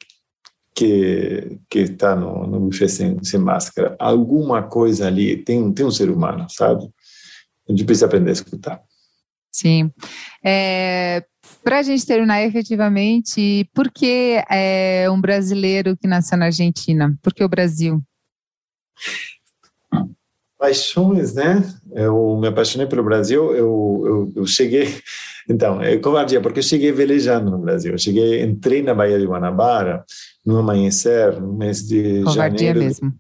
que 0.74 1.60
que 1.70 1.80
está 1.80 2.16
no, 2.16 2.48
no 2.48 2.60
buffet 2.62 2.90
sem, 2.90 3.24
sem 3.24 3.40
máscara, 3.40 3.96
alguma 4.00 4.64
coisa 4.64 5.08
ali 5.08 5.38
tem 5.38 5.72
tem 5.72 5.86
um 5.86 5.92
ser 5.92 6.10
humano, 6.10 6.48
sabe? 6.50 6.90
A 7.68 7.72
gente 7.72 7.86
precisa 7.86 8.06
aprender 8.06 8.30
a 8.30 8.34
escutar. 8.34 8.82
Sim. 9.52 9.92
É, 10.44 11.24
Para 11.64 11.80
a 11.80 11.84
gente 11.84 12.06
terminar 12.06 12.44
efetivamente, 12.44 13.70
por 13.74 13.92
que 13.92 14.42
é 14.50 15.10
um 15.10 15.22
brasileiro 15.22 15.96
que 15.96 16.08
nasceu 16.08 16.38
na 16.38 16.46
Argentina? 16.46 17.16
Por 17.22 17.34
que 17.34 17.44
o 17.44 17.50
Brasil? 17.50 18.02
Paixões, 20.58 21.36
né? 21.36 21.62
Eu 21.92 22.38
me 22.40 22.48
apaixonei 22.48 22.88
pelo 22.88 23.04
Brasil. 23.04 23.54
Eu, 23.54 24.04
eu, 24.06 24.34
eu 24.38 24.48
cheguei. 24.48 24.88
Então, 25.46 25.82
é 25.82 25.98
covardia, 25.98 26.40
porque 26.40 26.60
eu 26.60 26.64
cheguei 26.64 26.94
velejando 26.94 27.52
no 27.52 27.58
Brasil. 27.58 27.92
Eu 27.92 27.98
cheguei, 27.98 28.42
entrei 28.42 28.82
na 28.82 28.96
Baía 28.96 29.20
de 29.20 29.26
Guanabara 29.26 30.06
no 30.46 30.58
amanhecer, 30.58 31.38
no 31.38 31.52
mês 31.52 31.86
de 31.86 32.24
covardia 32.24 32.68
janeiro. 32.68 32.80
mesmo 32.80 33.14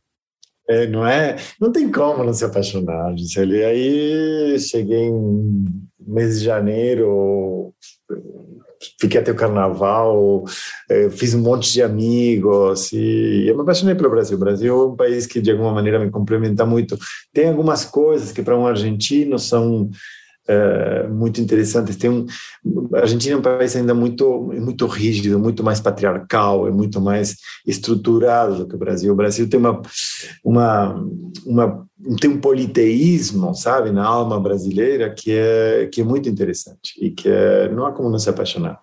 É, 0.67 0.87
não 0.87 1.05
é? 1.05 1.35
Não 1.59 1.71
tem 1.71 1.91
como 1.91 2.23
não 2.23 2.33
se 2.33 2.45
apaixonar, 2.45 3.15
Gisele. 3.17 3.63
Aí 3.63 4.59
cheguei 4.59 5.07
em 5.07 5.65
mês 5.99 6.39
de 6.39 6.45
janeiro, 6.45 7.73
fiquei 8.99 9.19
até 9.19 9.31
o 9.31 9.35
carnaval, 9.35 10.43
é, 10.89 11.09
fiz 11.09 11.33
um 11.33 11.41
monte 11.41 11.71
de 11.71 11.81
amigos 11.81 12.91
e 12.93 13.45
eu 13.47 13.55
me 13.55 13.61
apaixonei 13.61 13.95
pelo 13.95 14.09
Brasil. 14.09 14.37
O 14.37 14.39
Brasil 14.39 14.73
é 14.73 14.85
um 14.85 14.95
país 14.95 15.25
que 15.25 15.41
de 15.41 15.51
alguma 15.51 15.73
maneira 15.73 15.99
me 15.99 16.09
complementa 16.09 16.65
muito. 16.65 16.97
Tem 17.33 17.49
algumas 17.49 17.85
coisas 17.85 18.31
que 18.31 18.41
para 18.41 18.57
um 18.57 18.65
argentino 18.65 19.37
são 19.37 19.89
é, 20.47 21.07
muito 21.07 21.39
interessantes. 21.39 21.95
Tem 21.95 22.09
um, 22.09 22.25
a 22.93 22.99
Argentina 22.99 23.35
é 23.35 23.37
um 23.37 23.41
país 23.41 23.75
ainda 23.75 23.93
muito 23.93 24.51
muito 24.59 24.85
rígido, 24.87 25.39
muito 25.39 25.63
mais 25.63 25.79
patriarcal, 25.79 26.67
é 26.67 26.71
muito 26.71 26.99
mais 26.99 27.37
estruturado 27.65 28.57
do 28.57 28.67
que 28.67 28.75
o 28.75 28.79
Brasil. 28.79 29.13
O 29.13 29.15
Brasil 29.15 29.49
tem 29.49 29.59
uma 29.59 29.81
uma, 30.43 31.05
uma 31.45 31.87
tem 32.19 32.29
um 32.29 32.39
politeísmo, 32.39 33.53
sabe, 33.53 33.91
na 33.91 34.05
alma 34.05 34.39
brasileira 34.39 35.13
que 35.13 35.31
é 35.31 35.89
que 35.91 36.01
é 36.01 36.03
muito 36.03 36.27
interessante 36.27 36.93
e 36.99 37.11
que 37.11 37.29
é, 37.29 37.69
não 37.69 37.85
há 37.85 37.91
como 37.91 38.09
não 38.09 38.19
se 38.19 38.29
apaixonar. 38.29 38.81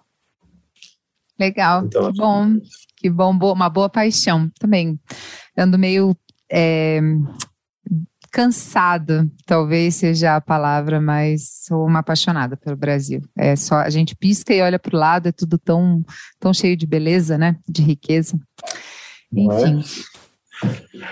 Legal, 1.39 1.85
então, 1.87 2.13
que 2.13 2.19
bom, 2.19 2.57
que 2.97 3.11
bom, 3.11 3.53
uma 3.53 3.71
boa 3.71 3.89
paixão 3.89 4.51
também. 4.59 5.01
Ando 5.57 5.79
meio 5.79 6.15
é, 6.51 7.01
cansada, 8.31 9.27
talvez 9.45 9.97
seja 9.97 10.37
a 10.37 10.41
palavra, 10.41 11.01
mas 11.01 11.65
sou 11.67 11.87
uma 11.87 11.99
apaixonada 11.99 12.57
pelo 12.57 12.77
Brasil. 12.77 13.21
É 13.37 13.57
só 13.57 13.77
a 13.77 13.91
gente 13.91 14.15
pisca 14.15 14.55
e 14.55 14.63
olha 14.63 14.79
para 14.79 14.97
o 14.97 14.99
lado, 14.99 15.29
é 15.29 15.33
tudo 15.33 15.59
tão, 15.59 16.05
tão 16.39 16.55
cheio 16.55 16.77
de 16.77 16.87
beleza, 16.87 17.37
né? 17.37 17.57
De 17.69 17.83
riqueza. 17.83 18.39
É? 19.37 19.41
Enfim. 19.41 19.81
É? 19.81 20.21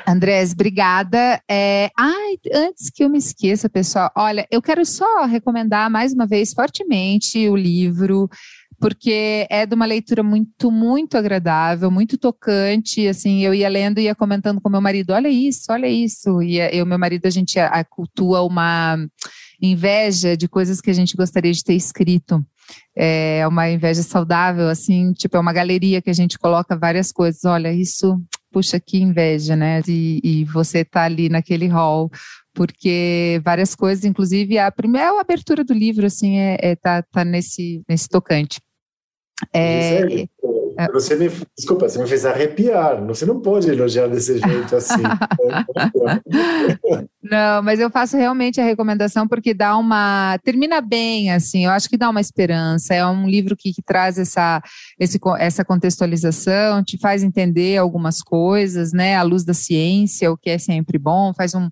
Andrés, 0.07 0.53
obrigada. 0.53 1.41
É, 1.51 1.91
ai, 1.99 2.37
antes 2.53 2.91
que 2.91 3.03
eu 3.03 3.09
me 3.09 3.19
esqueça, 3.19 3.69
pessoal, 3.69 4.11
olha, 4.15 4.47
eu 4.51 4.61
quero 4.61 4.85
só 4.85 5.25
recomendar 5.25 5.91
mais 5.91 6.13
uma 6.13 6.27
vez 6.27 6.53
fortemente 6.53 7.49
o 7.49 7.57
livro 7.57 8.29
porque 8.81 9.47
é 9.51 9.67
de 9.67 9.75
uma 9.75 9.87
leitura 9.87 10.23
muito, 10.23 10.71
muito 10.71 11.17
agradável, 11.17 11.91
muito 11.91 12.17
tocante. 12.17 13.07
Assim, 13.09 13.41
eu 13.41 13.53
ia 13.53 13.69
lendo 13.69 13.99
e 13.99 14.05
ia 14.05 14.15
comentando 14.15 14.61
com 14.61 14.71
meu 14.71 14.81
marido: 14.81 15.13
olha 15.13 15.29
isso, 15.29 15.67
olha 15.71 15.89
isso. 15.89 16.43
E 16.43 16.59
eu, 16.59 16.87
meu 16.87 16.99
marido, 16.99 17.27
a 17.27 17.31
gente 17.31 17.57
cultua 17.91 18.43
uma 18.43 18.97
inveja 19.61 20.37
de 20.37 20.49
coisas 20.49 20.81
que 20.81 20.91
a 20.91 20.95
gente 20.95 21.17
gostaria 21.17 21.53
de 21.53 21.65
ter 21.65 21.75
escrito. 21.75 22.45
É 22.97 23.47
uma 23.49 23.69
inveja 23.71 24.03
saudável, 24.03 24.69
assim, 24.69 25.13
tipo, 25.13 25.37
é 25.37 25.41
uma 25.41 25.53
galeria 25.53 26.03
que 26.03 26.11
a 26.11 26.15
gente 26.15 26.39
coloca 26.39 26.77
várias 26.77 27.11
coisas. 27.11 27.45
Olha, 27.45 27.73
isso, 27.73 28.21
puxa, 28.53 28.79
que 28.79 28.99
inveja, 28.99 29.57
né? 29.57 29.81
E, 29.89 30.21
e 30.23 30.45
você 30.45 30.85
tá 30.85 31.05
ali 31.05 31.29
naquele 31.29 31.67
hall 31.67 32.11
porque 32.55 33.41
várias 33.45 33.77
coisas, 33.77 34.05
inclusive 34.05 34.59
a 34.59 34.73
primeira 34.73 35.21
abertura 35.21 35.63
do 35.63 35.73
livro, 35.73 36.05
assim, 36.07 36.39
é, 36.39 36.59
é 36.61 36.75
tá, 36.75 37.03
tá 37.05 37.25
nesse, 37.25 37.85
nesse 37.89 38.09
tocante. 38.09 38.61
É, 39.53 40.03
é, 40.79 40.87
você 40.93 41.17
me, 41.17 41.29
desculpa, 41.57 41.89
você 41.89 42.01
me 42.01 42.09
fez 42.09 42.25
arrepiar. 42.25 43.05
Você 43.07 43.27
não 43.27 43.41
pode 43.41 43.69
elogiar 43.71 44.09
desse 44.09 44.39
jeito 44.39 44.77
assim. 44.77 45.03
não, 47.21 47.63
mas 47.63 47.81
eu 47.81 47.91
faço 47.91 48.17
realmente 48.17 48.61
a 48.61 48.65
recomendação 48.65 49.27
porque 49.27 49.53
dá 49.53 49.77
uma. 49.77 50.39
Termina 50.45 50.81
bem, 50.81 51.33
assim, 51.33 51.65
eu 51.65 51.71
acho 51.73 51.89
que 51.89 51.97
dá 51.97 52.09
uma 52.09 52.21
esperança. 52.21 52.95
É 52.95 53.05
um 53.05 53.29
livro 53.29 53.57
que, 53.57 53.73
que 53.73 53.83
traz 53.83 54.19
essa, 54.19 54.63
esse, 55.01 55.19
essa 55.39 55.65
contextualização, 55.65 56.85
te 56.85 56.97
faz 56.97 57.25
entender 57.25 57.77
algumas 57.77 58.23
coisas, 58.23 58.93
né? 58.93 59.17
À 59.17 59.23
luz 59.23 59.45
da 59.45 59.53
ciência, 59.53 60.31
o 60.31 60.37
que 60.37 60.51
é 60.51 60.59
sempre 60.59 60.97
bom, 60.97 61.35
faz 61.35 61.55
um, 61.55 61.69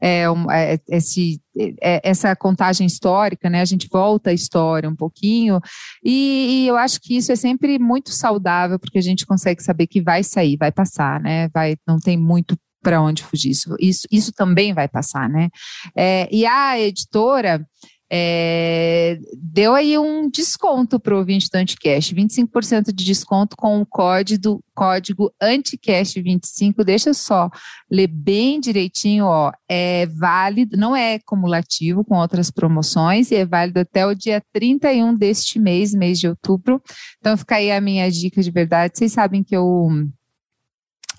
é, 0.00 0.28
um 0.28 0.50
é, 0.50 0.80
esse 0.88 1.40
é, 1.80 2.00
essa 2.02 2.34
contagem 2.34 2.86
histórica, 2.86 3.48
né? 3.48 3.60
A 3.60 3.64
gente 3.64 3.88
volta 3.90 4.30
à 4.30 4.32
história 4.32 4.88
um 4.88 4.96
pouquinho, 4.96 5.60
e, 6.04 6.64
e, 6.64 6.68
eu 6.68 6.76
acho 6.76 7.00
que 7.00 7.16
isso 7.16 7.30
é 7.30 7.36
sempre 7.36 7.78
muito 7.78 8.10
saudável, 8.10 8.78
porque 8.78 8.98
a 8.98 9.02
gente 9.02 9.26
consegue 9.26 9.62
saber 9.62 9.86
que 9.86 10.00
vai 10.00 10.24
sair, 10.24 10.56
vai 10.56 10.72
passar, 10.72 11.20
né? 11.20 11.48
Vai, 11.54 11.76
não 11.86 11.98
tem 11.98 12.16
muito 12.16 12.56
para 12.82 13.00
onde 13.00 13.22
fugir. 13.22 13.50
Isso, 13.50 13.74
isso, 13.80 14.06
isso 14.10 14.32
também 14.32 14.72
vai 14.72 14.88
passar, 14.88 15.28
né? 15.28 15.48
É, 15.96 16.28
e 16.30 16.46
a 16.46 16.78
editora 16.78 17.66
é, 18.10 19.18
deu 19.36 19.74
aí 19.74 19.98
um 19.98 20.30
desconto 20.30 20.98
para 20.98 21.14
o 21.14 21.18
ouvinte 21.18 21.50
do 21.50 21.56
Anticast, 21.56 22.14
25% 22.14 22.86
de 22.92 23.04
desconto 23.04 23.54
com 23.54 23.82
o 23.82 23.86
código, 23.86 24.64
código 24.74 25.30
Anticast25. 25.42 26.84
Deixa 26.84 27.10
eu 27.10 27.14
só 27.14 27.50
ler 27.90 28.06
bem 28.06 28.60
direitinho, 28.60 29.26
ó. 29.26 29.52
É 29.68 30.06
válido, 30.06 30.76
não 30.76 30.96
é 30.96 31.18
cumulativo 31.18 32.02
com 32.02 32.16
outras 32.16 32.50
promoções 32.50 33.30
e 33.30 33.36
é 33.36 33.44
válido 33.44 33.80
até 33.80 34.06
o 34.06 34.14
dia 34.14 34.42
31 34.54 35.14
deste 35.14 35.58
mês, 35.58 35.92
mês 35.94 36.18
de 36.18 36.28
outubro. 36.28 36.82
Então 37.18 37.36
fica 37.36 37.56
aí 37.56 37.70
a 37.70 37.80
minha 37.80 38.10
dica 38.10 38.42
de 38.42 38.50
verdade. 38.50 38.96
Vocês 38.96 39.12
sabem 39.12 39.44
que 39.44 39.54
eu 39.54 39.90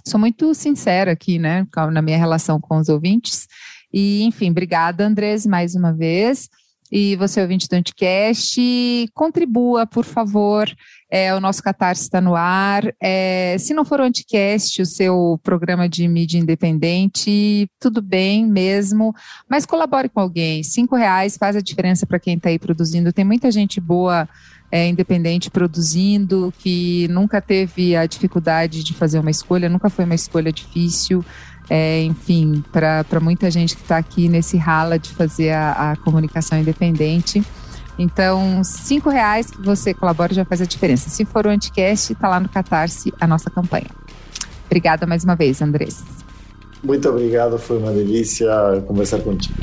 sou 0.10 0.20
muito 0.20 0.54
sincera 0.54 1.12
aqui, 1.12 1.38
né, 1.38 1.66
na 1.92 2.02
minha 2.02 2.18
relação 2.18 2.60
com 2.60 2.78
os 2.78 2.90
ouvintes. 2.90 3.48
E, 3.94 4.24
enfim, 4.24 4.50
obrigada, 4.50 5.06
Andrés, 5.06 5.46
mais 5.46 5.76
uma 5.76 5.94
vez. 5.94 6.50
E 6.92 7.16
você, 7.18 7.42
ouvinte 7.42 7.68
do 7.68 7.74
Anticast, 7.76 8.60
contribua, 9.14 9.86
por 9.86 10.04
favor. 10.04 10.68
É, 11.12 11.34
o 11.34 11.40
nosso 11.40 11.64
Catarse 11.64 12.04
está 12.04 12.22
no 12.22 12.36
ar. 12.36 12.84
É, 13.02 13.56
se 13.60 13.74
não 13.74 13.84
for 13.84 14.00
o 14.00 14.04
Anticast, 14.04 14.82
o 14.82 14.86
seu 14.86 15.40
programa 15.44 15.90
de 15.90 16.08
mídia 16.08 16.38
independente, 16.38 17.68
tudo 17.80 18.02
bem 18.02 18.46
mesmo, 18.46 19.14
mas 19.50 19.66
colabore 19.66 20.10
com 20.10 20.20
alguém. 20.20 20.64
Cinco 20.64 20.96
reais 20.96 21.38
faz 21.38 21.56
a 21.56 21.62
diferença 21.62 22.06
para 22.06 22.20
quem 22.20 22.36
está 22.36 22.50
aí 22.50 22.60
produzindo. 22.60 23.12
Tem 23.12 23.26
muita 23.26 23.50
gente 23.52 23.82
boa 23.82 24.30
é, 24.72 24.88
independente 24.88 25.50
produzindo, 25.50 26.54
que 26.60 27.08
nunca 27.10 27.42
teve 27.42 27.96
a 27.96 28.06
dificuldade 28.06 28.84
de 28.84 28.94
fazer 28.94 29.18
uma 29.18 29.32
escolha, 29.32 29.68
nunca 29.68 29.90
foi 29.90 30.06
uma 30.06 30.16
escolha 30.16 30.52
difícil 30.52 31.26
é, 31.70 32.02
enfim, 32.04 32.64
para 32.72 33.20
muita 33.22 33.52
gente 33.52 33.76
que 33.76 33.84
está 33.84 33.98
aqui 33.98 34.28
nesse 34.28 34.58
rala 34.58 34.98
de 34.98 35.10
fazer 35.10 35.52
a, 35.52 35.92
a 35.92 35.96
comunicação 35.98 36.58
independente. 36.58 37.44
Então, 38.00 38.64
cinco 38.64 39.10
reais 39.10 39.52
que 39.52 39.62
você 39.62 39.94
colabora 39.94 40.34
já 40.34 40.46
faz 40.46 40.62
a 40.62 40.66
diferença. 40.66 41.10
Se 41.10 41.26
for 41.26 41.46
o 41.46 41.50
Anticast, 41.50 42.14
está 42.14 42.30
lá 42.30 42.40
no 42.40 42.48
Catarse 42.48 43.14
a 43.20 43.28
nossa 43.28 43.50
campanha. 43.50 43.90
Obrigada 44.68 45.06
mais 45.06 45.26
uma 45.26 45.36
vez, 45.36 45.62
Andrés. 45.62 46.02
Muito 46.82 47.10
obrigado, 47.10 47.60
foi 47.60 47.78
uma 47.78 47.92
delícia 47.92 48.48
conversar 48.88 49.20
contigo. 49.20 49.58